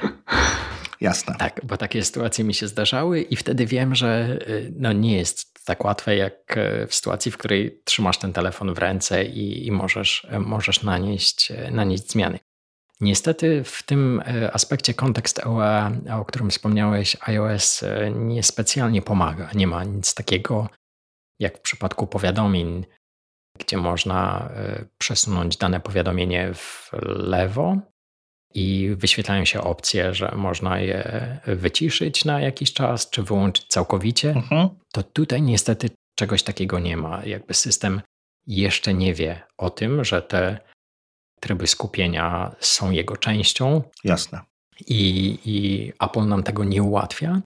[1.01, 1.35] Jasne.
[1.39, 4.39] Tak, bo takie sytuacje mi się zdarzały i wtedy wiem, że
[4.77, 8.79] no, nie jest tak łatwe jak e, w sytuacji, w której trzymasz ten telefon w
[8.79, 12.39] ręce i, i możesz, e, możesz nanieść, e, nanieść zmiany.
[13.05, 15.91] Niestety w tym e, aspekcie kontekst OE,
[16.21, 19.51] o którym wspomniałeś, iOS e, niespecjalnie pomaga.
[19.55, 20.69] Nie ma nic takiego
[21.41, 22.85] jak w przypadku powiadomień,
[23.59, 27.77] gdzie można e, przesunąć dane powiadomienie w lewo
[28.55, 34.31] i wyświetlają się opcje, że można je wyciszyć na jakiś czas, czy wyłączyć całkowicie.
[34.31, 34.69] Mhm.
[34.93, 37.25] To tutaj niestety czegoś takiego nie ma.
[37.25, 38.03] Jakby system
[38.47, 40.59] jeszcze nie wie o tym, że te
[41.45, 43.83] tryby skupienia są jego częścią.
[44.05, 44.41] Jasne.
[44.87, 47.41] I, I Apple nam tego nie ułatwia.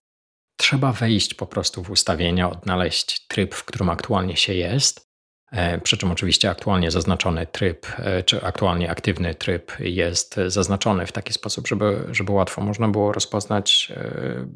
[0.56, 5.08] Trzeba wejść po prostu w ustawienia, odnaleźć tryb, w którym aktualnie się jest.
[5.52, 11.12] E, przy czym oczywiście aktualnie zaznaczony tryb, e, czy aktualnie aktywny tryb jest zaznaczony w
[11.12, 14.46] taki sposób, żeby, żeby łatwo można było rozpoznać e,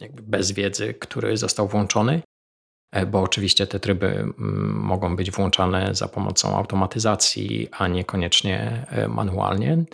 [0.00, 2.22] jakby bez wiedzy, który został włączony.
[2.92, 4.34] E, bo oczywiście te tryby mm,
[4.74, 9.84] mogą być włączane za pomocą automatyzacji, a niekoniecznie e, manualnie.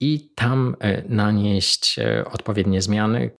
[0.00, 1.96] I tam e, nanieść
[2.32, 3.30] odpowiednie zmiany.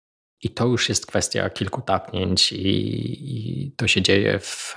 [0.43, 4.75] I to już jest kwestia kilku tapnięć, i, i to się dzieje w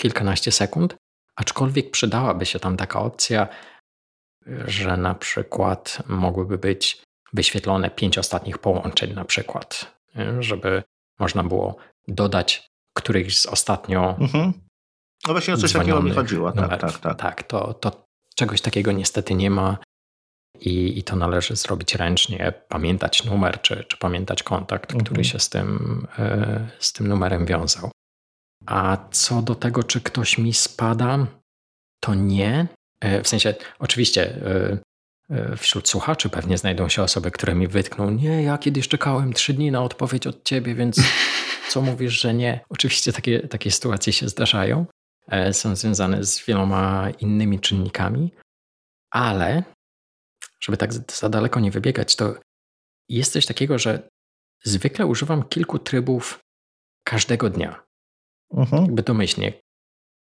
[0.00, 0.96] kilkanaście sekund.
[1.36, 3.48] Aczkolwiek przydałaby się tam taka opcja,
[4.66, 7.02] że na przykład mogłyby być
[7.32, 9.96] wyświetlone pięć ostatnich połączeń, na przykład,
[10.40, 10.82] żeby
[11.18, 11.76] można było
[12.08, 14.16] dodać którychś z ostatnio.
[14.20, 14.52] Mhm.
[15.26, 16.52] No właśnie o coś takiego mi chodziło.
[16.52, 17.18] Tak, tak, tak.
[17.18, 19.78] Tak, to, to czegoś takiego niestety nie ma.
[20.60, 25.04] I, I to należy zrobić ręcznie, pamiętać numer, czy, czy pamiętać kontakt, mhm.
[25.04, 27.90] który się z tym, e, z tym numerem wiązał.
[28.66, 31.26] A co do tego, czy ktoś mi spada,
[32.00, 32.66] to nie.
[33.00, 34.36] E, w sensie, oczywiście,
[35.30, 39.52] e, wśród słuchaczy pewnie znajdą się osoby, które mi wytkną: Nie, ja kiedyś czekałem trzy
[39.52, 40.96] dni na odpowiedź od ciebie, więc
[41.74, 42.60] co mówisz, że nie.
[42.68, 44.86] Oczywiście takie, takie sytuacje się zdarzają,
[45.28, 48.30] e, są związane z wieloma innymi czynnikami,
[49.10, 49.62] ale
[50.60, 52.34] żeby tak za daleko nie wybiegać, to
[53.08, 54.08] jest coś takiego, że
[54.64, 56.40] zwykle używam kilku trybów
[57.04, 57.84] każdego dnia.
[58.52, 58.82] Uh-huh.
[58.82, 59.52] Jakby domyślnie.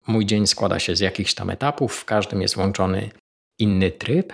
[0.08, 3.10] Mój dzień składa się z jakichś tam etapów, w każdym jest włączony
[3.60, 4.34] inny tryb,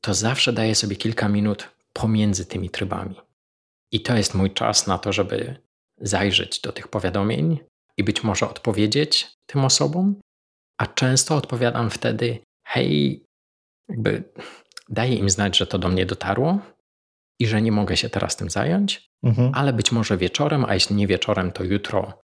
[0.00, 3.14] to zawsze daję sobie kilka minut pomiędzy tymi trybami.
[3.92, 5.69] I to jest mój czas na to, żeby
[6.00, 7.58] zajrzeć do tych powiadomień
[7.96, 10.20] i być może odpowiedzieć tym osobom,
[10.78, 13.24] a często odpowiadam wtedy: hej,
[13.88, 14.32] jakby
[14.88, 16.58] daję im znać, że to do mnie dotarło
[17.40, 19.52] i że nie mogę się teraz tym zająć, mhm.
[19.54, 22.20] ale być może wieczorem, a jeśli nie wieczorem, to jutro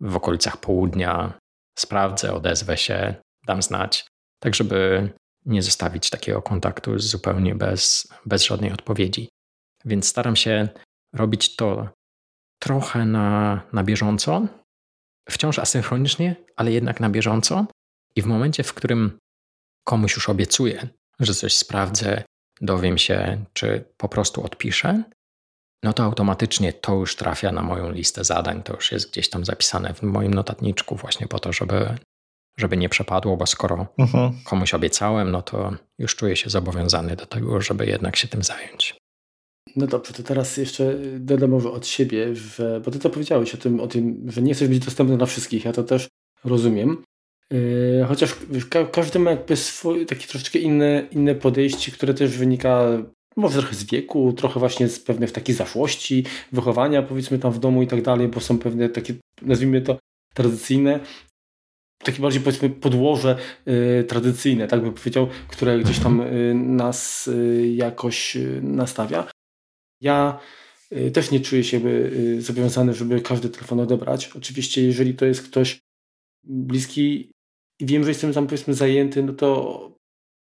[0.00, 1.38] w okolicach południa
[1.78, 3.14] sprawdzę, odezwę się,
[3.46, 4.06] dam znać,
[4.40, 5.10] tak żeby
[5.46, 9.28] nie zostawić takiego kontaktu zupełnie bez, bez żadnej odpowiedzi.
[9.84, 10.68] Więc staram się
[11.14, 11.88] robić to
[12.58, 14.46] trochę na, na bieżąco,
[15.30, 17.66] wciąż asynchronicznie, ale jednak na bieżąco.
[18.16, 19.18] I w momencie, w którym
[19.84, 20.88] komuś już obiecuję,
[21.20, 22.22] że coś sprawdzę,
[22.60, 25.02] dowiem się, czy po prostu odpiszę,
[25.82, 29.44] no to automatycznie to już trafia na moją listę zadań, to już jest gdzieś tam
[29.44, 31.98] zapisane w moim notatniczku, właśnie po to, żeby,
[32.58, 34.32] żeby nie przepadło, bo skoro uh-huh.
[34.44, 38.94] komuś obiecałem, no to już czuję się zobowiązany do tego, żeby jednak się tym zająć.
[39.76, 43.58] No dobrze, to teraz jeszcze dodam może od siebie, że, bo ty to powiedziałeś o
[43.58, 46.08] tym, o tym, że nie chcesz być dostępny dla wszystkich, ja to też
[46.44, 47.02] rozumiem.
[47.50, 48.34] Yy, chociaż
[48.70, 52.88] ka każdy ma jakby swoje takie troszeczkę inne, inne podejście, które też wynika
[53.36, 57.82] może trochę z wieku, trochę właśnie z pewnych takich zaszłości, wychowania powiedzmy tam w domu
[57.82, 59.98] i tak dalej, bo są pewne takie, nazwijmy to
[60.34, 61.00] tradycyjne,
[62.04, 63.36] takie bardziej powiedzmy podłoże
[63.68, 69.26] y, tradycyjne, tak bym powiedział, które gdzieś tam y, nas y, jakoś nastawia.
[70.00, 70.40] Ja
[70.92, 74.30] y, też nie czuję się y, zobowiązany, żeby każdy telefon odebrać.
[74.36, 75.80] Oczywiście, jeżeli to jest ktoś
[76.44, 77.30] bliski
[77.80, 79.80] i wiem, że jestem tam powiedzmy zajęty, no to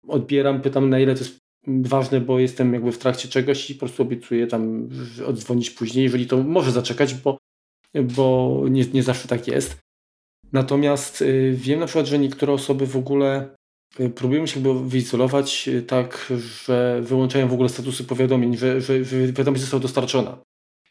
[0.08, 1.38] odbieram, pytam na ile to jest
[1.68, 4.90] ważne, bo jestem jakby w trakcie czegoś i po prostu obiecuję tam
[5.26, 7.38] oddzwonić później, jeżeli to może zaczekać, bo,
[8.16, 9.78] bo nie, nie zawsze tak jest.
[10.52, 13.56] Natomiast y, wiem na przykład, że niektóre osoby w ogóle
[14.16, 16.34] próbujemy się jakby wyizolować y, tak,
[16.66, 20.38] że wyłączają w ogóle statusy powiadomień, że, że, że wiadomość została dostarczona.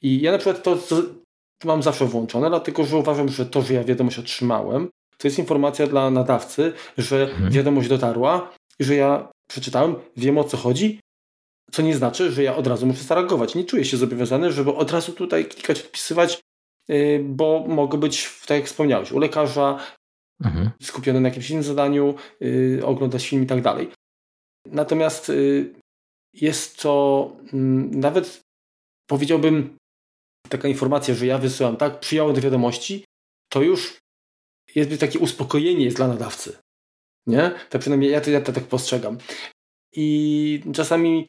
[0.02, 1.02] I ja na przykład to, to,
[1.64, 5.86] mam zawsze włączone, dlatego że uważam, że to, że ja wiadomość otrzymałem, to jest informacja
[5.86, 7.50] dla nadawcy, że mhm.
[7.50, 11.00] wiadomość dotarła i że ja przeczytałem, wiem o co chodzi,
[11.72, 13.54] co nie znaczy, że ja od razu muszę zareagować.
[13.54, 16.40] Nie czuję się zobowiązany, żeby od razu tutaj klikać, odpisywać,
[16.90, 19.78] y, bo mogę być, tak jak wspomniałeś, u lekarza,
[20.44, 20.70] mhm.
[20.82, 23.90] skupiony na jakimś innym zadaniu, yy, oglądać film i tak dalej.
[24.66, 25.74] Natomiast yy,
[26.32, 27.60] jest to yy,
[27.90, 28.40] nawet
[29.10, 29.76] powiedziałbym
[30.48, 33.04] taka informacja, że ja wysyłam, tak, przyjąłem do wiadomości,
[33.52, 33.98] to już
[34.74, 36.58] jest takie uspokojenie jest dla nadawcy.
[37.26, 37.50] Nie?
[37.70, 39.18] Tak przynajmniej ja to, ja to tak postrzegam.
[39.92, 41.26] I czasami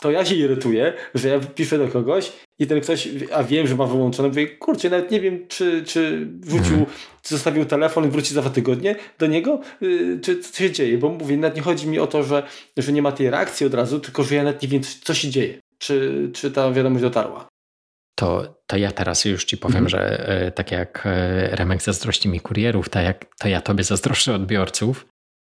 [0.00, 3.74] to ja się irytuję, że ja piszę do kogoś i ten ktoś, a wiem, że
[3.74, 6.86] ma wyłączone, mówię, kurczę, nawet nie wiem, czy, czy wrzucił, hmm.
[7.22, 10.98] czy zostawił telefon i wróci za dwa tygodnie do niego, yy, czy co się dzieje,
[10.98, 12.42] bo mówię, nawet nie chodzi mi o to, że,
[12.76, 15.30] że nie ma tej reakcji od razu, tylko że ja nawet nie wiem, co się
[15.30, 17.48] dzieje, czy, czy ta wiadomość dotarła.
[18.14, 19.88] To, to ja teraz już ci powiem, mhm.
[19.88, 24.34] że e, tak jak e, Remek zazdrości mi kurierów, tak jak, to ja tobie zazdroszczę
[24.34, 25.06] odbiorców,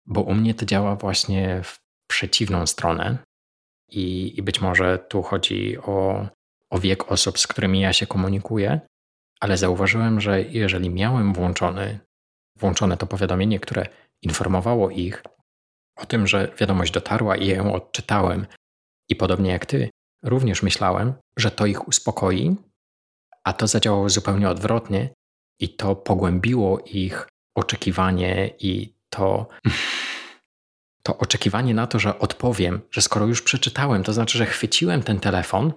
[0.06, 1.78] bo u mnie to działa właśnie w
[2.08, 3.18] przeciwną stronę.
[3.90, 6.26] I, i być może tu chodzi o,
[6.70, 8.80] o wiek osób, z którymi ja się komunikuję,
[9.40, 11.98] ale zauważyłem, że jeżeli miałem włączony,
[12.58, 13.86] włączone to powiadomienie, które
[14.22, 15.22] informowało ich
[15.96, 18.46] o tym, że wiadomość dotarła i ją odczytałem,
[19.08, 19.90] i podobnie jak ty,
[20.22, 22.56] również myślałem, że to ich uspokoi,
[23.44, 25.08] a to zadziałało zupełnie odwrotnie
[25.60, 29.46] i to pogłębiło ich oczekiwanie i to
[31.06, 35.20] to oczekiwanie na to, że odpowiem, że skoro już przeczytałem, to znaczy, że chwyciłem ten
[35.20, 35.72] telefon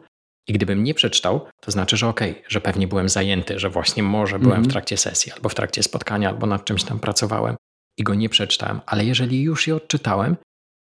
[0.48, 4.04] i gdybym nie przeczytał, to znaczy, że okej, okay, że pewnie byłem zajęty, że właśnie
[4.04, 4.72] może byłem w mhm.
[4.72, 7.56] trakcie sesji, albo w trakcie spotkania, albo nad czymś tam pracowałem
[7.98, 8.82] i go nie przeczytałem.
[8.86, 10.38] Ale jeżeli już je odczytałem,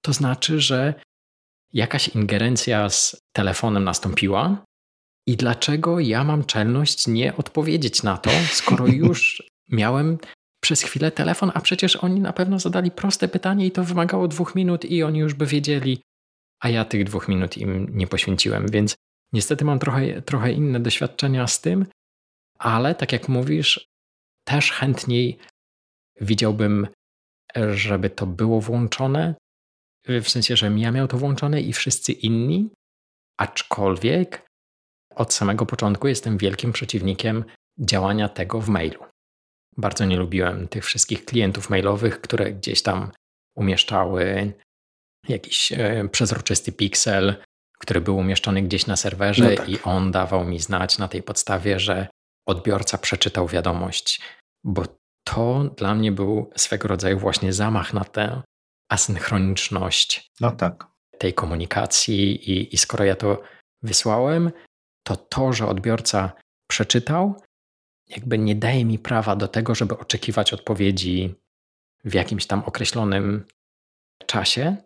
[0.02, 0.94] to znaczy, że
[1.72, 4.64] jakaś ingerencja z telefonem nastąpiła
[5.26, 10.18] i dlaczego ja mam czelność nie odpowiedzieć na to, skoro już miałem
[10.60, 14.54] przez chwilę telefon, a przecież oni na pewno zadali proste pytanie i to wymagało dwóch
[14.54, 16.02] minut i oni już by wiedzieli,
[16.60, 18.94] a ja tych dwóch minut im nie poświęciłem, więc
[19.32, 21.86] niestety mam trochę, trochę inne doświadczenia z tym,
[22.58, 23.88] ale tak jak mówisz,
[24.44, 25.38] też chętniej
[26.20, 26.86] widziałbym,
[27.72, 29.34] żeby to było włączone,
[30.08, 32.70] w sensie, że ja miał to włączone i wszyscy inni,
[33.36, 34.46] aczkolwiek
[35.14, 37.44] od samego początku jestem wielkim przeciwnikiem
[37.78, 39.04] działania tego w mailu.
[39.78, 43.10] Bardzo nie lubiłem tych wszystkich klientów mailowych, które gdzieś tam
[43.56, 44.52] umieszczały
[45.28, 47.36] jakiś e, przezroczysty piksel,
[47.78, 49.68] który był umieszczony gdzieś na serwerze no tak.
[49.68, 52.08] i on dawał mi znać na tej podstawie, że
[52.48, 54.20] odbiorca przeczytał wiadomość,
[54.64, 54.84] bo
[55.24, 58.42] to dla mnie był swego rodzaju właśnie zamach na tę
[58.90, 60.86] asynchroniczność no tak.
[61.18, 63.42] tej komunikacji i, i skoro ja to
[63.82, 64.50] wysłałem,
[65.06, 66.32] to to, że odbiorca
[66.70, 67.42] przeczytał,
[68.08, 71.34] jakby nie daje mi prawa do tego, żeby oczekiwać odpowiedzi
[72.04, 73.44] w jakimś tam określonym
[74.26, 74.76] czasie,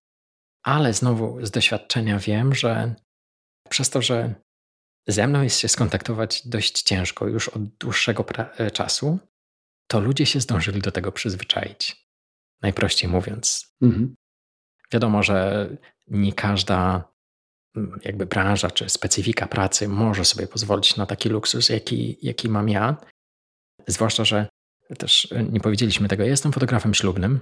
[0.62, 2.94] ale znowu z doświadczenia wiem, że
[3.68, 4.34] przez to, że
[5.08, 9.18] ze mną jest się skontaktować dość ciężko już od dłuższego e, czasu,
[9.86, 12.06] to ludzie się zdążyli do tego przyzwyczaić.
[12.62, 13.74] Najprościej mówiąc.
[13.82, 14.14] Mhm.
[14.92, 15.68] Wiadomo, że
[16.06, 17.11] nie każda
[18.04, 22.96] jakby branża czy specyfika pracy może sobie pozwolić na taki luksus, jaki, jaki mam ja,
[23.86, 24.48] Zwłaszcza, że
[24.98, 27.40] też nie powiedzieliśmy tego, jestem fotografem ślubnym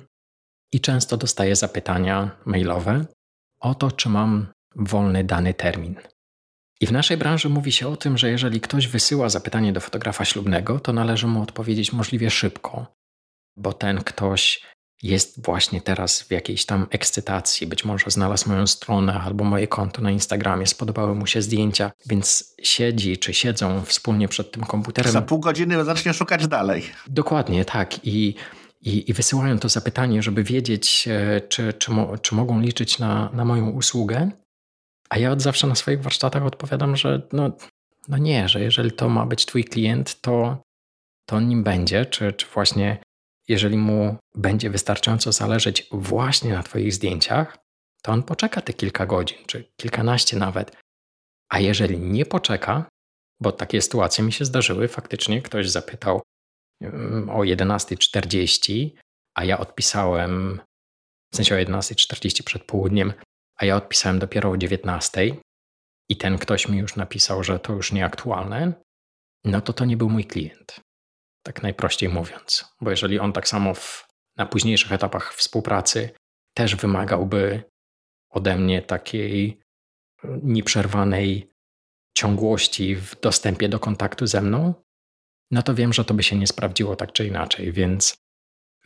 [0.73, 3.07] i często dostaję zapytania mailowe
[3.61, 4.47] o to, czy mam
[4.77, 5.95] wolny dany termin.
[6.81, 10.25] I w naszej branży mówi się o tym, że jeżeli ktoś wysyła zapytanie do fotografa
[10.25, 12.87] ślubnego, to należy mu odpowiedzieć możliwie szybko,
[13.57, 14.63] bo ten ktoś
[15.03, 20.03] jest właśnie teraz w jakiejś tam ekscytacji, być może znalazł moją stronę albo moje konto
[20.03, 25.13] na Instagramie, spodobały mu się zdjęcia, więc siedzi czy siedzą wspólnie przed tym komputerem.
[25.13, 26.83] Za pół godziny zacznie szukać dalej.
[27.07, 28.07] Dokładnie, tak.
[28.07, 28.35] I,
[28.81, 33.31] i, i wysyłają to zapytanie, żeby wiedzieć, e, czy, czy, mo, czy mogą liczyć na,
[33.33, 34.31] na moją usługę.
[35.11, 37.51] A ja od zawsze na swoich warsztatach odpowiadam, że no,
[38.09, 40.63] no nie, że jeżeli to ma być twój klient, to,
[41.27, 42.99] to on nim będzie, czy, czy właśnie
[43.51, 47.59] jeżeli mu będzie wystarczająco zależeć właśnie na Twoich zdjęciach,
[48.03, 50.77] to on poczeka te kilka godzin, czy kilkanaście nawet.
[51.49, 52.89] A jeżeli nie poczeka,
[53.41, 56.23] bo takie sytuacje mi się zdarzyły, faktycznie ktoś zapytał
[57.29, 58.91] o 11.40,
[59.35, 60.61] a ja odpisałem,
[61.33, 63.13] w sensie o 11.40 przed południem,
[63.57, 65.37] a ja odpisałem dopiero o 19.00
[66.09, 68.73] i ten ktoś mi już napisał, że to już nieaktualne,
[69.45, 70.81] no to to nie był mój klient
[71.43, 72.65] tak najprościej mówiąc.
[72.81, 74.07] Bo jeżeli on tak samo w,
[74.37, 76.11] na późniejszych etapach współpracy
[76.55, 77.63] też wymagałby
[78.31, 79.61] ode mnie takiej
[80.43, 81.51] nieprzerwanej
[82.15, 84.75] ciągłości w dostępie do kontaktu ze mną,
[85.51, 88.17] no to wiem, że to by się nie sprawdziło tak czy inaczej, więc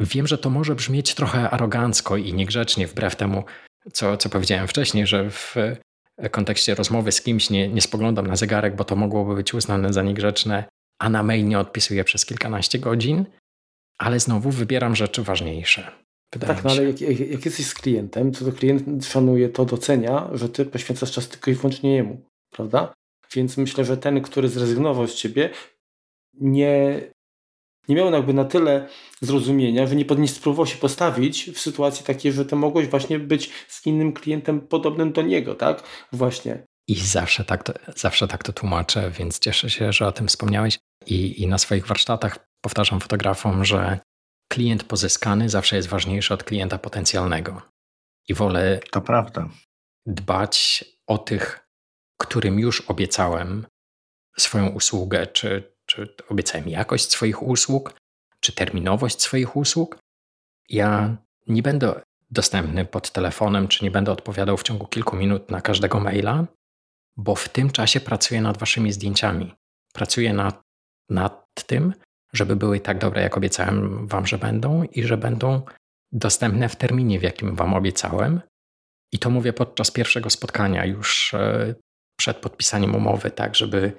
[0.01, 3.45] wiem, że to może brzmieć trochę arogancko i niegrzecznie, wbrew temu,
[3.93, 5.55] co, co powiedziałem wcześniej, że w
[6.31, 10.03] kontekście rozmowy z kimś nie, nie spoglądam na zegarek, bo to mogłoby być uznane za
[10.03, 10.65] niegrzeczne
[10.99, 13.25] a na mail nie odpisuję przez kilkanaście godzin,
[13.99, 15.91] ale znowu wybieram rzeczy ważniejsze.
[16.31, 20.31] tak, no ale jak, jak, jak, jesteś z klientem, to, to klient szanuje to, docenia,
[20.33, 22.93] że ty poświęcasz czas tylko i wyłącznie jemu, prawda?
[23.35, 25.51] Więc myślę, że ten, który zrezygnował z ciebie,
[26.41, 27.01] nie,
[27.89, 28.89] nie miało jakby na tyle
[29.21, 33.51] zrozumienia, że nie, nie spróbował się postawić w sytuacji takiej, że to mogłeś właśnie być
[33.69, 35.83] z innym klientem podobnym do niego, tak?
[36.13, 36.67] Właśnie.
[36.89, 40.79] I zawsze tak to, zawsze tak to tłumaczę, więc cieszę się, że o tym wspomniałeś.
[41.07, 43.99] I, I na swoich warsztatach powtarzam fotografom, że
[44.49, 47.63] klient pozyskany zawsze jest ważniejszy od klienta potencjalnego.
[48.29, 49.49] I wolę to prawda.
[50.07, 51.69] dbać o tych,
[52.19, 53.67] którym już obiecałem
[54.39, 58.01] swoją usługę, czy, czy obiecałem jakość swoich usług,
[58.41, 59.99] czy terminowość swoich usług.
[60.69, 61.17] Ja
[61.47, 62.01] nie będę
[62.31, 66.47] dostępny pod telefonem, czy nie będę odpowiadał w ciągu kilku minut na każdego maila,
[67.17, 69.55] bo w tym czasie pracuję nad waszymi zdjęciami.
[69.93, 70.63] Pracuję nad,
[71.11, 71.95] nad tym,
[72.33, 75.63] żeby były tak dobre, jak obiecałem wam, że będą i że będą
[76.13, 78.41] dostępne w terminie, w jakim wam obiecałem.
[79.13, 81.75] I to mówię podczas pierwszego spotkania, już e,
[82.19, 83.93] przed podpisaniem umowy, tak, żeby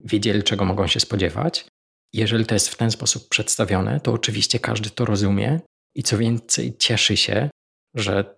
[0.00, 1.68] wiedzieli, czego mogą się spodziewać.
[2.12, 5.60] Jeżeli to jest w ten sposób przedstawione, to oczywiście każdy to rozumie
[5.94, 7.50] i co więcej, cieszy się,
[7.94, 8.36] że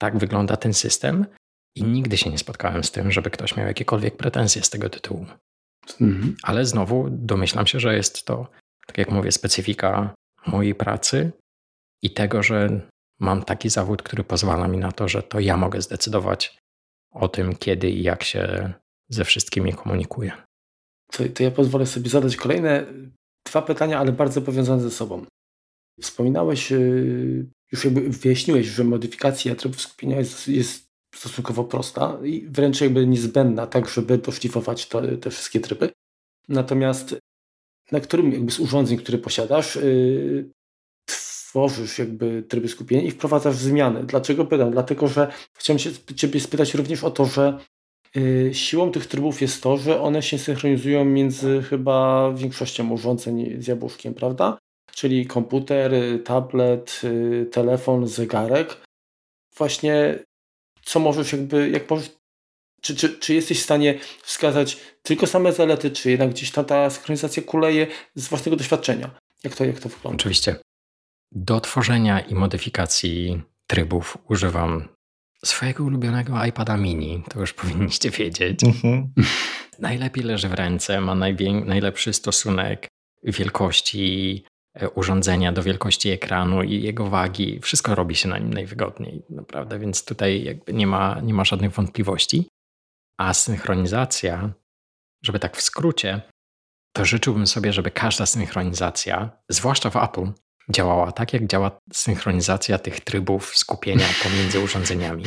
[0.00, 1.26] tak wygląda ten system.
[1.76, 5.26] I nigdy się nie spotkałem z tym, żeby ktoś miał jakiekolwiek pretensje z tego tytułu.
[6.00, 6.36] Mhm.
[6.42, 8.46] Ale znowu domyślam się, że jest to,
[8.86, 10.14] tak jak mówię, specyfika
[10.46, 11.32] mojej pracy
[12.02, 12.80] i tego, że
[13.20, 16.58] mam taki zawód, który pozwala mi na to, że to ja mogę zdecydować
[17.10, 18.72] o tym, kiedy i jak się
[19.08, 20.32] ze wszystkimi komunikuję.
[21.12, 22.86] To, to ja pozwolę sobie zadać kolejne
[23.46, 25.26] dwa pytania, ale bardzo powiązane ze sobą.
[26.00, 30.83] Wspominałeś, y, już jakby wyjaśniłeś, że modyfikacja trybów skupienia jest, jest
[31.14, 35.90] stosunkowo prosta i wręcz jakby niezbędna, tak żeby doszlifować to, te wszystkie tryby.
[36.48, 37.16] Natomiast
[37.92, 40.50] na którym jakby z urządzeń, które posiadasz, yy,
[41.06, 44.04] tworzysz jakby tryby skupienia i wprowadzasz zmiany.
[44.04, 44.70] Dlaczego pytam?
[44.70, 47.58] Dlatego, że chciałem się Ciebie spytać również o to, że
[48.14, 53.66] yy, siłą tych trybów jest to, że one się synchronizują między chyba większością urządzeń z
[53.66, 54.58] jabłuszkiem, prawda?
[54.92, 55.92] Czyli komputer,
[56.24, 58.76] tablet, yy, telefon, zegarek.
[59.56, 60.18] Właśnie
[60.84, 62.10] co możesz jakby, jak możesz,
[62.80, 66.90] czy, czy, czy jesteś w stanie wskazać tylko same zalety, czy jednak gdzieś tam ta
[66.90, 69.10] synchronizacja kuleje z własnego doświadczenia?
[69.44, 70.16] Jak to, jak to wygląda?
[70.16, 70.56] Oczywiście.
[71.32, 74.88] Do tworzenia i modyfikacji trybów używam
[75.44, 78.64] swojego ulubionego iPada mini, to już powinniście wiedzieć.
[78.64, 79.12] Mhm.
[79.78, 82.88] Najlepiej leży w ręce, ma najlepszy stosunek
[83.22, 84.44] wielkości
[84.94, 87.60] urządzenia do wielkości ekranu i jego wagi.
[87.60, 91.72] Wszystko robi się na nim najwygodniej, naprawdę, więc tutaj jakby nie ma, nie ma żadnych
[91.72, 92.48] wątpliwości.
[93.18, 94.52] A synchronizacja,
[95.24, 96.20] żeby tak w skrócie,
[96.96, 100.32] to życzyłbym sobie, żeby każda synchronizacja, zwłaszcza w Apple,
[100.70, 105.24] działała tak, jak działa synchronizacja tych trybów skupienia pomiędzy urządzeniami.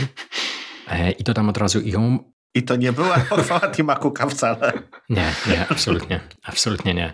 [0.87, 4.73] E, I dodam od razu, ją i to nie była pochwała Tima Cooka wcale.
[5.09, 6.19] Nie, nie, absolutnie.
[6.43, 7.13] Absolutnie nie.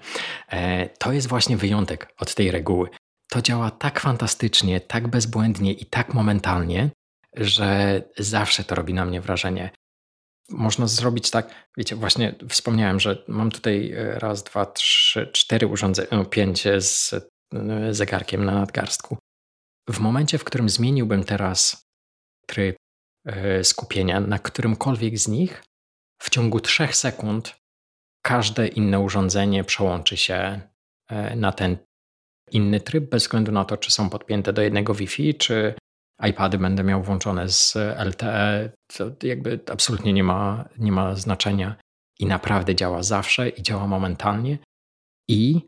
[0.49, 2.89] E, to jest właśnie wyjątek od tej reguły.
[3.29, 6.89] To działa tak fantastycznie, tak bezbłędnie i tak momentalnie,
[7.35, 9.71] że zawsze to robi na mnie wrażenie.
[10.49, 16.07] Można zrobić tak, wiecie, właśnie wspomniałem, że mam tutaj e, raz, dwa, trzy, cztery urządzenia,
[16.11, 19.17] no, pięć z e, zegarkiem na nadgarstku.
[19.89, 21.83] W momencie, w którym zmieniłbym teraz
[22.47, 22.75] tryb
[23.63, 25.63] skupienia na którymkolwiek z nich,
[26.21, 27.55] w ciągu 3 sekund
[28.25, 30.61] każde inne urządzenie przełączy się
[31.09, 31.77] e, na ten
[32.51, 35.73] inny tryb, bez względu na to, czy są podpięte do jednego Wi-Fi, czy
[36.29, 38.69] iPady będę miał włączone z LTE.
[38.97, 41.75] To jakby absolutnie nie ma, nie ma znaczenia
[42.19, 44.57] i naprawdę działa zawsze i działa momentalnie.
[45.29, 45.61] I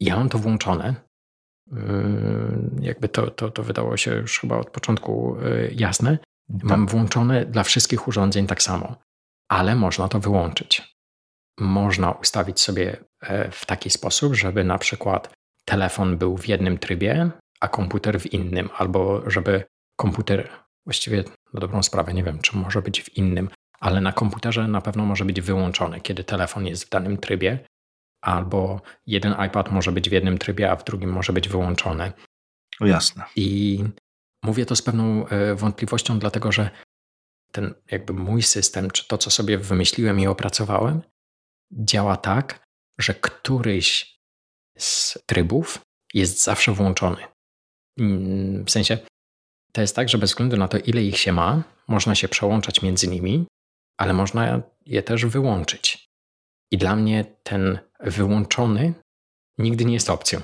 [0.00, 0.94] ja mam to włączone.
[1.72, 1.78] Yy,
[2.80, 6.18] jakby to, to, to wydało się już chyba od początku yy, jasne.
[6.58, 6.70] Tak.
[6.70, 8.96] Mam włączone dla wszystkich urządzeń tak samo,
[9.48, 10.94] ale można to wyłączyć.
[11.60, 15.32] Można ustawić sobie e, w taki sposób, żeby na przykład
[15.64, 19.64] telefon był w jednym trybie, a komputer w innym, albo żeby
[19.96, 20.48] komputer,
[20.86, 21.24] właściwie
[21.54, 23.48] na dobrą sprawę nie wiem, czy może być w innym,
[23.80, 27.58] ale na komputerze na pewno może być wyłączony, kiedy telefon jest w danym trybie,
[28.20, 32.12] albo jeden iPad może być w jednym trybie, a w drugim może być wyłączony.
[32.80, 33.24] Jasne.
[33.36, 33.84] I
[34.42, 36.70] Mówię to z pewną e, wątpliwością, dlatego że
[37.52, 41.02] ten jakby mój system, czy to, co sobie wymyśliłem i opracowałem,
[41.72, 42.66] działa tak,
[42.98, 44.20] że któryś
[44.78, 45.78] z trybów
[46.14, 47.22] jest zawsze włączony.
[47.98, 48.98] Mm, w sensie,
[49.72, 52.82] to jest tak, że bez względu na to, ile ich się ma, można się przełączać
[52.82, 53.46] między nimi,
[53.96, 56.08] ale można je też wyłączyć.
[56.70, 58.94] I dla mnie ten wyłączony
[59.58, 60.40] nigdy nie jest opcją.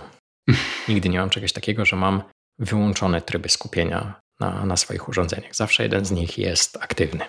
[0.89, 2.23] nigdy nie mam czegoś takiego, że mam
[2.58, 5.56] wyłączone tryby skupienia na, na swoich urządzeniach.
[5.56, 7.24] Zawsze jeden z nich jest aktywny.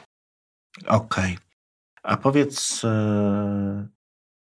[0.87, 1.33] Okej.
[1.33, 1.37] Okay.
[2.03, 3.87] A powiedz, e,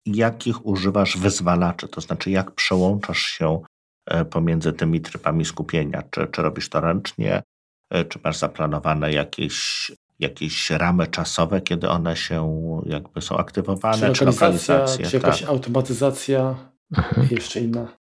[0.05, 3.61] jakich używasz wyzwalaczy, to znaczy jak przełączasz się
[4.05, 6.03] e, pomiędzy tymi trybami skupienia?
[6.11, 7.43] Czy, czy robisz to ręcznie,
[7.89, 14.25] e, czy masz zaplanowane jakieś, jakieś ramy czasowe, kiedy one się jakby są aktywowane, czy
[14.25, 15.49] lokalizacja, czy, czy jakaś tak.
[15.49, 16.55] automatyzacja,
[16.97, 17.27] mhm.
[17.31, 17.97] jeszcze inna.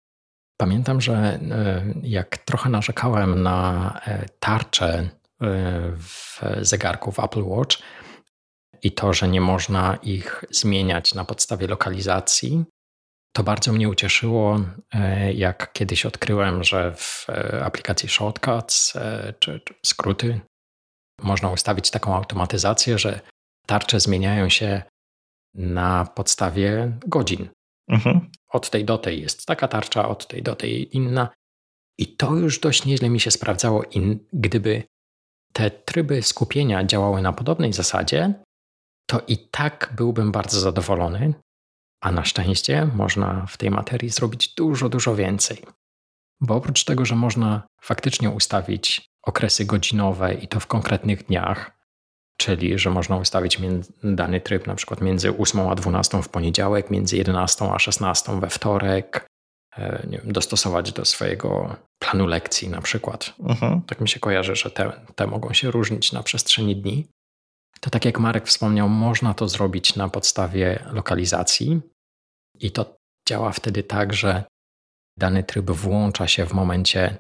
[0.57, 1.39] Pamiętam, że e,
[2.03, 3.99] jak trochę narzekałem na
[4.39, 5.09] tarcze
[5.97, 7.77] w zegarku w Apple Watch,
[8.83, 12.65] i to, że nie można ich zmieniać na podstawie lokalizacji,
[13.35, 14.61] to bardzo mnie ucieszyło,
[14.93, 20.41] e, jak kiedyś odkryłem, że w e, aplikacji Shortcuts e, czy, czy skróty
[21.21, 23.19] można ustawić taką automatyzację, że
[23.67, 24.81] tarcze zmieniają się
[25.53, 27.49] na podstawie godzin.
[27.87, 28.31] Mhm.
[28.49, 31.29] Od tej do tej jest taka tarcza, od tej do tej inna.
[31.97, 33.83] I to już dość nieźle mi się sprawdzało.
[33.83, 34.83] I gdyby
[35.53, 38.33] te tryby skupienia działały na podobnej zasadzie,
[39.05, 41.33] to i tak byłbym bardzo zadowolony,
[42.01, 45.65] a na szczęście można w tej materii zrobić dużo, dużo więcej.
[46.41, 51.82] Bo oprócz tego, że można faktycznie ustawić okresy godzinowe i to w konkretnych dniach,
[52.37, 53.57] czyli że można ustawić
[54.03, 58.49] dany tryb na przykład między 8 a 12 w poniedziałek, między 11 a 16 we
[58.49, 59.27] wtorek,
[59.77, 63.33] e, wiem, dostosować do swojego planu lekcji na przykład.
[63.39, 63.81] Uh-huh.
[63.87, 67.07] Tak mi się kojarzy, że te, te mogą się różnić na przestrzeni dni
[67.83, 71.81] to tak jak Marek wspomniał, można to zrobić na podstawie lokalizacji
[72.59, 72.95] i to
[73.29, 74.43] działa wtedy tak, że
[75.17, 77.17] dany tryb włącza się w momencie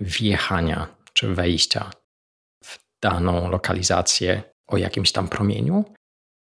[0.00, 1.90] wjechania czy wejścia
[2.64, 4.42] w daną lokalizację
[4.74, 5.84] o jakimś tam promieniu,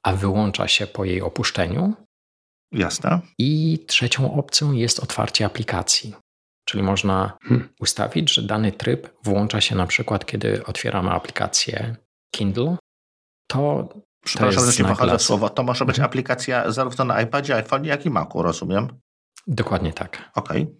[0.04, 1.94] a wyłącza się po jej opuszczeniu.
[2.72, 3.20] Jasne.
[3.38, 6.16] I trzecią opcją jest otwarcie aplikacji.
[6.66, 7.70] Czyli można hmm.
[7.80, 11.96] ustawić, że dany tryb włącza się na przykład, kiedy otwieramy aplikację
[12.36, 12.78] Kindle
[13.48, 13.90] to.
[14.26, 15.50] Przepraszam, że ci pochodzę słowo.
[15.50, 18.88] To może być aplikacja zarówno na iPadzie, iPhone, jak i Macu, rozumiem?
[19.48, 20.32] Dokładnie tak.
[20.36, 20.64] Okej.
[20.64, 20.76] Okay.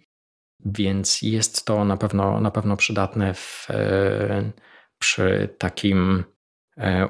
[0.64, 4.52] Więc jest to na pewno, na pewno przydatne w, e,
[4.98, 6.24] przy takim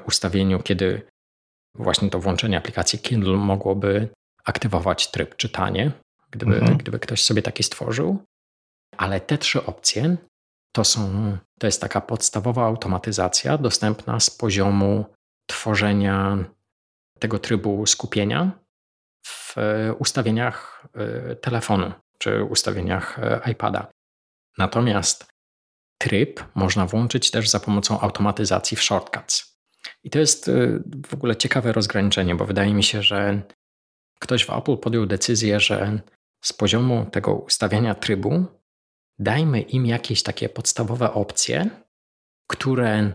[0.05, 1.01] ustawieniu, kiedy
[1.75, 4.09] właśnie to włączenie aplikacji Kindle mogłoby
[4.45, 5.91] aktywować tryb czytanie,
[6.31, 6.77] gdyby, mhm.
[6.77, 8.23] gdyby ktoś sobie taki stworzył.
[8.97, 10.17] Ale te trzy opcje
[10.71, 15.05] to są, to jest taka podstawowa automatyzacja dostępna z poziomu
[15.47, 16.37] tworzenia
[17.19, 18.51] tego trybu skupienia
[19.25, 19.55] w
[19.99, 23.87] ustawieniach e, telefonu czy ustawieniach e, iPada.
[24.57, 25.25] Natomiast
[25.97, 29.50] tryb można włączyć też za pomocą automatyzacji w shortcuts.
[30.03, 33.41] I to jest e, w ogóle ciekawe rozgraniczenie, bo wydaje mi się, że
[34.19, 36.01] ktoś w Apple podjął decyzję, że
[36.43, 38.45] z poziomu tego ustawiania trybu
[39.19, 41.69] dajmy im jakieś takie podstawowe opcje,
[42.47, 43.13] które,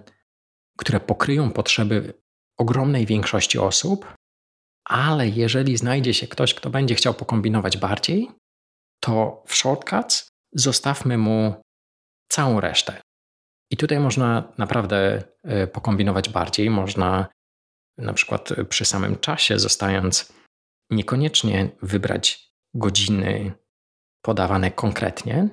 [0.79, 2.13] które pokryją potrzeby
[2.59, 4.15] ogromnej większości osób,
[4.85, 8.31] ale jeżeli znajdzie się ktoś, kto będzie chciał pokombinować bardziej,
[9.01, 11.55] to w shortcuts zostawmy mu
[12.29, 13.01] całą resztę.
[13.71, 16.71] I tutaj można naprawdę e, pokombinować bardziej.
[16.71, 17.27] Można
[17.99, 20.33] na przykład przy samym czasie, zostając
[20.91, 23.53] niekoniecznie wybrać godziny
[24.23, 25.49] podawane konkretnie,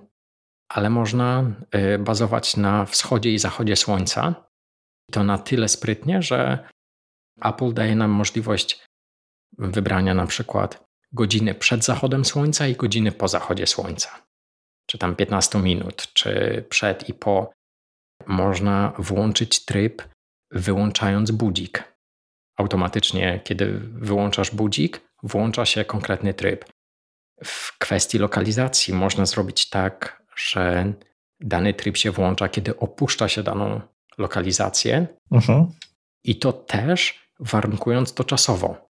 [0.69, 4.35] ale można e, bazować na wschodzie i zachodzie słońca.
[5.11, 6.69] To na tyle sprytnie, że
[7.41, 8.85] Apple daje nam możliwość
[9.57, 14.25] wybrania na przykład godziny przed zachodem słońca i godziny po zachodzie słońca,
[14.87, 17.53] czy tam 15 minut, czy przed i po.
[18.27, 20.03] Można włączyć tryb
[20.51, 21.83] wyłączając budzik.
[22.57, 26.65] Automatycznie, kiedy wyłączasz budzik, włącza się konkretny tryb.
[27.43, 30.93] W kwestii lokalizacji można zrobić tak, że
[31.39, 33.81] dany tryb się włącza, kiedy opuszcza się daną
[34.17, 35.07] lokalizację.
[35.31, 35.65] Uh-huh.
[36.23, 38.89] I to też warunkując to czasowo.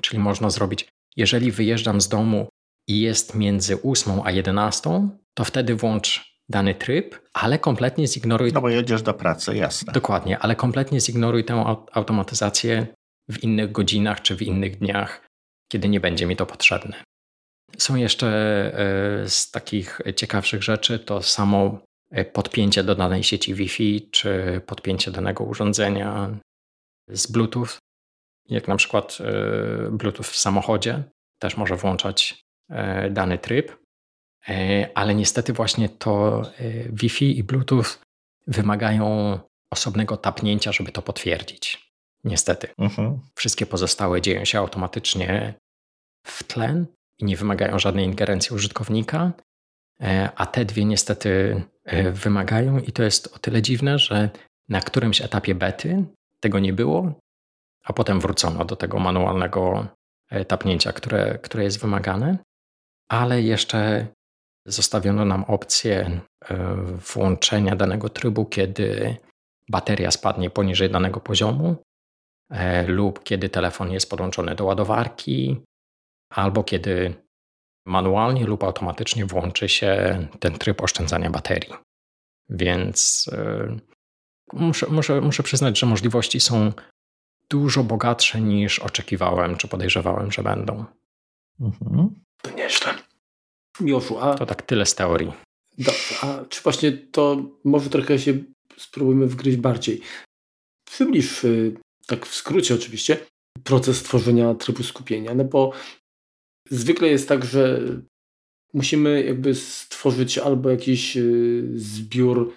[0.00, 2.48] Czyli można zrobić, jeżeli wyjeżdżam z domu
[2.88, 8.52] i jest między 8 a 11, to wtedy włącz dany tryb, ale kompletnie zignoruj.
[8.52, 9.92] No bo jedziesz do pracy, jasne.
[9.92, 12.86] Dokładnie, ale kompletnie zignoruj tę automatyzację
[13.28, 15.26] w innych godzinach czy w innych dniach,
[15.72, 17.04] kiedy nie będzie mi to potrzebne.
[17.78, 18.26] Są jeszcze
[19.24, 21.78] e, z takich ciekawszych rzeczy to samo
[22.10, 26.38] e, podpięcie do danej sieci Wi-Fi czy podpięcie danego urządzenia
[27.08, 27.68] z Bluetooth,
[28.48, 31.02] jak na przykład e, Bluetooth w samochodzie,
[31.38, 32.46] też może włączać
[33.10, 33.76] dany tryb,
[34.94, 36.42] ale niestety właśnie to
[36.92, 37.84] Wi-Fi i Bluetooth
[38.46, 39.38] wymagają
[39.72, 41.92] osobnego tapnięcia, żeby to potwierdzić.
[42.24, 42.68] Niestety.
[42.78, 43.18] Uh-huh.
[43.34, 45.54] Wszystkie pozostałe dzieją się automatycznie
[46.26, 46.86] w tlen
[47.18, 49.32] i nie wymagają żadnej ingerencji użytkownika,
[50.36, 51.62] a te dwie niestety
[52.12, 54.30] wymagają i to jest o tyle dziwne, że
[54.68, 56.04] na którymś etapie bety
[56.40, 57.12] tego nie było,
[57.84, 59.86] a potem wrócono do tego manualnego
[60.48, 62.38] tapnięcia, które, które jest wymagane,
[63.08, 64.06] ale jeszcze
[64.66, 66.74] zostawiono nam opcję e,
[67.14, 69.16] włączenia danego trybu, kiedy
[69.68, 71.76] bateria spadnie poniżej danego poziomu,
[72.50, 75.60] e, lub kiedy telefon jest podłączony do ładowarki,
[76.30, 77.14] albo kiedy
[77.86, 81.72] manualnie lub automatycznie włączy się ten tryb oszczędzania baterii.
[82.48, 83.76] Więc e,
[84.52, 86.72] muszę, muszę, muszę przyznać, że możliwości są
[87.50, 90.84] dużo bogatsze niż oczekiwałem czy podejrzewałem, że będą.
[91.60, 92.20] Mhm.
[92.42, 93.05] To nieźle.
[93.80, 94.34] Miłoszu, a...
[94.34, 95.32] To tak tyle z teorii.
[95.78, 98.38] Dobrze, a czy właśnie to może trochę się
[98.76, 100.00] spróbujmy wgryźć bardziej.
[100.84, 101.76] Przybliż, y,
[102.06, 103.18] tak w skrócie oczywiście,
[103.64, 105.72] proces tworzenia trybu skupienia, no bo
[106.70, 107.80] zwykle jest tak, że
[108.74, 112.54] musimy jakby stworzyć albo jakiś y, zbiór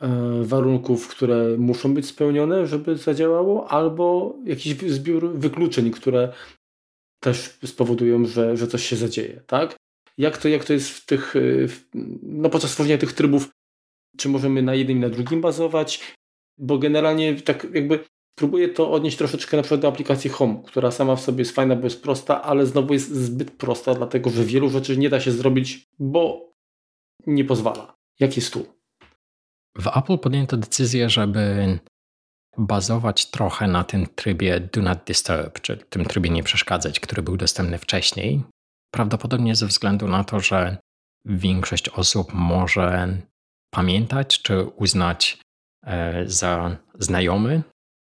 [0.00, 6.32] e, warunków, które muszą być spełnione, żeby zadziałało, albo jakiś zbiór wykluczeń, które
[7.20, 9.76] też spowodują, że, że coś się zadzieje, tak?
[10.18, 11.88] Jak to, jak to jest w tych, y, w,
[12.22, 13.50] no podczas tworzenia tych trybów,
[14.16, 16.14] czy możemy na jednym i na drugim bazować,
[16.58, 18.04] bo generalnie tak jakby
[18.38, 21.76] próbuję to odnieść troszeczkę na przykład do aplikacji Home, która sama w sobie jest fajna,
[21.76, 25.32] bo jest prosta, ale znowu jest zbyt prosta, dlatego że wielu rzeczy nie da się
[25.32, 26.52] zrobić, bo
[27.26, 27.96] nie pozwala.
[28.20, 28.66] Jak jest tu?
[29.78, 31.78] W Apple podjęto decyzję, żeby
[32.58, 37.36] bazować trochę na tym trybie Do Not Disturb, czyli tym trybie nie przeszkadzać, który był
[37.36, 38.42] dostępny wcześniej.
[38.90, 40.78] Prawdopodobnie ze względu na to, że
[41.24, 43.16] większość osób może
[43.70, 45.38] pamiętać czy uznać
[45.86, 47.62] e, za znajomy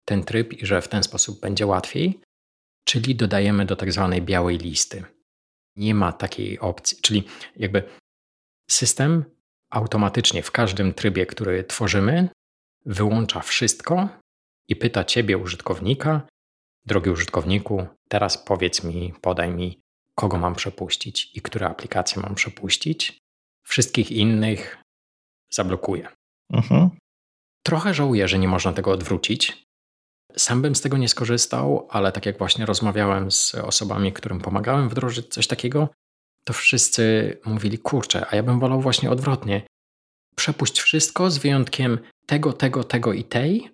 [0.04, 2.20] ten tryb i że w ten sposób będzie łatwiej,
[2.84, 5.04] czyli dodajemy do tak zwanej białej listy.
[5.76, 7.24] Nie ma takiej opcji, czyli
[7.56, 7.82] jakby
[8.70, 9.24] system
[9.70, 12.28] automatycznie w każdym trybie, który tworzymy,
[12.86, 14.08] wyłącza wszystko
[14.68, 16.26] i pyta ciebie, użytkownika,
[16.86, 19.80] drogi użytkowniku, teraz powiedz mi, podaj mi,
[20.18, 23.18] kogo mam przepuścić i które aplikacje mam przepuścić.
[23.66, 24.82] Wszystkich innych
[25.52, 26.08] zablokuję.
[26.52, 26.90] Mhm.
[27.62, 29.62] Trochę żałuję, że nie można tego odwrócić.
[30.36, 34.88] Sam bym z tego nie skorzystał, ale tak jak właśnie rozmawiałem z osobami, którym pomagałem
[34.88, 35.88] wdrożyć coś takiego,
[36.44, 39.62] to wszyscy mówili: Kurczę, a ja bym wolał właśnie odwrotnie.
[40.36, 43.70] Przepuść wszystko z wyjątkiem tego, tego, tego i tej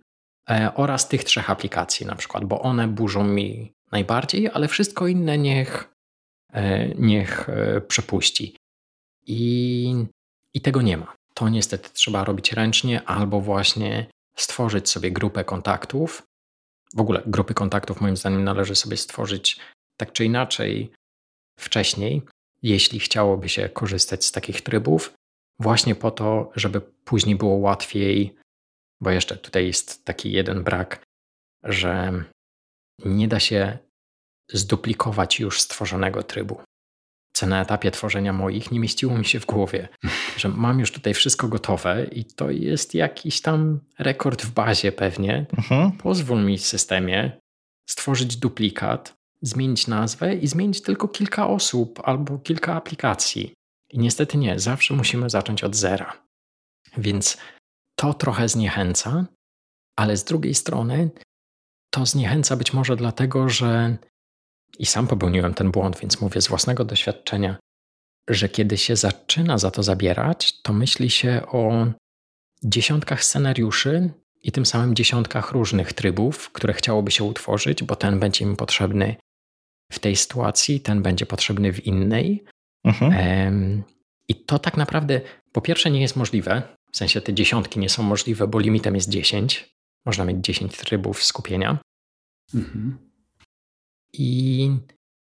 [0.50, 5.38] e, oraz tych trzech aplikacji, na przykład, bo one burzą mi najbardziej, ale wszystko inne
[5.38, 5.93] niech,
[6.98, 8.56] niech e, przepuści.
[9.26, 10.06] I,
[10.54, 11.16] I tego nie ma.
[11.34, 14.06] To niestety trzeba robić ręcznie albo właśnie
[14.36, 16.22] stworzyć sobie grupę kontaktów,
[16.94, 19.60] w ogóle grupy kontaktów moim zdaniem należy sobie stworzyć
[19.96, 20.92] tak czy inaczej
[21.58, 22.22] wcześniej,
[22.62, 25.14] jeśli chciałoby się korzystać z takich trybów,
[25.58, 28.36] właśnie po to, żeby później było łatwiej,
[29.00, 31.02] bo jeszcze tutaj jest taki jeden brak,
[31.62, 32.24] że
[33.04, 33.78] nie da się
[34.52, 36.60] zduplikować już stworzonego trybu
[37.34, 39.88] co na etapie tworzenia moich nie mieściło mi się w głowie,
[40.40, 45.46] że mam już tutaj wszystko gotowe i to jest jakiś tam rekord w bazie pewnie.
[45.58, 45.92] Mhm.
[45.92, 47.40] Pozwól mi w systemie
[47.86, 53.54] stworzyć duplikat, zmienić nazwę i zmienić tylko kilka osób albo kilka aplikacji.
[53.90, 56.22] I niestety nie, zawsze musimy zacząć od zera.
[56.98, 57.38] Więc
[57.96, 59.26] to trochę zniechęca,
[59.96, 61.10] ale z drugiej strony
[61.90, 63.96] to zniechęca być może dlatego, że
[64.78, 67.56] i sam popełniłem ten błąd, więc mówię z własnego doświadczenia,
[68.28, 71.86] że kiedy się zaczyna za to zabierać, to myśli się o
[72.64, 74.10] dziesiątkach scenariuszy
[74.42, 79.16] i tym samym dziesiątkach różnych trybów, które chciałoby się utworzyć, bo ten będzie mi potrzebny
[79.92, 82.44] w tej sytuacji, ten będzie potrzebny w innej.
[82.84, 83.82] Mhm.
[84.28, 85.20] I to tak naprawdę
[85.52, 89.08] po pierwsze nie jest możliwe, w sensie te dziesiątki nie są możliwe, bo limitem jest
[89.08, 89.74] 10.
[90.06, 91.78] Można mieć 10 trybów skupienia.
[92.54, 92.98] Mhm.
[94.18, 94.70] I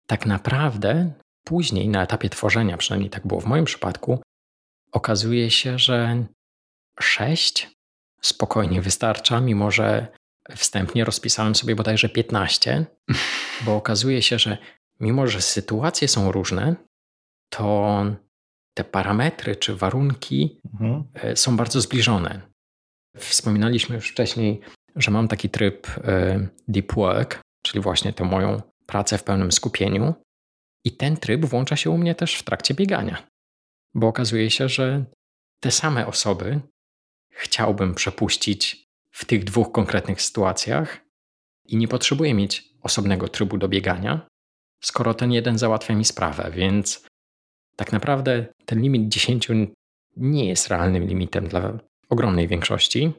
[0.07, 1.13] tak naprawdę
[1.43, 4.21] później, na etapie tworzenia, przynajmniej tak było w moim przypadku,
[4.91, 6.25] okazuje się, że
[6.99, 7.69] 6
[8.21, 10.07] spokojnie wystarcza, mimo że
[10.55, 12.85] wstępnie rozpisałem sobie bodajże 15,
[13.65, 14.57] bo okazuje się, że
[14.99, 16.75] mimo że sytuacje są różne,
[17.49, 18.03] to
[18.73, 21.03] te parametry czy warunki mhm.
[21.13, 22.41] E, są bardzo zbliżone.
[23.17, 24.61] Wspominaliśmy już wcześniej,
[24.95, 28.61] że mam taki tryb e, deep work, czyli właśnie tę moją
[28.91, 30.13] pracę w pełnym skupieniu.
[30.85, 33.27] I ten tryb włącza się u mnie też w trakcie biegania,
[33.93, 35.05] bo okazuje się, że
[35.59, 36.61] te same osoby
[37.29, 40.99] chciałbym przepuścić w tych dwóch konkretnych sytuacjach
[41.65, 44.27] i nie potrzebuję mieć osobnego trybu do biegania,
[44.83, 47.05] skoro ten jeden załatwia mi sprawę, więc
[47.75, 49.47] tak naprawdę ten limit 10
[50.17, 53.13] nie jest realnym limitem dla ogromnej większości,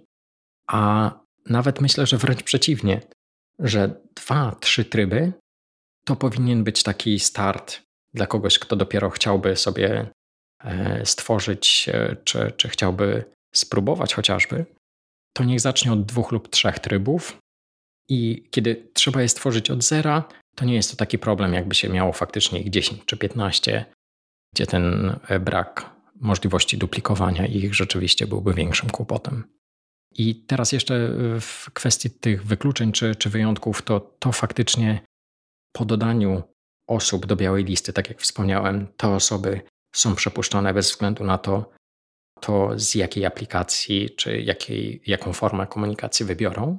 [0.66, 1.12] a
[1.47, 3.01] nawet myślę, że wręcz przeciwnie,
[3.59, 5.32] że dwa, trzy tryby
[6.05, 7.83] to powinien być taki start
[8.15, 10.11] dla kogoś, kto dopiero chciałby sobie
[10.65, 13.24] e, stworzyć, e, czy, czy chciałby
[13.55, 14.66] spróbować chociażby.
[15.33, 17.39] To niech zacznie od dwóch lub trzech trybów.
[18.09, 21.89] I kiedy trzeba je stworzyć od zera, to nie jest to taki problem, jakby się
[21.89, 23.85] miało faktycznie ich 10 czy 15,
[24.55, 29.45] gdzie ten e, brak możliwości duplikowania ich rzeczywiście byłby większym kłopotem.
[30.15, 31.09] I teraz jeszcze
[31.41, 35.01] w kwestii tych wykluczeń czy, czy wyjątków, to, to faktycznie
[35.73, 36.43] po dodaniu
[36.86, 39.61] osób do białej listy, tak jak wspomniałem, te osoby
[39.94, 41.70] są przepuszczone bez względu na to,
[42.40, 46.78] to z jakiej aplikacji czy jakiej, jaką formę komunikacji wybiorą.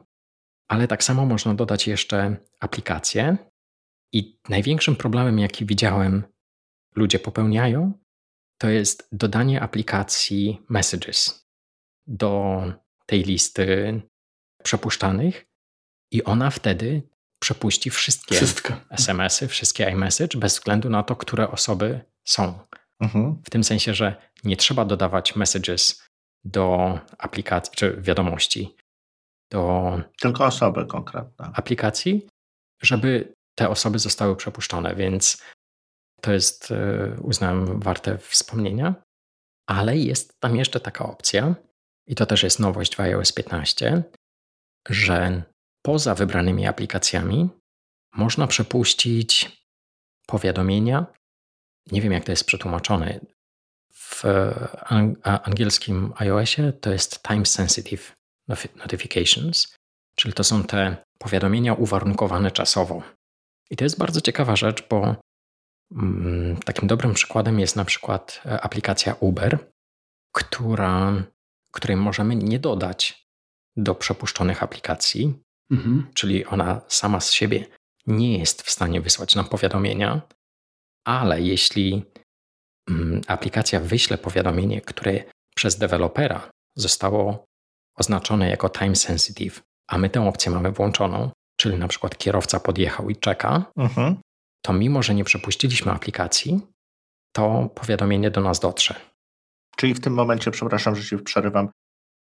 [0.67, 3.37] Ale tak samo można dodać jeszcze aplikacje.
[4.13, 6.23] I największym problemem, jaki widziałem,
[6.95, 7.93] ludzie popełniają,
[8.57, 11.47] to jest dodanie aplikacji Messages
[12.07, 12.63] do
[13.05, 14.01] tej listy
[14.63, 15.45] przepuszczanych
[16.11, 17.12] i ona wtedy
[17.43, 18.73] przepuści wszystkie Wszystko.
[18.89, 22.59] SMS-y, wszystkie iMessage, bez względu na to, które osoby są.
[22.99, 23.41] Mhm.
[23.45, 26.03] W tym sensie, że nie trzeba dodawać messages
[26.43, 28.75] do aplikacji, czy wiadomości,
[29.51, 29.61] do.
[30.21, 31.51] Tylko osoby konkretne.
[31.53, 32.27] Aplikacji,
[32.81, 35.43] żeby te osoby zostały przepuszczone, więc
[36.21, 38.95] to jest, e, uznałem, warte wspomnienia.
[39.67, 41.55] Ale jest tam jeszcze taka opcja,
[42.07, 44.03] i to też jest nowość w iOS 15,
[44.89, 45.43] że
[45.83, 47.49] poza wybranymi aplikacjami
[48.13, 49.61] można przepuścić
[50.27, 51.05] powiadomienia.
[51.91, 53.19] Nie wiem, jak to jest przetłumaczone.
[53.91, 54.23] W
[55.43, 58.15] angielskim iOSie to jest time sensitive
[58.75, 59.75] notifications,
[60.15, 63.03] czyli to są te powiadomienia uwarunkowane czasowo.
[63.69, 65.15] I to jest bardzo ciekawa rzecz, bo
[65.91, 69.57] mm, takim dobrym przykładem jest na przykład e, aplikacja Uber,
[70.31, 71.23] która,
[71.71, 73.27] której możemy nie dodać
[73.75, 75.43] do przepuszczonych aplikacji,
[75.73, 76.07] mhm.
[76.13, 77.65] czyli ona sama z siebie
[78.07, 80.21] nie jest w stanie wysłać nam powiadomienia,
[81.05, 82.05] ale jeśli
[82.89, 85.23] mm, aplikacja wyśle powiadomienie, które
[85.55, 87.45] przez dewelopera zostało
[87.97, 93.09] oznaczone jako time sensitive, a my tę opcję mamy włączoną, czyli na przykład kierowca podjechał
[93.09, 94.15] i czeka, mhm.
[94.65, 96.61] to mimo, że nie przepuściliśmy aplikacji,
[97.35, 98.95] to powiadomienie do nas dotrze.
[99.75, 101.69] Czyli w tym momencie, przepraszam, że ci przerywam,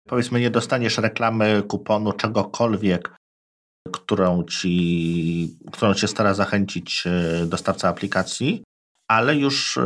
[0.08, 3.16] powiedzmy, nie dostaniesz reklamy, kuponu, czegokolwiek,
[3.92, 8.64] którą, ci, którą cię stara zachęcić e, dostawca aplikacji,
[9.08, 9.78] ale już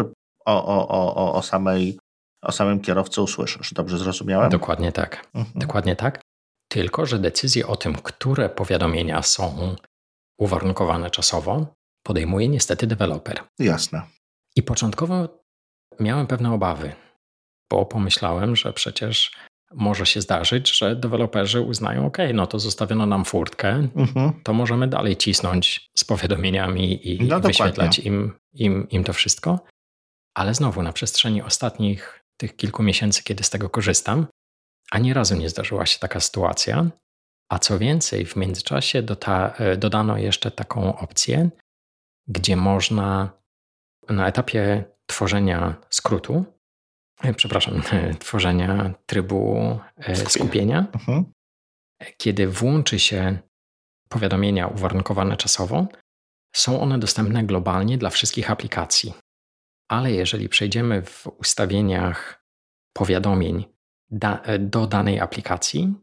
[0.46, 2.00] o, o, o, o, samej,
[2.44, 3.74] o samym kierowcy usłyszysz.
[3.74, 4.50] Dobrze zrozumiałem?
[4.50, 5.28] Dokładnie tak.
[5.34, 5.60] Mhm.
[5.60, 6.22] Dokładnie tak.
[6.70, 9.76] Tylko, że decyzje o tym, które powiadomienia są
[10.40, 11.68] uwarunkowane czasowo,
[12.04, 13.44] podejmuje niestety deweloper.
[13.60, 14.02] Jasne.
[14.56, 15.44] I początkowo
[16.00, 16.96] miałem pewne obawy,
[17.72, 19.32] bo pomyślałem, że przecież
[19.76, 24.34] może się zdarzyć, że deweloperzy uznają, OK, no to zostawiono nam furtkę, mhm.
[24.44, 29.60] to możemy dalej cisnąć z powiadomieniami i no wyświetlać im, im, im to wszystko.
[30.34, 34.28] Ale znowu na przestrzeni ostatnich tych kilku miesięcy, kiedy z tego korzystam,
[34.92, 36.86] ani razu nie zdarzyła się taka sytuacja.
[37.50, 41.50] A co więcej, w międzyczasie dota, e, dodano jeszcze taką opcję,
[42.28, 43.30] gdzie można
[44.10, 46.46] na etapie tworzenia skrótu
[47.36, 47.82] przepraszam,
[48.20, 50.88] tworzenia trybu e, skupienia.
[50.94, 51.26] Mhm.
[52.18, 53.38] Kiedy włączy się
[54.10, 55.88] powiadomienia uwarunkowane czasowo,
[56.56, 59.14] są one dostępne globalnie dla wszystkich aplikacji.
[59.90, 62.44] Ale jeżeli przejdziemy w ustawieniach
[62.94, 63.66] powiadomień
[64.10, 65.94] da, e, do danej aplikacji,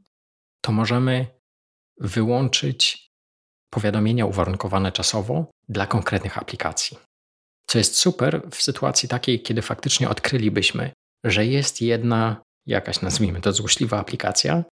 [0.61, 1.27] to możemy
[2.01, 3.11] wyłączyć
[3.71, 6.99] powiadomienia uwarunkowane czasowo dla konkretnych aplikacji.
[7.67, 10.93] Co jest super w sytuacji takiej, kiedy faktycznie odkrylibyśmy,
[11.25, 14.65] że jest jedna jakaś, nazwijmy to, złośliwa aplikacja,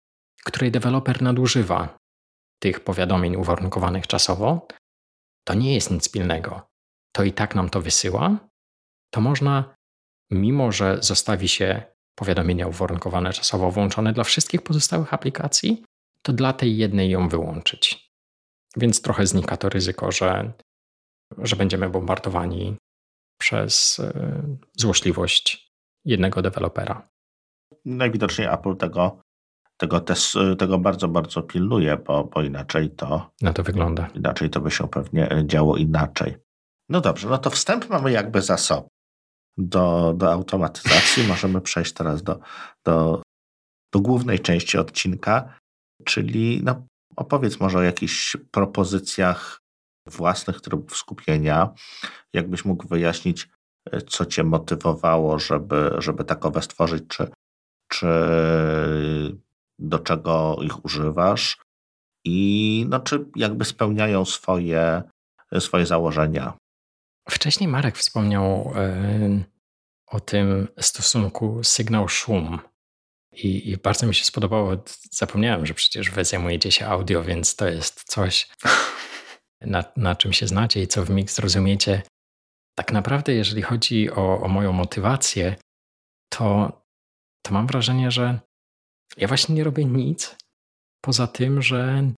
[0.44, 1.98] której deweloper nadużywa
[2.62, 4.66] tych powiadomień uwarunkowanych czasowo,
[5.44, 6.62] to nie jest nic pilnego.
[7.12, 8.38] To i tak nam to wysyła.
[9.10, 9.74] To można,
[10.30, 11.82] mimo że zostawi się
[12.14, 15.84] powiadomienia uwarunkowane czasowo włączone dla wszystkich pozostałych aplikacji,
[16.22, 18.10] to dla tej jednej ją wyłączyć.
[18.76, 20.52] Więc trochę znika to ryzyko, że,
[21.38, 22.76] że będziemy bombardowani
[23.40, 24.42] przez e,
[24.76, 25.65] złośliwość
[26.06, 27.08] jednego dewelopera.
[27.84, 29.20] Najwidoczniej Apple tego,
[29.76, 33.30] tego, też, tego bardzo, bardzo pilnuje, bo, bo inaczej to.
[33.42, 34.08] Na to wygląda.
[34.14, 36.36] Inaczej to by się pewnie działo inaczej.
[36.88, 38.88] No dobrze, no to wstęp mamy jakby za sobą
[39.58, 41.26] do, do automatyzacji.
[41.28, 42.40] Możemy przejść teraz do,
[42.84, 43.22] do,
[43.92, 45.58] do głównej części odcinka,
[46.04, 49.60] czyli no, opowiedz może o jakichś propozycjach
[50.06, 51.74] własnych trybów skupienia.
[52.32, 53.48] Jakbyś mógł wyjaśnić,
[54.08, 57.28] co cię motywowało, żeby, żeby takowe stworzyć, czy,
[57.88, 58.06] czy
[59.78, 61.58] do czego ich używasz
[62.24, 65.02] i no, czy jakby spełniają swoje,
[65.58, 66.52] swoje założenia.
[67.28, 68.72] Wcześniej Marek wspomniał
[70.06, 72.58] o tym stosunku sygnał-szum.
[73.32, 74.76] I, I, bardzo mi się spodobało.
[75.10, 78.48] Zapomniałem, że przecież wy zajmujecie się audio, więc to jest coś,
[79.60, 82.02] na, na czym się znacie i co w mig zrozumiecie.
[82.78, 85.56] Tak naprawdę, jeżeli chodzi o, o moją motywację,
[86.28, 86.72] to,
[87.42, 88.40] to mam wrażenie, że
[89.16, 90.36] ja właśnie nie robię nic
[91.04, 92.10] poza tym, że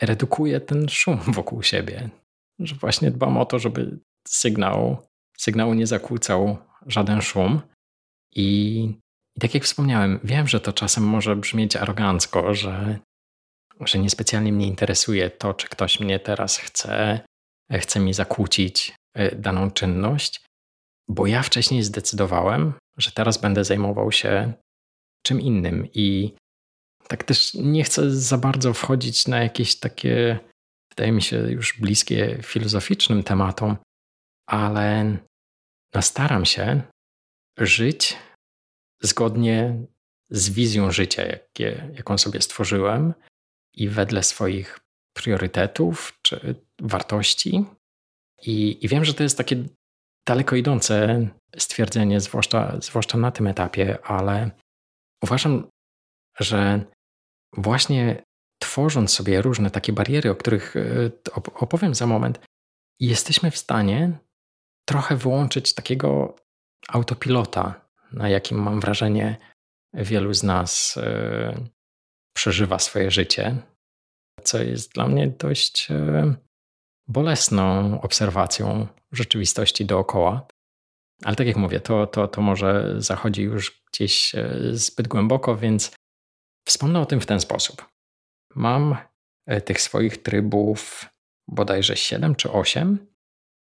[0.00, 2.10] redukuję ten szum wokół siebie.
[2.58, 3.98] Że właśnie dbam o to, żeby
[4.28, 5.06] sygnał,
[5.38, 7.60] sygnału nie zakłócał żaden szum.
[8.34, 8.80] I,
[9.36, 12.98] I tak jak wspomniałem, wiem, że to czasem może brzmieć arogancko, że,
[13.80, 17.20] że niespecjalnie mnie interesuje to, czy ktoś mnie teraz chce,
[17.72, 18.99] chce mi zakłócić
[19.36, 20.44] daną czynność,
[21.08, 24.52] bo ja wcześniej zdecydowałem, że teraz będę zajmował się
[25.22, 26.34] czym innym i
[27.08, 30.38] tak też nie chcę za bardzo wchodzić na jakieś takie,
[30.90, 33.76] wydaje mi się, już bliskie filozoficznym tematom,
[34.46, 35.16] ale
[35.94, 36.82] no staram się
[37.58, 38.16] żyć
[39.02, 39.86] zgodnie
[40.30, 43.14] z wizją życia, jakie, jaką sobie stworzyłem
[43.74, 44.80] i wedle swoich
[45.12, 47.64] priorytetów czy wartości.
[48.42, 49.64] I, I, wiem, że to jest takie
[50.28, 54.50] daleko idące stwierdzenie, zwłaszcza, zwłaszcza na tym etapie, ale
[55.22, 55.68] uważam,
[56.38, 56.84] że
[57.56, 58.22] właśnie
[58.62, 61.10] tworząc sobie różne takie bariery, o których e,
[61.54, 62.40] opowiem za moment,
[63.00, 64.18] jesteśmy w stanie
[64.88, 66.36] trochę wyłączyć takiego
[66.88, 69.36] autopilota, na jakim mam wrażenie
[69.94, 71.68] wielu z nas e,
[72.36, 73.56] przeżywa swoje życie,
[74.42, 76.34] co jest dla mnie dość e,
[77.10, 80.46] bolesną obserwacją rzeczywistości dookoła.
[81.24, 84.32] Ale tak jak mówię, to, to, to może zachodzi już gdzieś
[84.72, 85.92] zbyt głęboko, więc
[86.70, 87.88] Wspomnę o tym w ten sposób.
[88.54, 88.96] Mam
[89.46, 91.06] e, tych swoich trybów
[91.48, 93.06] bodajże 7 czy 8,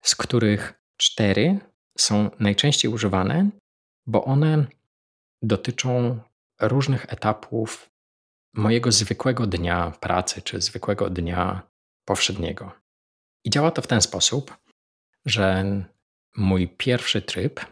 [0.03, 1.59] z których 4
[1.97, 3.49] są najczęściej używane,
[4.07, 4.65] bo one
[5.41, 6.19] dotyczą
[6.61, 7.89] różnych etapów
[8.53, 11.61] mojego zwykłego dnia pracy czy zwykłego dnia
[12.05, 12.71] powszedniego.
[13.43, 14.57] I działa to w ten sposób,
[15.25, 15.65] że
[16.37, 17.65] mój pierwszy tryb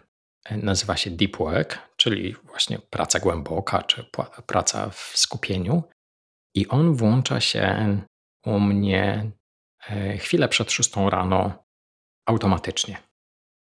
[0.52, 4.06] nazywa się deep work, czyli właśnie praca głęboka czy
[4.46, 5.84] praca w skupieniu.
[6.56, 7.98] I on włącza się
[8.46, 9.32] u mnie
[9.90, 11.64] e, chwilę przed 6 rano
[12.26, 12.98] automatycznie.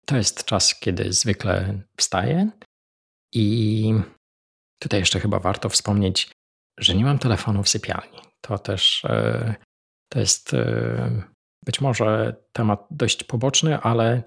[0.06, 2.50] To jest czas, kiedy zwykle wstaję.
[3.34, 3.94] I
[4.80, 6.32] tutaj jeszcze chyba warto wspomnieć,
[6.78, 8.20] że nie mam telefonu w sypialni.
[8.42, 9.56] To też e,
[10.10, 11.35] to jest e,
[11.66, 14.24] być może temat dość poboczny, ale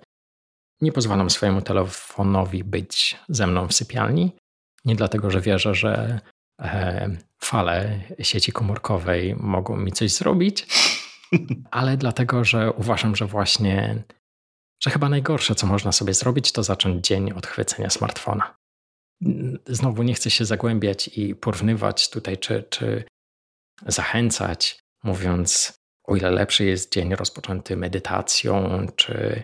[0.81, 4.33] nie pozwalam swojemu telefonowi być ze mną w sypialni.
[4.85, 6.21] Nie dlatego, że wierzę, że
[6.61, 7.11] e,
[7.41, 10.67] fale sieci komórkowej mogą mi coś zrobić,
[11.71, 14.03] ale dlatego, że uważam, że właśnie,
[14.83, 18.55] że chyba najgorsze, co można sobie zrobić, to zacząć dzień od chwycenia smartfona.
[19.67, 23.05] Znowu nie chcę się zagłębiać i porównywać tutaj, czy, czy
[23.87, 25.78] zachęcać, mówiąc,
[26.09, 29.43] o ile lepszy jest dzień rozpoczęty medytacją, czy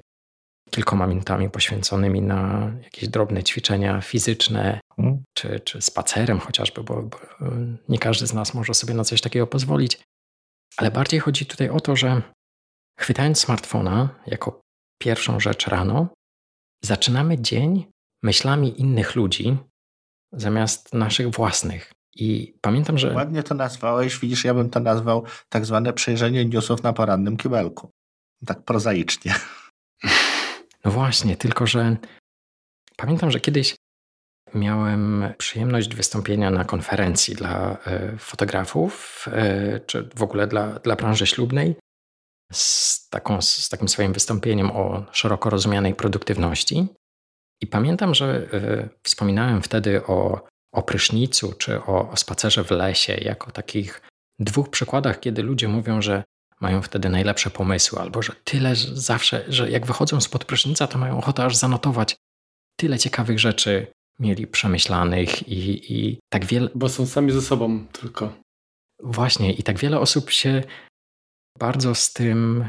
[0.71, 5.23] kilkoma minutami poświęconymi na jakieś drobne ćwiczenia fizyczne, hmm.
[5.35, 7.19] czy, czy spacerem chociażby, bo, bo
[7.89, 9.99] nie każdy z nas może sobie na coś takiego pozwolić.
[10.77, 12.23] Ale bardziej chodzi tutaj o to, że
[12.99, 14.61] chwytając smartfona jako
[14.99, 16.09] pierwszą rzecz rano,
[16.85, 17.87] zaczynamy dzień
[18.23, 19.57] myślami innych ludzi
[20.33, 21.93] zamiast naszych własnych.
[22.17, 23.15] I pamiętam, że.
[23.15, 27.91] Ładnie to nazwałeś, widzisz, ja bym to nazwał tak zwane przejrzenie newsów na porannym kibelku.
[28.47, 29.35] Tak prozaicznie.
[30.85, 31.97] No właśnie, tylko że
[32.97, 33.77] pamiętam, że kiedyś
[34.55, 41.27] miałem przyjemność wystąpienia na konferencji dla e, fotografów, e, czy w ogóle dla, dla branży
[41.27, 41.77] ślubnej,
[42.53, 46.87] z, taką, z takim swoim wystąpieniem o szeroko rozumianej produktywności.
[47.63, 53.15] I pamiętam, że e, wspominałem wtedy o, o prysznicu czy o, o spacerze w lesie,
[53.15, 54.03] jako takich
[54.39, 56.25] dwóch przykładach, kiedy ludzie mówią, że
[56.61, 60.99] mają wtedy najlepsze pomysły, albo że tyle że zawsze, że jak wychodzą spod prysznica, to
[60.99, 62.17] mają ochotę aż zanotować
[62.77, 63.87] tyle ciekawych rzeczy
[64.21, 66.69] mieli przemyślanych i, i tak wiele.
[66.75, 68.33] Bo są sami ze sobą tylko.
[69.03, 70.63] Właśnie, i tak wiele osób się
[71.59, 72.69] bardzo z tym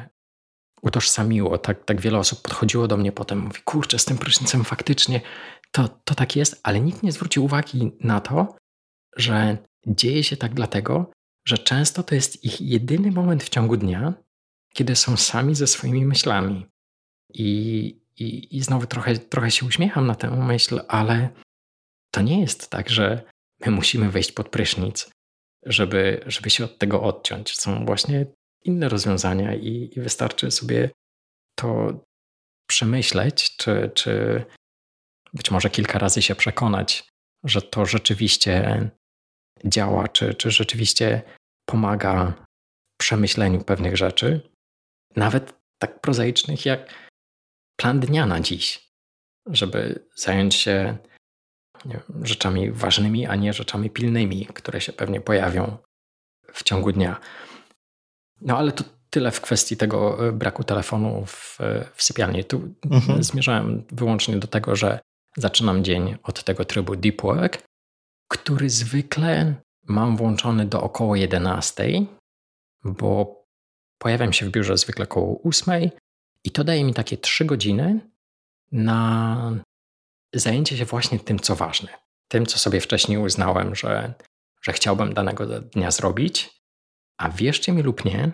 [0.85, 1.57] utożsamiło.
[1.57, 5.21] Tak, tak wiele osób podchodziło do mnie potem, mówi, kurczę, z tym prysznicem faktycznie
[5.71, 8.55] to, to tak jest, ale nikt nie zwrócił uwagi na to,
[9.17, 9.57] że
[9.87, 11.11] dzieje się tak dlatego,
[11.47, 14.13] że często to jest ich jedyny moment w ciągu dnia,
[14.73, 16.65] kiedy są sami ze swoimi myślami.
[17.33, 17.47] I,
[18.17, 21.29] i, i znowu trochę, trochę się uśmiecham na tę myśl, ale
[22.11, 23.23] to nie jest tak, że
[23.65, 25.09] my musimy wejść pod prysznic,
[25.65, 27.57] żeby, żeby się od tego odciąć.
[27.57, 28.25] Są właśnie
[28.65, 30.89] inne rozwiązania i, i wystarczy sobie
[31.59, 31.99] to
[32.69, 34.43] przemyśleć, czy, czy
[35.33, 37.07] być może kilka razy się przekonać,
[37.43, 38.89] że to rzeczywiście
[39.65, 41.21] działa, czy, czy rzeczywiście
[41.65, 42.33] pomaga
[42.93, 44.49] w przemyśleniu pewnych rzeczy,
[45.15, 47.09] nawet tak prozaicznych jak
[47.79, 48.89] plan dnia na dziś,
[49.45, 50.97] żeby zająć się
[52.23, 55.77] rzeczami ważnymi, a nie rzeczami pilnymi, które się pewnie pojawią
[56.53, 57.19] w ciągu dnia.
[58.41, 62.43] No ale to tyle w kwestii tego e, braku telefonu w, e, w sypialni.
[62.43, 63.23] Tu mhm.
[63.23, 64.99] zmierzałem wyłącznie do tego, że
[65.37, 67.63] zaczynam dzień od tego trybu deep work,
[68.27, 69.55] który zwykle
[69.87, 72.05] mam włączony do około 11,
[72.83, 73.43] bo
[73.97, 75.89] pojawiam się w biurze zwykle około 8
[76.43, 77.99] i to daje mi takie 3 godziny
[78.71, 79.59] na
[80.33, 81.89] zajęcie się właśnie tym, co ważne.
[82.27, 84.13] Tym, co sobie wcześniej uznałem, że,
[84.61, 86.49] że chciałbym danego dnia zrobić.
[87.17, 88.31] A wierzcie mi lub nie,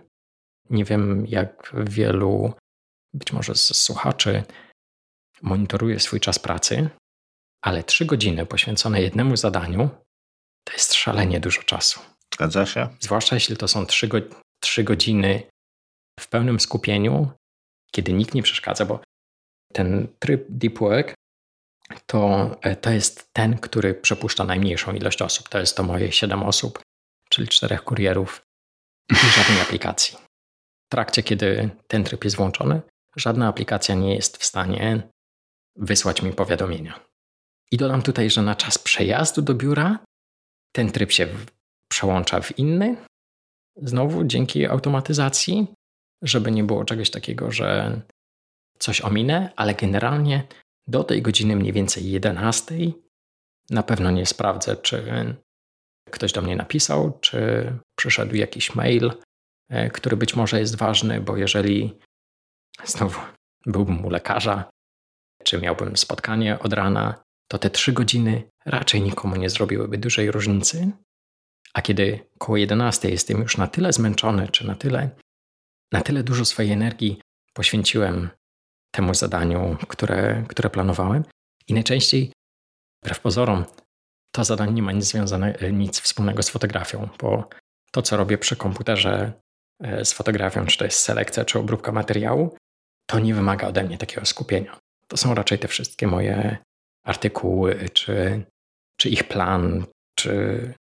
[0.69, 2.53] nie wiem jak wielu,
[3.13, 4.43] być może z słuchaczy,
[5.41, 6.89] monitoruje swój czas pracy,
[7.61, 9.89] ale trzy godziny poświęcone jednemu zadaniu
[10.63, 11.99] to jest szalenie dużo czasu.
[12.33, 12.87] Zgadza się.
[12.99, 14.17] Zwłaszcza jeśli to są trzy, go,
[14.59, 15.43] trzy godziny
[16.19, 17.31] w pełnym skupieniu,
[17.91, 18.99] kiedy nikt nie przeszkadza, bo
[19.73, 21.13] ten tryb deep work
[22.05, 22.51] to,
[22.81, 25.49] to jest ten, który przepuszcza najmniejszą ilość osób.
[25.49, 26.81] To jest to moje 7 osób,
[27.29, 28.41] czyli czterech kurierów
[29.11, 30.17] żadnej aplikacji.
[30.85, 32.81] W trakcie, kiedy ten tryb jest włączony,
[33.15, 35.09] żadna aplikacja nie jest w stanie
[35.75, 36.99] wysłać mi powiadomienia.
[37.71, 39.99] I dodam tutaj, że na czas przejazdu do biura
[40.75, 41.27] ten tryb się
[41.91, 42.97] przełącza w inny,
[43.75, 45.67] znowu dzięki automatyzacji,
[46.21, 48.01] żeby nie było czegoś takiego, że
[48.79, 50.47] coś ominę, ale generalnie
[50.87, 52.75] do tej godziny mniej więcej 11
[53.69, 55.31] na pewno nie sprawdzę, czy
[56.11, 59.13] ktoś do mnie napisał, czy przyszedł jakiś mail,
[59.69, 61.99] e, który być może jest ważny, bo jeżeli
[62.85, 63.19] znowu
[63.65, 64.69] byłbym u lekarza,
[65.43, 70.91] czy miałbym spotkanie od rana, to te trzy godziny raczej nikomu nie zrobiłyby dużej różnicy.
[71.73, 75.09] A kiedy koło 11 jestem już na tyle zmęczony, czy na tyle,
[75.91, 77.21] na tyle dużo swojej energii
[77.53, 78.29] poświęciłem
[78.91, 81.23] temu zadaniu, które, które planowałem,
[81.67, 82.33] i najczęściej,
[83.03, 83.65] wbrew pozorom,
[84.31, 87.49] to zadanie nie ma nic, związane, nic wspólnego z fotografią, bo
[87.91, 89.33] to, co robię przy komputerze
[89.83, 92.57] e, z fotografią, czy to jest selekcja, czy obróbka materiału,
[93.09, 94.79] to nie wymaga ode mnie takiego skupienia.
[95.07, 96.57] To są raczej te wszystkie moje
[97.05, 98.45] artykuły, czy,
[98.97, 99.85] czy ich plan,
[100.15, 100.73] czy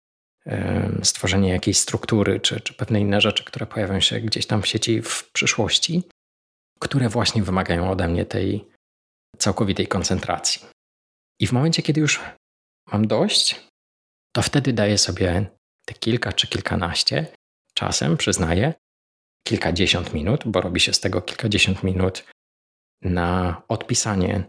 [1.03, 5.01] stworzenie jakiejś struktury, czy, czy pewne inne rzeczy, które pojawią się gdzieś tam w sieci
[5.01, 6.03] w przyszłości,
[6.79, 8.65] które właśnie wymagają ode mnie tej
[9.37, 10.61] całkowitej koncentracji.
[11.39, 12.19] I w momencie, kiedy już
[12.91, 13.69] mam dość,
[14.35, 15.49] to wtedy daję sobie
[15.85, 17.27] te kilka czy kilkanaście,
[17.73, 18.73] czasem przyznaję,
[19.47, 22.25] kilkadziesiąt minut, bo robi się z tego kilkadziesiąt minut
[23.01, 24.43] na odpisanie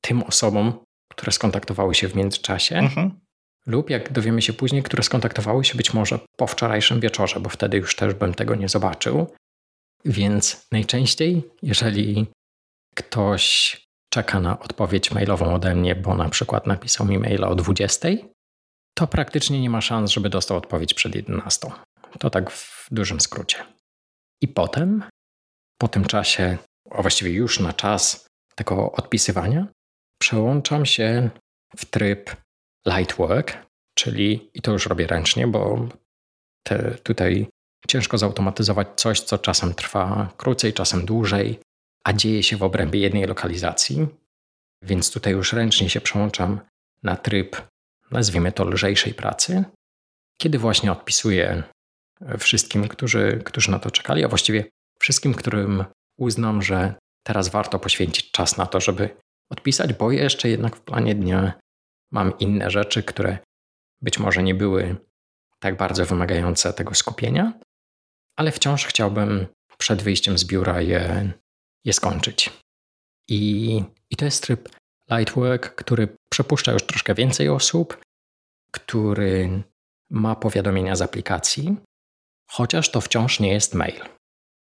[0.00, 3.20] tym osobom, które skontaktowały się w międzyczasie, mhm.
[3.66, 7.76] lub jak dowiemy się później, które skontaktowały się być może po wczorajszym wieczorze, bo wtedy
[7.76, 9.34] już też bym tego nie zobaczył.
[10.04, 12.26] Więc najczęściej, jeżeli
[12.94, 13.76] ktoś
[14.10, 18.08] czeka na odpowiedź mailową ode mnie, bo na przykład napisał mi maila o 20,
[18.94, 21.68] to praktycznie nie ma szans, żeby dostał odpowiedź przed 11.
[22.18, 23.56] To tak w dużym skrócie.
[24.42, 25.04] I potem,
[25.78, 26.58] po tym czasie,
[26.90, 29.66] a właściwie już na czas tego odpisywania,
[30.20, 31.30] przełączam się
[31.76, 32.36] w tryb
[32.86, 33.56] light work,
[33.94, 35.88] czyli i to już robię ręcznie, bo
[36.66, 37.46] te, tutaj
[37.88, 41.60] ciężko zautomatyzować coś, co czasem trwa krócej, czasem dłużej,
[42.04, 44.06] a dzieje się w obrębie jednej lokalizacji.
[44.82, 46.60] Więc tutaj już ręcznie się przełączam
[47.02, 47.56] na tryb,
[48.10, 49.64] nazwijmy to lżejszej pracy,
[50.40, 51.62] kiedy właśnie odpisuję
[52.38, 54.64] wszystkim, którzy, którzy na to czekali, a właściwie
[55.00, 55.84] wszystkim, którym
[56.18, 59.16] uznam, że teraz warto poświęcić czas na to, żeby
[59.50, 61.52] odpisać, bo jeszcze jednak w planie dnia
[62.12, 63.38] mam inne rzeczy, które
[64.02, 64.96] być może nie były
[65.58, 67.52] tak bardzo wymagające tego skupienia,
[68.36, 69.46] ale wciąż chciałbym
[69.78, 71.32] przed wyjściem z biura je,
[71.84, 72.50] je skończyć.
[73.28, 74.68] I, I to jest tryb
[75.10, 78.00] light work, który przepuszcza już troszkę więcej osób,
[78.72, 79.62] który
[80.10, 81.76] ma powiadomienia z aplikacji,
[82.50, 84.00] chociaż to wciąż nie jest mail.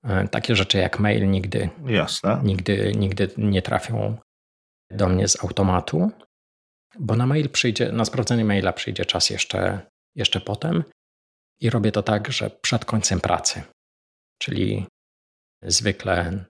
[0.03, 2.41] E, takie rzeczy jak mail nigdy, Jasne.
[2.43, 4.17] nigdy, nigdy nie trafią
[4.91, 6.11] do mnie z automatu,
[6.99, 10.83] bo na mail przyjdzie, na sprawdzenie maila przyjdzie czas jeszcze, jeszcze potem
[11.59, 13.63] i robię to tak, że przed końcem pracy,
[14.37, 14.85] czyli
[15.63, 16.45] zwykle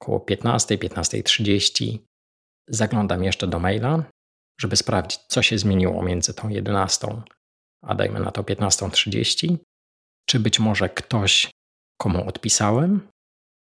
[0.00, 1.98] około 15, 15.30
[2.68, 4.04] zaglądam jeszcze do maila,
[4.60, 7.22] żeby sprawdzić, co się zmieniło między tą 11,
[7.82, 9.56] a dajmy na to 15.30,
[10.26, 11.50] czy być może ktoś,
[12.00, 13.08] komu odpisałem,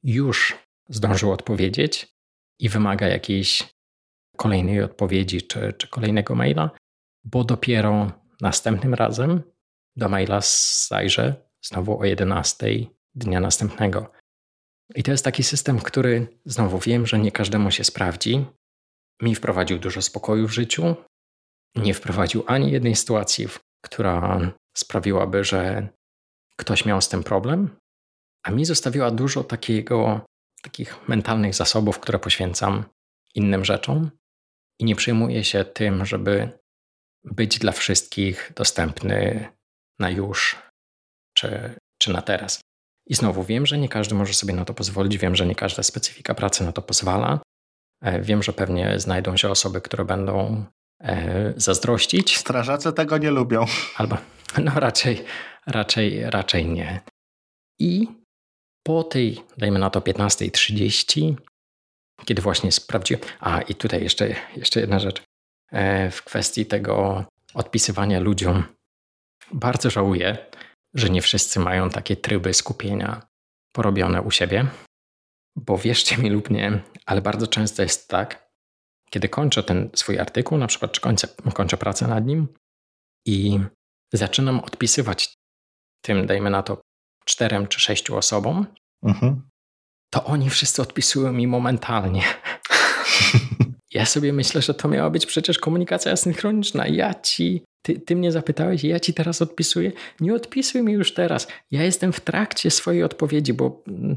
[0.02, 2.14] już zdążył odpowiedzieć
[2.58, 3.74] i wymaga jakiejś
[4.36, 6.70] kolejnej odpowiedzi czy, czy kolejnego maila,
[7.24, 9.42] bo dopiero następnym razem
[9.96, 10.40] do maila
[10.88, 12.66] zajrzę znowu o 11
[13.14, 14.12] dnia następnego.
[14.94, 18.46] I to jest taki system, który znowu wiem, że nie każdemu się sprawdzi.
[19.22, 20.96] Mi wprowadził dużo spokoju w życiu.
[21.74, 23.48] Nie wprowadził ani jednej sytuacji,
[23.84, 24.40] która
[24.76, 25.88] sprawiłaby, że
[26.56, 27.76] ktoś miał z tym problem,
[28.42, 30.20] a mi zostawiła dużo takiego,
[30.62, 32.84] takich mentalnych zasobów, które poświęcam
[33.34, 34.10] innym rzeczom
[34.78, 36.58] i nie przejmuję się tym, żeby
[37.24, 39.48] być dla wszystkich dostępny
[39.98, 40.56] na już
[41.34, 42.60] czy, czy na teraz.
[43.06, 45.82] I znowu wiem, że nie każdy może sobie na to pozwolić, wiem, że nie każda
[45.82, 47.40] specyfika pracy na to pozwala.
[48.02, 50.64] E, wiem, że pewnie znajdą się osoby, które będą
[51.00, 52.36] e, zazdrościć.
[52.36, 53.64] Strażacy tego nie lubią.
[53.96, 54.16] Albo,
[54.64, 55.24] no raczej,
[55.66, 57.00] raczej, raczej nie.
[57.78, 58.08] I
[58.86, 61.34] po tej, dajmy na to 15.30,
[62.24, 63.22] kiedy właśnie sprawdziłem.
[63.40, 65.22] A i tutaj jeszcze, jeszcze jedna rzecz.
[65.72, 67.24] E, w kwestii tego
[67.54, 68.64] odpisywania ludziom.
[69.52, 70.38] Bardzo żałuję,
[70.94, 73.26] że nie wszyscy mają takie tryby skupienia
[73.72, 74.66] porobione u siebie,
[75.56, 78.50] bo wierzcie mi lub nie, ale bardzo często jest tak,
[79.10, 82.48] kiedy kończę ten swój artykuł, na przykład czy kończę, kończę pracę nad nim
[83.26, 83.60] i
[84.12, 85.34] zaczynam odpisywać
[86.04, 86.80] tym, dajmy na to,
[87.24, 88.66] czterem czy sześciu osobom,
[89.02, 89.48] mhm.
[90.10, 92.22] to oni wszyscy odpisują mi momentalnie.
[93.94, 96.86] ja sobie myślę, że to miała być przecież komunikacja asynchroniczna.
[96.86, 99.92] Ja ci, ty, ty mnie zapytałeś, ja ci teraz odpisuję.
[100.20, 101.48] Nie odpisuj mi już teraz.
[101.70, 104.16] Ja jestem w trakcie swojej odpowiedzi, bo mm,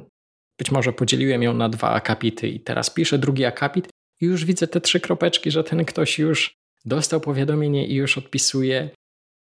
[0.58, 3.88] być może podzieliłem ją na dwa akapity i teraz piszę drugi akapit
[4.22, 6.54] i już widzę te trzy kropeczki, że ten ktoś już
[6.86, 8.90] dostał powiadomienie i już odpisuje.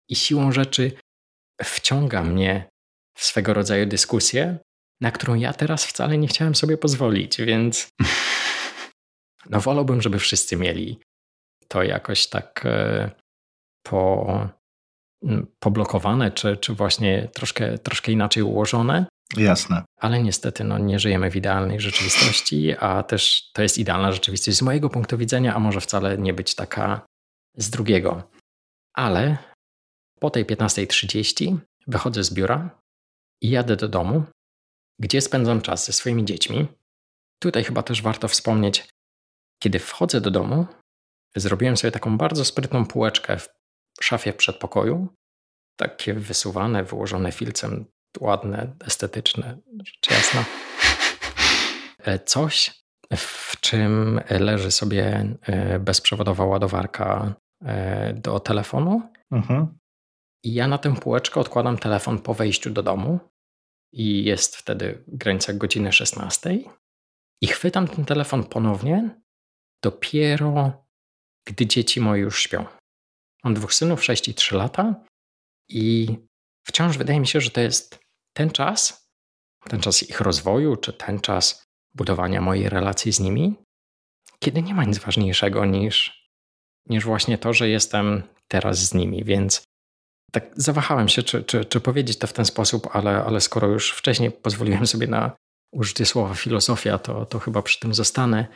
[0.08, 0.92] I siłą rzeczy
[1.62, 2.68] wciąga mnie
[3.16, 4.58] w swego rodzaju dyskusję,
[5.00, 7.88] na którą ja teraz wcale nie chciałem sobie pozwolić, więc
[9.50, 10.98] no wolałbym, żeby wszyscy mieli
[11.68, 13.10] to jakoś tak e,
[13.84, 14.48] po,
[15.58, 19.06] poblokowane, czy, czy właśnie troszkę, troszkę inaczej ułożone.
[19.36, 19.84] Jasne.
[20.00, 24.62] Ale niestety no, nie żyjemy w idealnej rzeczywistości, a też to jest idealna rzeczywistość z
[24.62, 27.06] mojego punktu widzenia, a może wcale nie być taka
[27.56, 28.30] z drugiego.
[28.94, 29.38] Ale
[30.20, 32.80] po tej 15.30 wychodzę z biura
[33.42, 34.24] i jadę do domu,
[35.00, 36.66] gdzie spędzam czas ze swoimi dziećmi.
[37.38, 38.88] Tutaj chyba też warto wspomnieć,
[39.62, 40.66] kiedy wchodzę do domu,
[41.36, 43.48] zrobiłem sobie taką bardzo sprytną półeczkę w
[44.00, 45.08] szafie w przedpokoju.
[45.76, 47.86] Takie wysuwane, wyłożone filcem,
[48.20, 50.44] ładne, estetyczne, rzecz jasna.
[51.98, 52.84] E, coś,
[53.16, 57.34] w czym leży sobie e, bezprzewodowa ładowarka
[57.64, 59.02] e, do telefonu.
[59.30, 59.78] Mhm.
[60.44, 63.20] I ja na tę półeczkę odkładam telefon po wejściu do domu
[63.92, 66.58] i jest wtedy w granicach godziny 16.
[67.42, 69.20] I chwytam ten telefon ponownie
[69.82, 70.86] dopiero,
[71.46, 72.64] gdy dzieci moje już śpią.
[73.44, 74.94] Mam dwóch synów, 6 i 3 lata
[75.68, 76.16] i
[76.66, 77.98] wciąż wydaje mi się, że to jest
[78.36, 79.06] ten czas,
[79.68, 81.64] ten czas ich rozwoju, czy ten czas
[81.94, 83.54] budowania mojej relacji z nimi,
[84.38, 86.26] kiedy nie ma nic ważniejszego niż,
[86.88, 89.64] niż właśnie to, że jestem teraz z nimi, więc
[90.32, 93.90] tak zawahałem się, czy, czy, czy powiedzieć to w ten sposób, ale, ale skoro już
[93.90, 95.36] wcześniej pozwoliłem sobie na
[95.72, 98.46] użycie słowa filozofia, to, to chyba przy tym zostanę.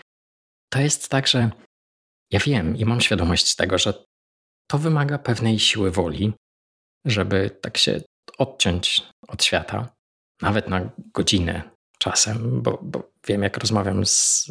[0.73, 1.51] To jest tak, że
[2.31, 4.08] ja wiem i mam świadomość tego, że
[4.70, 6.32] to wymaga pewnej siły woli,
[7.05, 8.01] żeby tak się
[8.39, 9.89] odciąć od świata,
[10.43, 11.62] nawet na godzinę
[11.99, 14.47] czasem, bo, bo wiem, jak rozmawiam z,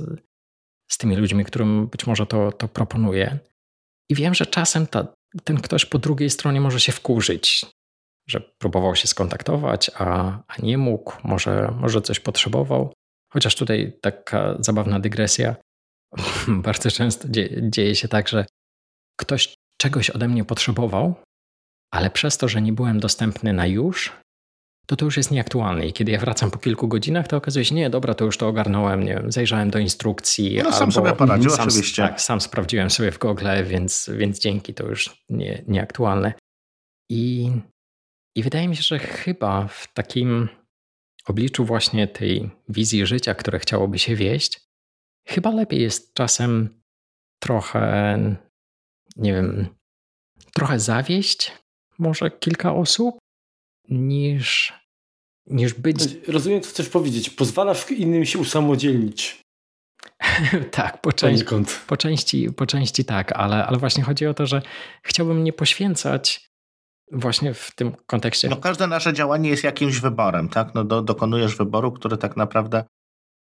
[0.91, 3.39] z tymi ludźmi, którym być może to, to proponuję.
[4.09, 5.07] I wiem, że czasem ta,
[5.43, 7.65] ten ktoś po drugiej stronie może się wkurzyć,
[8.29, 12.93] że próbował się skontaktować, a, a nie mógł, może, może coś potrzebował.
[13.33, 15.55] Chociaż tutaj taka zabawna dygresja.
[16.47, 17.27] Bardzo często
[17.61, 18.45] dzieje się tak, że
[19.19, 21.15] ktoś czegoś ode mnie potrzebował,
[21.91, 24.11] ale przez to, że nie byłem dostępny na już,
[24.87, 25.87] to to już jest nieaktualne.
[25.87, 28.47] I kiedy ja wracam po kilku godzinach, to okazuje się, nie, dobra, to już to
[28.47, 30.59] ogarnąłem, nie wiem, zajrzałem do instrukcji.
[30.63, 32.01] No sam sobie poradził, sam, oczywiście.
[32.01, 36.33] Tak, sam sprawdziłem sobie w Google, więc, więc dzięki, to już nie, nieaktualne.
[37.11, 37.51] I,
[38.35, 40.49] I wydaje mi się, że chyba w takim
[41.25, 44.59] obliczu właśnie tej wizji życia, które chciałoby się wieść,
[45.27, 46.81] chyba lepiej jest czasem
[47.43, 48.35] trochę,
[49.17, 49.67] nie wiem,
[50.53, 51.51] trochę zawieść
[51.99, 53.17] może kilka osób,
[53.89, 54.73] niż,
[55.47, 55.97] niż być.
[56.27, 57.29] Rozumiem, co chcesz powiedzieć.
[57.29, 59.41] Pozwalasz innym się usamodzielnić.
[60.71, 61.45] tak, po części,
[61.87, 64.61] po, części, po części tak, ale, ale właśnie chodzi o to, że
[65.03, 66.49] chciałbym nie poświęcać
[67.11, 68.49] właśnie w tym kontekście.
[68.49, 70.75] No każde nasze działanie jest jakimś wyborem, tak?
[70.75, 72.83] No do, dokonujesz wyboru, który tak naprawdę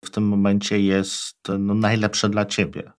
[0.06, 2.92] w tym momencie jest no, najlepsze dla ciebie.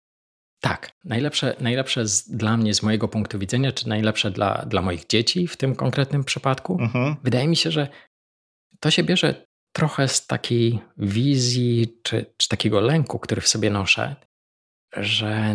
[0.60, 5.06] Tak, najlepsze, najlepsze z, dla mnie z mojego punktu widzenia, czy najlepsze dla, dla moich
[5.06, 6.78] dzieci w tym konkretnym przypadku.
[6.80, 7.16] Mhm.
[7.22, 7.88] Wydaje mi się, że
[8.80, 14.16] to się bierze trochę z takiej wizji, czy, czy takiego lęku, który w sobie noszę,
[14.96, 15.54] że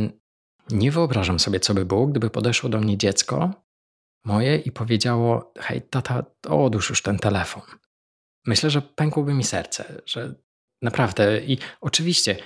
[0.70, 3.54] nie wyobrażam sobie, co by było, gdyby podeszło do mnie dziecko
[4.26, 7.64] moje i powiedziało: Hej, tata, odłóż już ten telefon.
[8.46, 10.34] Myślę, że pękłoby mi serce, że
[10.82, 11.42] naprawdę.
[11.42, 12.38] I oczywiście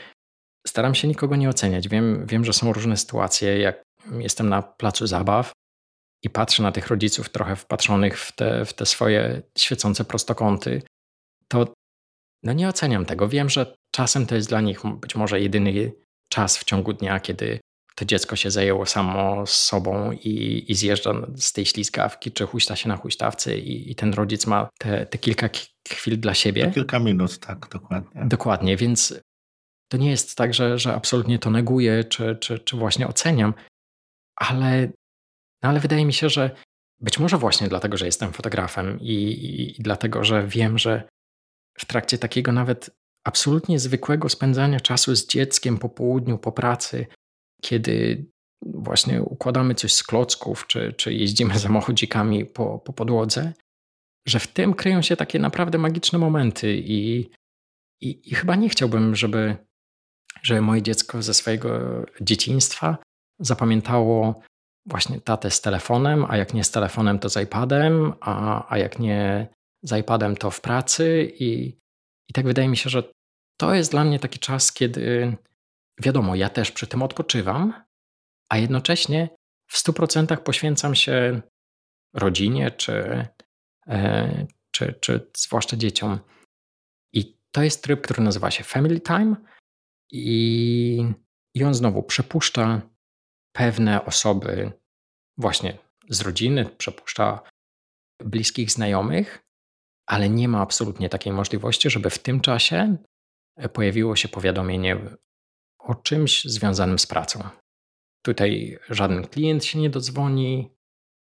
[0.68, 1.88] staram się nikogo nie oceniać.
[1.88, 3.84] Wiem, wiem, że są różne sytuacje, jak
[4.20, 5.52] jestem na placu zabaw
[6.24, 10.82] i patrzę na tych rodziców trochę wpatrzonych w te, w te swoje świecące prostokąty,
[11.48, 11.74] to
[12.44, 13.30] no nie oceniam tego.
[13.30, 15.92] Wiem, że czasem to jest dla nich być może jedyny
[16.30, 17.60] czas w ciągu dnia, kiedy
[17.96, 22.76] to dziecko się zajęło samo z sobą i, i zjeżdża z tej ślizgawki, czy huśta
[22.76, 25.50] się na huśtawce i, i ten rodzic ma te, te kilka
[25.90, 26.66] chwil dla siebie.
[26.66, 28.26] To kilka minut, tak, dokładnie.
[28.26, 29.14] Dokładnie, więc
[29.92, 33.54] to nie jest tak, że, że absolutnie to neguję, czy, czy, czy właśnie oceniam,
[34.36, 34.88] ale,
[35.64, 36.56] no ale wydaje mi się, że
[37.02, 39.14] być może właśnie dlatego, że jestem fotografem i,
[39.80, 41.08] i, dlatego, że wiem, że
[41.78, 42.90] w trakcie takiego nawet
[43.26, 47.06] absolutnie zwykłego spędzania czasu z dzieckiem po południu, po pracy,
[47.62, 48.26] kiedy
[48.66, 53.54] właśnie układamy coś z klocków, czy, czy jeździmy samochodzikami po, po podłodze,
[54.28, 57.20] że w tym kryją się takie naprawdę magiczne momenty i,
[58.02, 59.56] i, i chyba nie chciałbym, żeby,
[60.44, 61.70] żeby moje dziecko ze swojego
[62.22, 62.98] dzieciństwa
[63.40, 64.42] zapamiętało
[64.86, 69.00] właśnie tatę z telefonem, a jak nie z telefonem, to z iPadem, a, a jak
[69.00, 69.48] nie
[69.84, 71.80] z iPadem, to w pracy i,
[72.30, 73.04] i tak wydaje mi się, że
[73.58, 75.38] to jest dla mnie taki czas, kiedy
[76.02, 77.74] wiadomo, ja też przy tym odpoczywam,
[78.50, 79.30] a jednocześnie
[79.68, 81.42] w 100% poświęcam się
[82.14, 83.28] rodzinie czy,
[83.88, 86.20] e, czy, czy zwłaszcza dzieciom.
[87.14, 89.36] I to jest tryb, który nazywa się Family Time
[90.12, 91.14] i,
[91.56, 92.82] i on znowu przepuszcza
[93.56, 94.72] pewne osoby
[95.38, 95.78] właśnie
[96.10, 97.40] z rodziny, przepuszcza
[98.20, 99.46] bliskich znajomych,
[100.06, 102.98] ale nie ma absolutnie takiej możliwości, żeby w tym czasie
[103.74, 105.18] pojawiło się powiadomienie
[105.80, 107.44] o czymś związanym z pracą.
[108.26, 110.72] Tutaj żaden klient się nie dodzwoni,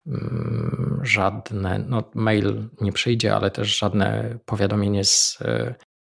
[0.07, 5.39] mm, żadne, no mail nie przyjdzie, ale też żadne powiadomienie z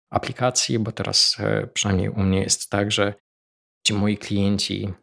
[0.09, 3.13] aplikacji, bo teraz e, przynajmniej u mnie jest tak, że
[3.87, 4.93] ci moi klienci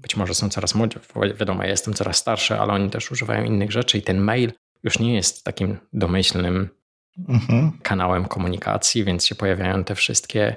[0.00, 0.98] być może są coraz młodsi,
[1.34, 4.98] wiadomo, ja jestem coraz starszy, ale oni też używają innych rzeczy i ten mail już
[4.98, 6.68] nie jest takim domyślnym
[7.28, 7.78] mhm.
[7.82, 10.56] kanałem komunikacji, więc się pojawiają te wszystkie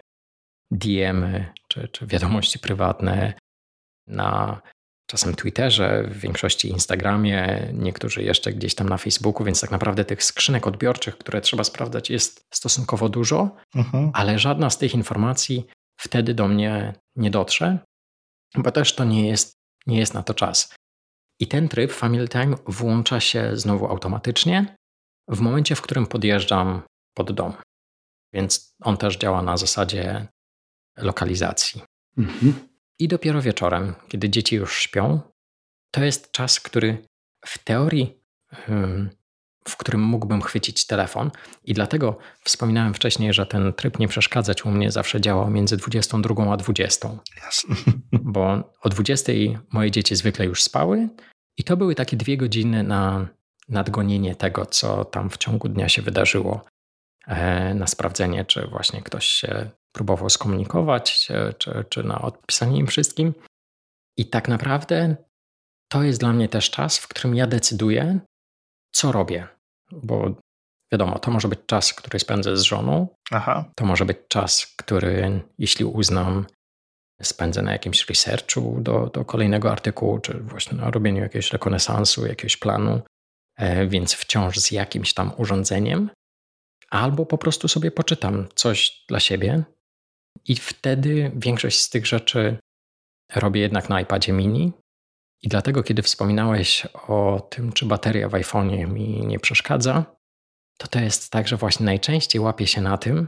[0.72, 3.34] DM-y czy, czy wiadomości prywatne
[4.08, 4.62] na
[5.08, 10.24] czasem Twitterze, w większości Instagramie, niektórzy jeszcze gdzieś tam na Facebooku, więc tak naprawdę tych
[10.24, 14.12] skrzynek odbiorczych, które trzeba sprawdzać, jest stosunkowo dużo, mhm.
[14.14, 15.68] ale żadna z tych informacji
[16.00, 17.80] wtedy do mnie nie dotrze,
[18.58, 19.54] bo też to nie jest,
[19.88, 20.76] nie jest na to czas.
[21.40, 24.76] I ten tryb Family Time włącza się znowu automatycznie
[25.28, 26.82] w momencie, w którym podjeżdżam
[27.14, 27.54] pod dom.
[28.34, 30.28] Więc on też działa na zasadzie
[30.98, 31.82] lokalizacji.
[32.18, 32.73] Mhm.
[33.00, 35.22] I dopiero wieczorem, kiedy dzieci już śpią,
[35.92, 36.98] to jest czas, który
[37.46, 38.24] w teorii,
[39.68, 41.32] w którym mógłbym chwycić telefon,
[41.64, 46.54] i dlatego wspominałem wcześniej, że ten tryb nie przeszkadzać u mnie zawsze działał między 22
[46.54, 47.10] a 20.
[47.44, 47.76] Jasne.
[48.12, 49.34] Bo o 20
[49.72, 51.10] moje dzieci zwykle już spały,
[51.58, 53.28] i to były takie dwie godziny na
[53.70, 56.62] nadgonienie tego, co tam w ciągu dnia się wydarzyło,
[57.28, 63.34] e, na sprawdzenie, czy właśnie ktoś się próbował skomunikować, czy, czy na odpisanie im wszystkim.
[64.18, 65.16] I tak naprawdę
[65.92, 68.20] to jest dla mnie też czas, w którym ja decyduję,
[68.92, 69.48] co robię.
[69.92, 70.36] Bo
[70.92, 73.08] wiadomo, to może być czas, który spędzę z żoną.
[73.32, 73.72] Aha.
[73.76, 76.46] To może być czas, który, jeśli uznam,
[77.22, 82.58] spędzę na jakimś researchu do, do kolejnego artykułu, czy właśnie na robieniu jakiegoś rekonesansu, jakiegoś
[82.58, 83.02] planu,
[83.58, 86.10] e, więc wciąż z jakimś tam urządzeniem.
[86.90, 89.64] Albo po prostu sobie poczytam coś dla siebie,
[90.48, 92.58] i wtedy większość z tych rzeczy
[93.36, 94.74] robię jednak na iPadzie mini.
[95.42, 100.06] I dlatego, kiedy wspominałeś o tym, czy bateria w iPhone'ie mi nie przeszkadza,
[100.78, 103.28] to to jest tak, że właśnie najczęściej łapię się na tym,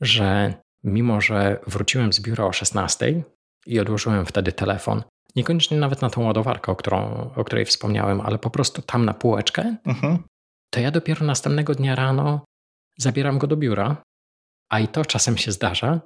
[0.00, 0.54] że
[0.84, 3.24] mimo, że wróciłem z biura o 16
[3.66, 5.02] i odłożyłem wtedy telefon,
[5.36, 9.14] niekoniecznie nawet na tą ładowarkę, o, którą, o której wspomniałem, ale po prostu tam na
[9.14, 10.18] półeczkę, mhm.
[10.70, 12.44] to ja dopiero następnego dnia rano
[12.98, 14.02] zabieram go do biura,
[14.70, 16.00] a i to czasem się zdarza,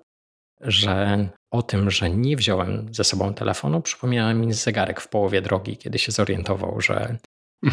[0.61, 5.77] że o tym, że nie wziąłem ze sobą telefonu, przypomniał mi zegarek w połowie drogi,
[5.77, 7.17] kiedy się zorientował, że,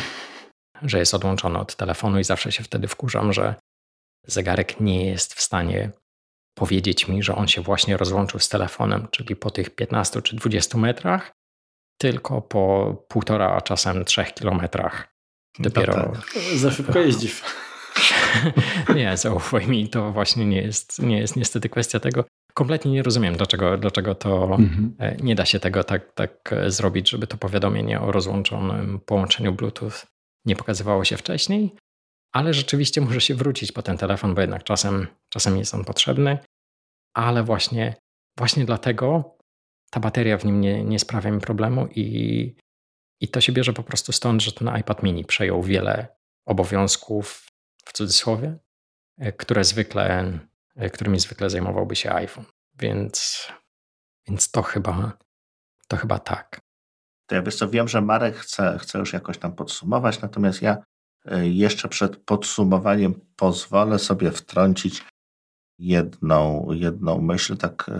[0.81, 3.55] że jest odłączony od telefonu i zawsze się wtedy wkurzam, że
[4.27, 5.91] zegarek nie jest w stanie
[6.55, 10.77] powiedzieć mi, że on się właśnie rozłączył z telefonem, czyli po tych 15 czy 20
[10.77, 11.31] metrach,
[12.01, 15.07] tylko po półtora, a czasem trzech kilometrach.
[15.59, 15.95] No Dopiero.
[15.95, 16.33] No tak.
[16.55, 17.41] Za szybko jeździsz.
[18.95, 22.25] nie, zaufaj mi, to właśnie nie jest, nie jest niestety kwestia tego.
[22.57, 24.95] Kompletnie nie rozumiem, dlaczego, dlaczego to mhm.
[24.99, 29.53] E, nie da się tego tak, tak e, zrobić, żeby to powiadomienie o rozłączonym połączeniu
[29.53, 29.91] Bluetooth
[30.45, 31.75] nie pokazywało się wcześniej,
[32.31, 36.37] ale rzeczywiście może się wrócić po ten telefon, bo jednak czasem, czasem jest on potrzebny,
[37.13, 37.95] ale właśnie,
[38.37, 39.35] właśnie dlatego
[39.91, 42.55] ta bateria w nim nie, nie sprawia mi problemu i,
[43.21, 46.07] i to się bierze po prostu stąd, że ten iPad mini przejął wiele
[46.45, 47.47] obowiązków,
[47.85, 48.57] w cudzysłowie,
[49.17, 50.39] e, które zwykle,
[50.93, 52.45] którymi zwykle zajmowałby się iPhone.
[52.79, 53.47] Więc,
[54.27, 55.17] więc to chyba
[55.87, 56.59] to chyba tak.
[57.29, 60.77] To ja wiesz co, wiem, że Marek chce, chce już jakoś tam podsumować, natomiast ja
[61.25, 65.03] e, jeszcze przed podsumowaniem pozwolę sobie wtrącić
[65.79, 67.91] jedną, jedną myśl, tak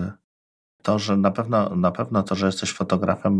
[0.84, 3.34] to, że na pewno, na pewno to, że jesteś fotografem,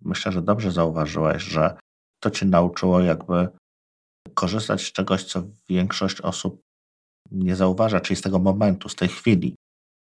[0.00, 1.76] myślę, że dobrze zauważyłeś, że
[2.20, 3.48] to cię nauczyło jakby
[4.34, 6.62] korzystać z czegoś, co większość osób
[7.30, 9.56] nie zauważa, czyli z tego momentu, z tej chwili,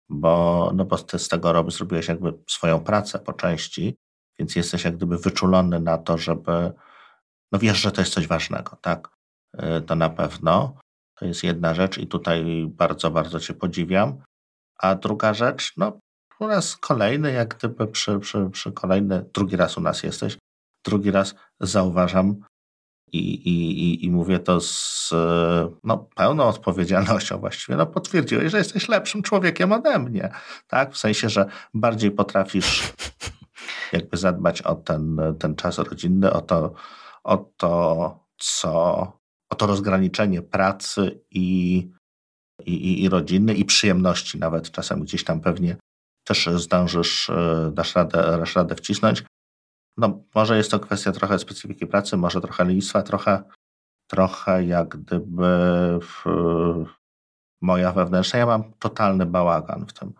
[0.10, 3.96] bo, no bo ty z tego robisz, zrobiłeś jakby swoją pracę po części,
[4.40, 6.72] więc jesteś jak gdyby wyczulony na to, żeby,
[7.52, 9.10] no wiesz, że to jest coś ważnego, tak?
[9.56, 10.76] Y, to na pewno.
[11.20, 14.24] To jest jedna rzecz i tutaj bardzo, bardzo cię podziwiam.
[14.80, 16.00] A druga rzecz, no
[16.40, 20.38] u nas kolejny, jak gdyby przy, przy, przy kolejny, drugi raz u nas jesteś,
[20.86, 22.36] drugi raz zauważam
[23.14, 25.10] i, i, i mówię to z
[25.84, 30.30] no, pełną odpowiedzialnością właściwie, no potwierdziłeś, że jesteś lepszym człowiekiem ode mnie,
[30.68, 30.94] tak?
[30.94, 32.94] W sensie, że bardziej potrafisz
[33.94, 36.74] jakby zadbać o ten, ten czas rodzinny, o to,
[37.24, 38.72] o to, co,
[39.50, 41.90] o to rozgraniczenie pracy i,
[42.66, 45.76] i, i rodziny i przyjemności nawet czasem gdzieś tam pewnie
[46.24, 47.32] też zdążysz,
[47.72, 49.24] dasz radę, dasz radę wcisnąć.
[49.98, 53.44] No, może jest to kwestia trochę specyfiki pracy, może trochę lenistwa, trochę,
[54.08, 55.50] trochę jak gdyby
[56.02, 56.26] w,
[57.62, 58.40] moja wewnętrzna.
[58.40, 60.14] Ja mam totalny bałagan w tym.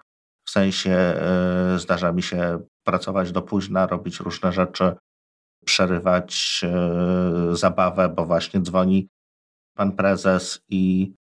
[0.48, 1.16] W sensie
[1.76, 4.96] y, zdarza mi się pracować do późna, robić różne rzeczy,
[5.66, 6.62] przerywać
[7.52, 9.08] y, zabawę, bo właśnie dzwoni
[9.78, 11.14] pan prezes i,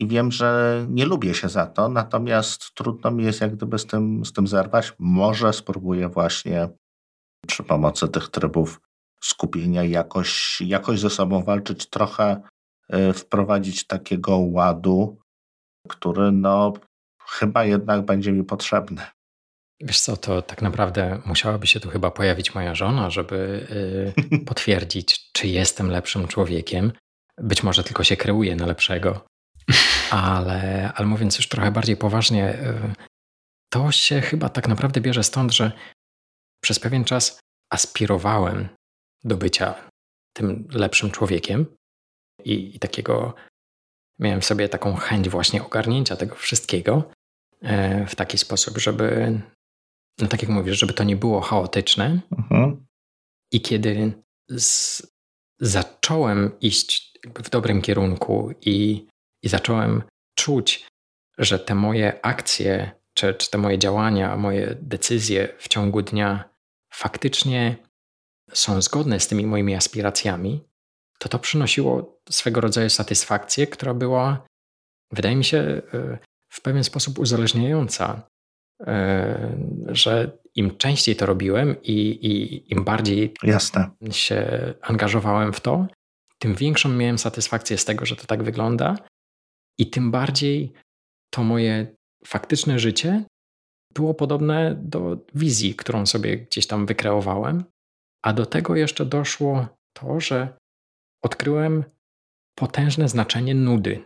[0.00, 3.86] i wiem, że nie lubię się za to, natomiast trudno mi jest jak gdyby z
[3.86, 4.94] tym, z tym zerwać.
[4.98, 6.68] Może spróbuję właśnie
[7.46, 8.80] przy pomocy tych trybów
[9.22, 12.42] skupienia jakoś, jakoś ze sobą walczyć, trochę
[12.94, 15.18] y, wprowadzić takiego ładu,
[15.88, 16.72] który no
[17.28, 19.02] chyba jednak będzie mi potrzebny.
[19.80, 23.66] Wiesz co, to tak naprawdę musiałaby się tu chyba pojawić moja żona, żeby
[24.30, 26.92] yy, potwierdzić, czy jestem lepszym człowiekiem.
[27.38, 29.24] Być może tylko się kreuję na lepszego.
[30.10, 32.94] Ale, ale mówiąc już trochę bardziej poważnie, yy,
[33.72, 35.72] to się chyba tak naprawdę bierze stąd, że
[36.60, 37.40] przez pewien czas
[37.70, 38.68] aspirowałem
[39.24, 39.74] do bycia
[40.32, 41.66] tym lepszym człowiekiem
[42.44, 43.34] i, i takiego
[44.18, 47.10] miałem w sobie taką chęć właśnie ogarnięcia tego wszystkiego
[47.62, 49.40] e, w taki sposób, żeby,
[50.18, 52.20] no tak jak mówisz, żeby to nie było chaotyczne.
[52.38, 52.86] Mhm.
[53.52, 54.12] I kiedy
[54.50, 55.02] z,
[55.60, 59.06] zacząłem iść w dobrym kierunku i,
[59.42, 60.02] i zacząłem
[60.38, 60.86] czuć,
[61.38, 66.47] że te moje akcje, czy, czy te moje działania, moje decyzje w ciągu dnia
[66.98, 67.76] faktycznie
[68.52, 70.64] są zgodne z tymi moimi aspiracjami,
[71.18, 74.46] to to przynosiło swego rodzaju satysfakcję, która była,
[75.12, 76.18] wydaje mi się, e,
[76.48, 78.28] w pewien sposób uzależniająca.
[78.86, 79.58] E,
[79.88, 83.90] że im częściej to robiłem i, i im bardziej Jasne.
[84.10, 85.86] się angażowałem w to,
[86.38, 88.96] tym większą miałem satysfakcję z tego, że to tak wygląda,
[89.78, 90.72] i tym bardziej
[91.30, 91.96] to moje
[92.26, 93.24] faktyczne życie
[93.94, 97.64] było podobne do wizji, którą sobie gdzieś tam wykreowałem,
[98.22, 100.58] a do tego jeszcze doszło to, że
[101.22, 101.84] odkryłem
[102.54, 104.02] potężne znaczenie nudy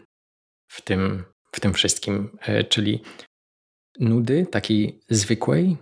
[0.68, 3.02] w tym, w tym wszystkim, e, czyli
[4.00, 5.76] nudy takiej zwykłej,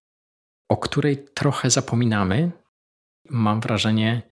[0.70, 2.50] o której trochę zapominamy.
[3.28, 4.30] Mam wrażenie,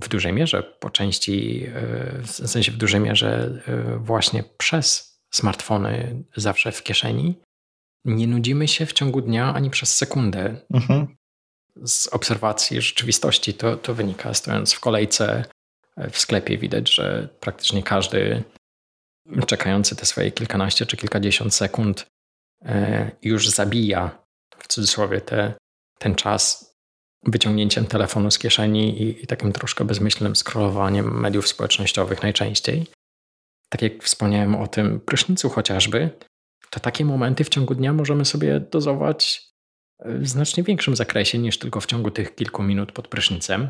[0.00, 6.24] w dużej mierze, po części, e, w sensie w dużej mierze, e, właśnie przez smartfony
[6.36, 7.40] zawsze w kieszeni,
[8.04, 10.56] nie nudzimy się w ciągu dnia ani przez sekundę.
[10.74, 11.16] Mhm.
[11.86, 14.34] Z obserwacji rzeczywistości to, to wynika.
[14.34, 15.44] Stojąc w kolejce
[16.10, 18.42] w sklepie, widać, że praktycznie każdy
[19.46, 22.06] czekający te swoje kilkanaście czy kilkadziesiąt sekund
[22.64, 24.18] e, już zabija
[24.58, 25.54] w cudzysłowie te,
[25.98, 26.72] ten czas
[27.24, 32.86] wyciągnięciem telefonu z kieszeni i, i takim troszkę bezmyślnym scrollowaniem mediów społecznościowych najczęściej.
[33.68, 36.10] Tak jak wspomniałem o tym prysznicu chociażby,
[36.70, 39.52] to takie momenty w ciągu dnia możemy sobie dozować
[40.04, 43.68] w znacznie większym zakresie niż tylko w ciągu tych kilku minut pod prysznicem.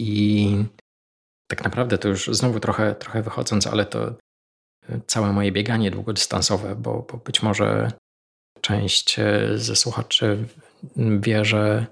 [0.00, 0.64] I
[1.50, 4.14] tak naprawdę to już znowu trochę, trochę wychodząc, ale to
[5.06, 7.92] całe moje bieganie długodystansowe, bo, bo być może
[8.60, 10.44] część e, ze słuchaczy
[11.20, 11.86] wie, że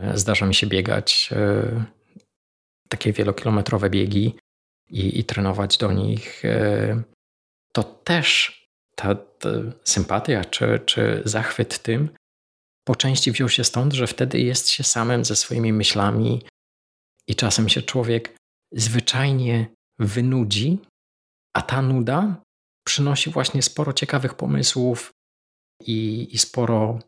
[0.00, 1.84] e, zdarza mi się biegać e,
[2.88, 4.34] takie wielokilometrowe biegi
[4.90, 6.42] i, i trenować do nich,
[7.72, 8.57] to też
[8.98, 9.48] ta, ta
[9.84, 12.10] sympatia czy, czy zachwyt tym
[12.84, 16.42] po części wziął się stąd, że wtedy jest się samym ze swoimi myślami
[17.26, 18.36] i czasem się człowiek
[18.72, 19.66] zwyczajnie
[19.98, 20.78] wynudzi,
[21.56, 22.42] a ta nuda
[22.86, 25.10] przynosi właśnie sporo ciekawych pomysłów
[25.86, 26.98] i, i sporo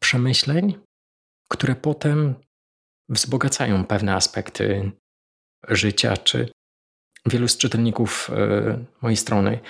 [0.00, 0.78] przemyśleń,
[1.52, 2.34] które potem
[3.08, 4.92] wzbogacają pewne aspekty
[5.68, 6.48] życia, czy
[7.26, 9.60] wielu z czytelników y, mojej strony.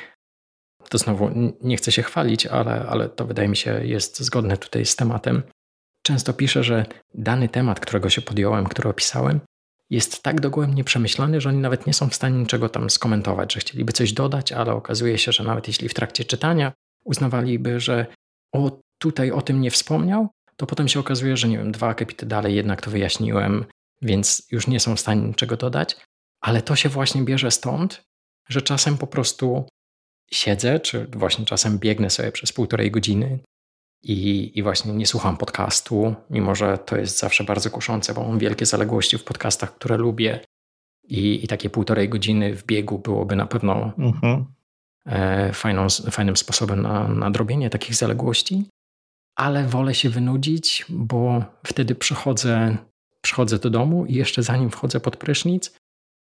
[0.88, 1.30] To znowu
[1.62, 5.42] nie chcę się chwalić, ale, ale to wydaje mi się jest zgodne tutaj z tematem.
[6.02, 9.40] Często piszę, że dany temat, którego się podjąłem, który opisałem,
[9.90, 13.60] jest tak dogłębnie przemyślany, że oni nawet nie są w stanie niczego tam skomentować, że
[13.60, 16.72] chcieliby coś dodać, ale okazuje się, że nawet jeśli w trakcie czytania
[17.04, 18.06] uznawaliby, że
[18.52, 22.26] o, tutaj o tym nie wspomniał, to potem się okazuje, że nie wiem, dwa akapity
[22.26, 23.64] dalej jednak to wyjaśniłem,
[24.02, 25.96] więc już nie są w stanie niczego dodać,
[26.40, 28.02] ale to się właśnie bierze stąd,
[28.48, 29.66] że czasem po prostu
[30.32, 33.38] siedzę, czy właśnie czasem biegnę sobie przez półtorej godziny
[34.02, 38.38] i, I właśnie nie słucham podcastu, mimo że to jest zawsze bardzo kuszące, bo mam
[38.38, 40.40] wielkie zaległości w podcastach, które lubię.
[41.04, 44.44] I, i takie półtorej godziny w biegu byłoby na pewno mhm.
[45.06, 48.64] e, fajną, fajnym sposobem na nadrobienie takich zaległości.
[49.36, 52.76] Ale wolę się wynudzić, bo wtedy przychodzę,
[53.20, 55.76] przychodzę do domu i jeszcze zanim wchodzę pod prysznic,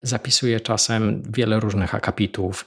[0.02, 2.64] zapisuję czasem wiele różnych akapitów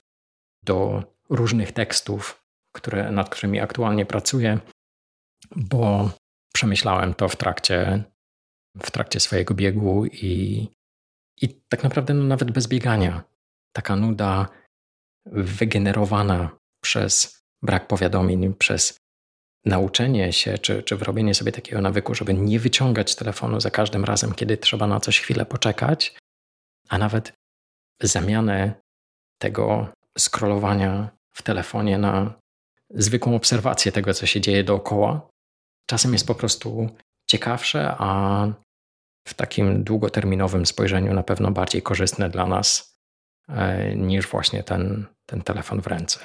[0.64, 2.44] do różnych tekstów,
[2.76, 4.60] które, nad którymi aktualnie pracuję
[5.56, 6.12] bo
[6.54, 8.04] przemyślałem to w trakcie,
[8.84, 10.68] w trakcie swojego biegu i,
[11.42, 13.24] i tak naprawdę no nawet bez biegania.
[13.74, 14.48] Taka nuda
[15.26, 18.98] wygenerowana przez brak powiadomień, przez
[19.66, 24.34] nauczenie się, czy, czy wyrobienie sobie takiego nawyku, żeby nie wyciągać telefonu za każdym razem,
[24.34, 26.18] kiedy trzeba na coś chwilę poczekać,
[26.90, 27.34] a nawet
[28.02, 28.74] zamianę
[29.42, 29.88] tego
[30.20, 32.34] scrollowania w telefonie na
[32.90, 35.30] zwykłą obserwację tego, co się dzieje dookoła,
[35.90, 36.90] czasem jest po prostu
[37.30, 38.48] ciekawsze, a
[39.28, 42.98] w takim długoterminowym spojrzeniu na pewno bardziej korzystne dla nas
[43.50, 46.20] e, niż właśnie ten, ten telefon w ręce.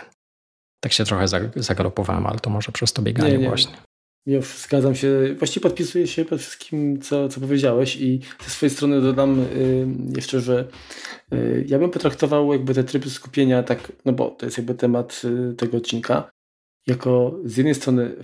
[0.81, 1.27] Tak się trochę
[1.57, 3.49] zagalopowałem, ale to może przez to bieganie nie, nie.
[3.49, 3.77] właśnie.
[4.27, 5.35] Ja zgadzam się.
[5.39, 9.87] Właściwie podpisuję się pod wszystkim, co, co powiedziałeś i ze swojej strony dodam y,
[10.17, 10.69] jeszcze, że
[11.33, 15.23] y, ja bym potraktował jakby te tryby skupienia tak, no bo to jest jakby temat
[15.25, 16.31] y, tego odcinka,
[16.87, 18.17] jako z jednej strony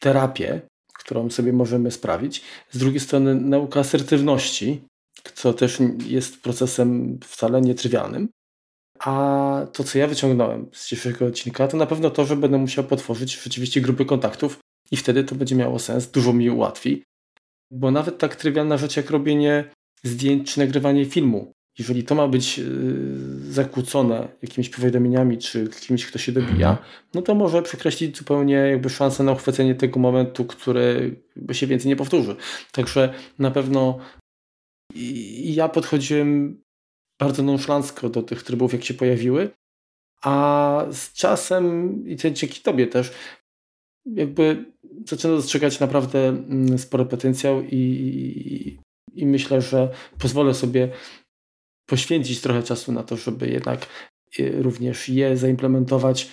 [0.00, 0.60] terapię,
[0.98, 2.42] którą sobie możemy sprawić.
[2.70, 4.82] Z drugiej strony nauka asertywności,
[5.34, 8.28] co też jest procesem wcale nietrywialnym.
[8.98, 12.84] A to, co ja wyciągnąłem z dzisiejszego odcinka, to na pewno to, że będę musiał
[12.84, 14.58] potworzyć rzeczywiście grupy kontaktów
[14.90, 17.02] i wtedy to będzie miało sens, dużo mi ułatwi.
[17.70, 19.64] Bo nawet tak trywialna rzecz jak robienie
[20.04, 26.18] zdjęć czy nagrywanie filmu jeżeli to ma być y, zakłócone jakimiś powiadomieniami, czy kimś, kto
[26.18, 26.88] się dobija, mhm.
[27.14, 31.20] no to może przekreślić zupełnie jakby szansę na uchwycenie tego momentu, który
[31.52, 32.36] się więcej nie powtórzy.
[32.72, 33.98] Także na pewno
[35.44, 36.62] ja podchodziłem
[37.20, 39.50] bardzo nonszalancko do tych trybów, jak się pojawiły,
[40.22, 43.12] a z czasem, i to dzięki Tobie też,
[44.14, 44.64] jakby
[45.06, 48.78] zaczynam dostrzegać naprawdę mm, spory potencjał i,
[49.14, 50.88] i myślę, że pozwolę sobie
[51.86, 53.86] poświęcić trochę czasu na to, żeby jednak
[54.40, 56.30] y, również je zaimplementować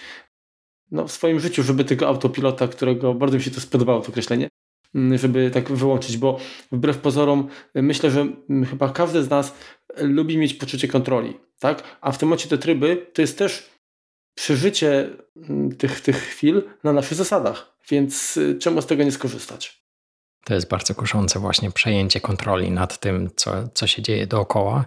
[0.92, 4.50] no, w swoim życiu, żeby tego autopilota, którego bardzo mi się to spodobało, to określenie,
[4.96, 6.40] mm, żeby tak wyłączyć, bo
[6.72, 7.48] wbrew pozorom
[7.78, 9.56] y, myślę, że mm, chyba każdy z nas
[9.98, 11.98] lubi mieć poczucie kontroli, tak?
[12.02, 13.75] A w tym momencie te tryby to jest też
[14.36, 19.86] przeżycie mm, tych, tych chwil na naszych zasadach, więc y, czemu z tego nie skorzystać?
[20.46, 24.86] To jest bardzo kuszące właśnie przejęcie kontroli nad tym, co, co się dzieje dookoła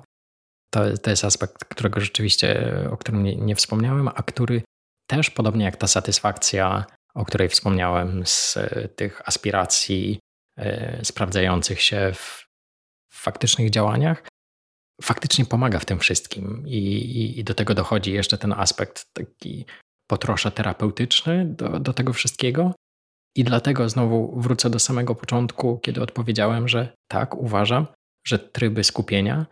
[0.71, 4.63] to, to jest aspekt, którego rzeczywiście, o którym nie, nie wspomniałem, a który
[5.07, 6.85] też, podobnie jak ta satysfakcja,
[7.15, 10.21] o której wspomniałem, z e, tych aspiracji
[10.59, 12.47] e, sprawdzających się w
[13.13, 14.23] faktycznych działaniach,
[15.03, 16.63] faktycznie pomaga w tym wszystkim.
[16.67, 19.65] I, i, I, do tego dochodzi jeszcze ten aspekt taki
[20.11, 22.75] po trosze terapeutyczny do, do tego wszystkiego.
[23.37, 27.87] I dlatego znowu wrócę do samego początku, kiedy odpowiedziałem, że tak, uważam,
[28.27, 29.47] że tryby skupienia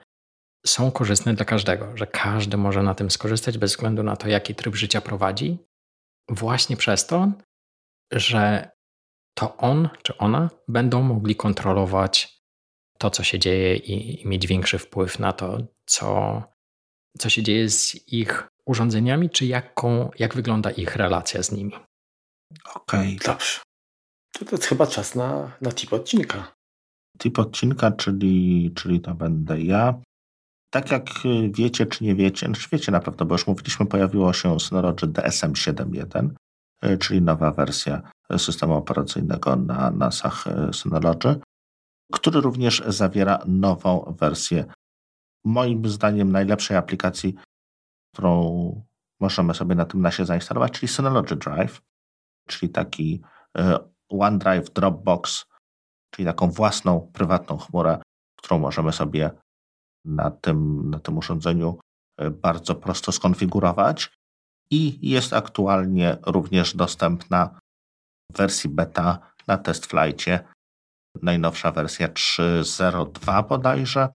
[0.66, 4.54] są korzystne dla każdego, że każdy może na tym skorzystać bez względu na to, jaki
[4.54, 5.58] tryb życia prowadzi.
[6.28, 7.32] właśnie przez to,
[8.12, 8.70] że
[9.38, 12.35] to on czy ona będą mogli kontrolować
[12.98, 16.42] to, co się dzieje i, i mieć większy wpływ na to, co,
[17.18, 21.72] co się dzieje z ich urządzeniami, czy jaką, jak wygląda ich relacja z nimi.
[22.74, 23.16] Okej.
[23.16, 23.34] Okay.
[23.34, 23.60] Dobrze.
[24.32, 26.52] To, to jest chyba czas na, na tip odcinka.
[27.18, 29.94] Tip odcinka, czyli, czyli to będę ja.
[30.70, 31.10] Tak jak
[31.50, 35.52] wiecie, czy nie wiecie, znaczy wiecie na pewno, bo już mówiliśmy, pojawiło się Synology DSM
[35.52, 36.28] 7.1,
[36.84, 38.02] y, czyli nowa wersja
[38.38, 41.40] systemu operacyjnego na NASach Synology,
[42.12, 44.64] który również zawiera nową wersję,
[45.44, 47.34] moim zdaniem najlepszej aplikacji,
[48.14, 48.86] którą
[49.20, 51.82] możemy sobie na tym NASie zainstalować, czyli Synology Drive,
[52.48, 53.22] czyli taki
[53.58, 53.62] y,
[54.08, 55.44] OneDrive Dropbox,
[56.10, 58.02] czyli taką własną, prywatną chmurę,
[58.36, 59.30] którą możemy sobie
[60.04, 61.78] na tym, na tym urządzeniu
[62.20, 64.18] y, bardzo prosto skonfigurować
[64.70, 67.60] i jest aktualnie również dostępna
[68.32, 70.44] w wersji beta na test flightie.
[71.22, 74.08] Najnowsza wersja 3.02 bodajże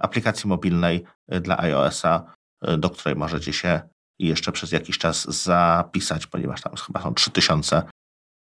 [0.00, 2.34] aplikacji mobilnej dla iOS-a,
[2.78, 3.80] do której możecie się
[4.18, 7.82] jeszcze przez jakiś czas zapisać, ponieważ tam chyba są 3000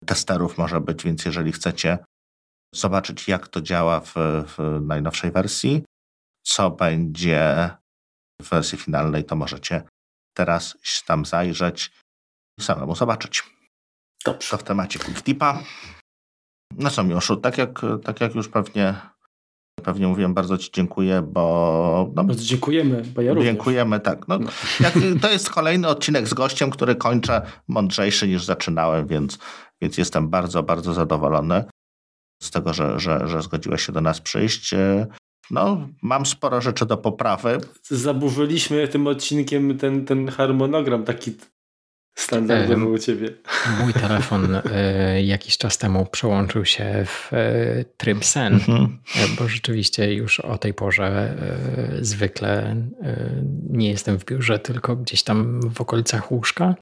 [0.06, 1.98] testerów może być, więc jeżeli chcecie
[2.76, 4.14] zobaczyć, jak to działa w,
[4.58, 5.84] w najnowszej wersji,
[6.44, 7.70] co będzie
[8.42, 9.84] w wersji finalnej, to możecie
[10.34, 11.92] teraz tam zajrzeć
[12.60, 13.44] i samemu zobaczyć.
[14.26, 14.50] Dobrze.
[14.50, 15.60] To w temacie ClickTipa.
[16.78, 18.96] No co Miłoszu, tak jak, tak jak już pewnie
[19.84, 22.12] pewnie mówiłem, bardzo Ci dziękuję, bo...
[22.16, 23.54] No, bardzo dziękujemy, bo ja również.
[23.54, 24.28] Dziękujemy, tak.
[24.28, 24.40] No,
[24.80, 29.38] jak, to jest kolejny odcinek z gościem, który kończę mądrzejszy niż zaczynałem, więc,
[29.82, 31.64] więc jestem bardzo, bardzo zadowolony
[32.44, 34.76] z tego, że, że, że zgodziłeś się do nas przyjść.
[35.52, 37.58] No, mam sporo rzeczy do poprawy.
[37.84, 41.36] Zaburzyliśmy tym odcinkiem ten, ten harmonogram taki
[42.16, 43.30] standardowy u ciebie.
[43.82, 49.00] Mój telefon e, jakiś czas temu przełączył się w e, tryb sen, mhm.
[49.16, 51.36] e, bo rzeczywiście już o tej porze
[52.02, 52.76] zwykle
[53.70, 56.76] nie jestem w biurze, tylko gdzieś tam w okolicach łóżka.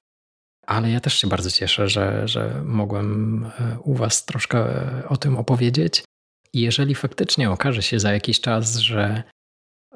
[0.66, 3.46] Ale ja też się bardzo cieszę, że, że mogłem
[3.82, 4.64] u Was troszkę
[5.08, 6.04] o tym opowiedzieć.
[6.52, 9.22] I jeżeli faktycznie okaże się za jakiś czas, że,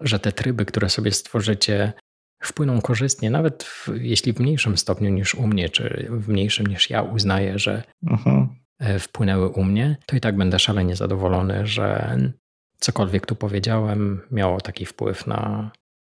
[0.00, 1.92] że te tryby, które sobie stworzycie,
[2.42, 6.90] wpłyną korzystnie, nawet w, jeśli w mniejszym stopniu niż u mnie, czy w mniejszym niż
[6.90, 8.48] ja uznaję, że mhm.
[8.78, 12.16] E, wpłynęły u mnie, to i tak będę szalenie zadowolony, że
[12.78, 15.70] cokolwiek tu powiedziałem miało taki wpływ na,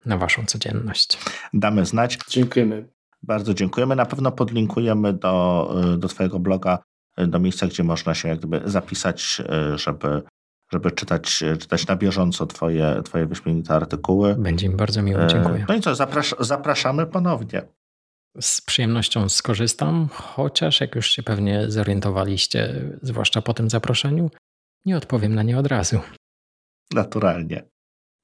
[0.06, 1.18] na Waszą codzienność.
[1.54, 2.20] Damy znać.
[2.30, 2.88] Dziękujemy.
[3.24, 3.96] Bardzo dziękujemy.
[3.96, 6.80] Na pewno podlinkujemy do, e, do Twojego bloga,
[7.18, 9.42] e, do miejsca, gdzie można się jak gdyby zapisać,
[9.76, 10.22] żeby
[10.74, 14.36] żeby czytać, czytać na bieżąco twoje, twoje wyśmienite artykuły.
[14.36, 15.66] Będzie mi bardzo miło, dziękuję.
[15.70, 17.62] No i co, zaprasz zapraszamy ponownie.
[18.42, 24.30] Z przyjemnością skorzystam, chociaż jak już się pewnie zorientowaliście, zwłaszcza po tym zaproszeniu,
[24.86, 26.00] nie odpowiem na nie od razu.
[26.94, 27.64] Naturalnie.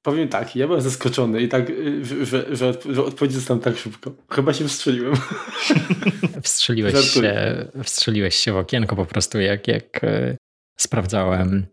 [0.02, 4.12] Powiem tak, ja byłem zaskoczony i tak, y, że, że, że odpowiedź tak szybko.
[4.30, 5.14] Chyba się wstrzeliłem.
[6.42, 10.36] Wstrzeliłeś się, wstrzeliłeś się w okienko po prostu, jak, jak y,
[10.78, 11.66] sprawdzałem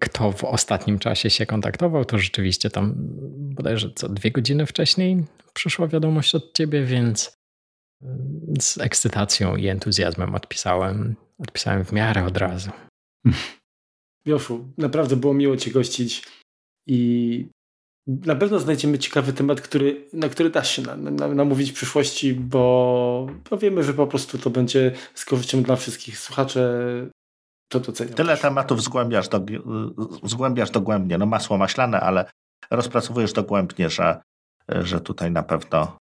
[0.00, 2.94] kto w ostatnim czasie się kontaktował, to rzeczywiście tam
[3.54, 7.36] bodajże co dwie godziny wcześniej przyszła wiadomość od ciebie, więc
[8.02, 12.70] mm, z ekscytacją i entuzjazmem odpisałem, odpisałem w miarę od razu.
[14.26, 16.22] Joszu, naprawdę było miło cię gościć
[16.86, 17.46] i
[18.06, 20.82] na pewno znajdziemy ciekawy temat, który, na który da się
[21.34, 26.18] namówić w przyszłości, bo, bo wiemy, że po prostu to będzie z korzyścią dla wszystkich.
[26.18, 26.82] Słuchacze
[27.72, 28.14] to doceniam.
[28.14, 28.40] Tyle też.
[28.40, 29.40] tematów zgłębiasz, do,
[30.22, 31.18] zgłębiasz dogłębnie.
[31.18, 32.24] No masło maślane, ale
[32.70, 34.22] rozpracowujesz dogłębnie, że,
[34.68, 35.96] że tutaj na pewno,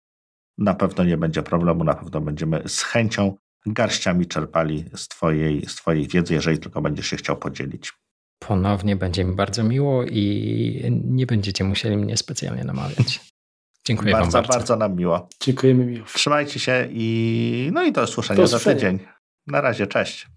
[0.57, 5.75] na pewno nie będzie problemu, na pewno będziemy z chęcią garściami czerpali z twojej, z
[5.75, 7.93] twojej wiedzy, jeżeli tylko będziesz się chciał podzielić.
[8.39, 13.19] Ponownie będzie mi bardzo miło i nie będziecie musieli mnie specjalnie namawiać.
[13.87, 14.53] Dziękuję bardzo, wam bardzo.
[14.53, 15.29] Bardzo nam miło.
[15.41, 16.05] Dziękujemy miło.
[16.05, 18.99] Trzymajcie się i no i do usłyszenia do za tydzień.
[19.47, 20.27] Na razie, cześć.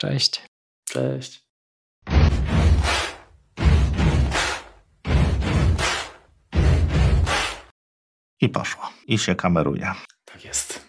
[0.00, 0.47] Cześć.
[0.88, 1.48] Cześć.
[8.40, 8.82] I poszło.
[9.06, 9.92] I się kameruje.
[10.24, 10.88] Tak jest.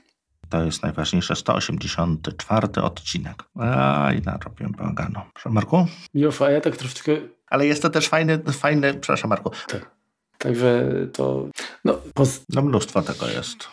[0.50, 3.44] To jest najważniejsze 184 odcinek.
[3.60, 5.22] Aj, narobiłem bałaganu.
[5.34, 5.88] Proszę Marku?
[6.14, 7.12] Miłof, a ja tak troszeczkę...
[7.48, 9.52] Ale jest to też fajny, fajny przepraszam Marku.
[9.68, 9.92] Tak.
[10.38, 11.48] Także to...
[11.86, 12.42] No, poz...
[12.50, 13.70] no mnóstwo tego jest.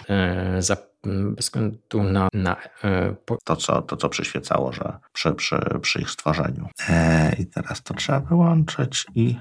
[0.55, 3.39] Yy, za bez względu na, na e, po...
[3.45, 6.69] to, co, to, co przyświecało, że przy, przy, przy ich stworzeniu.
[6.89, 9.37] E, I teraz to trzeba wyłączyć i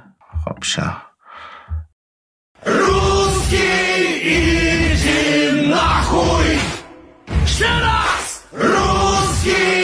[0.45, 1.01] hopsia.
[2.65, 3.55] Ruski
[4.23, 6.45] idzie na chuj!
[7.41, 8.47] Jeszcze raz!
[8.51, 9.74] Chuj!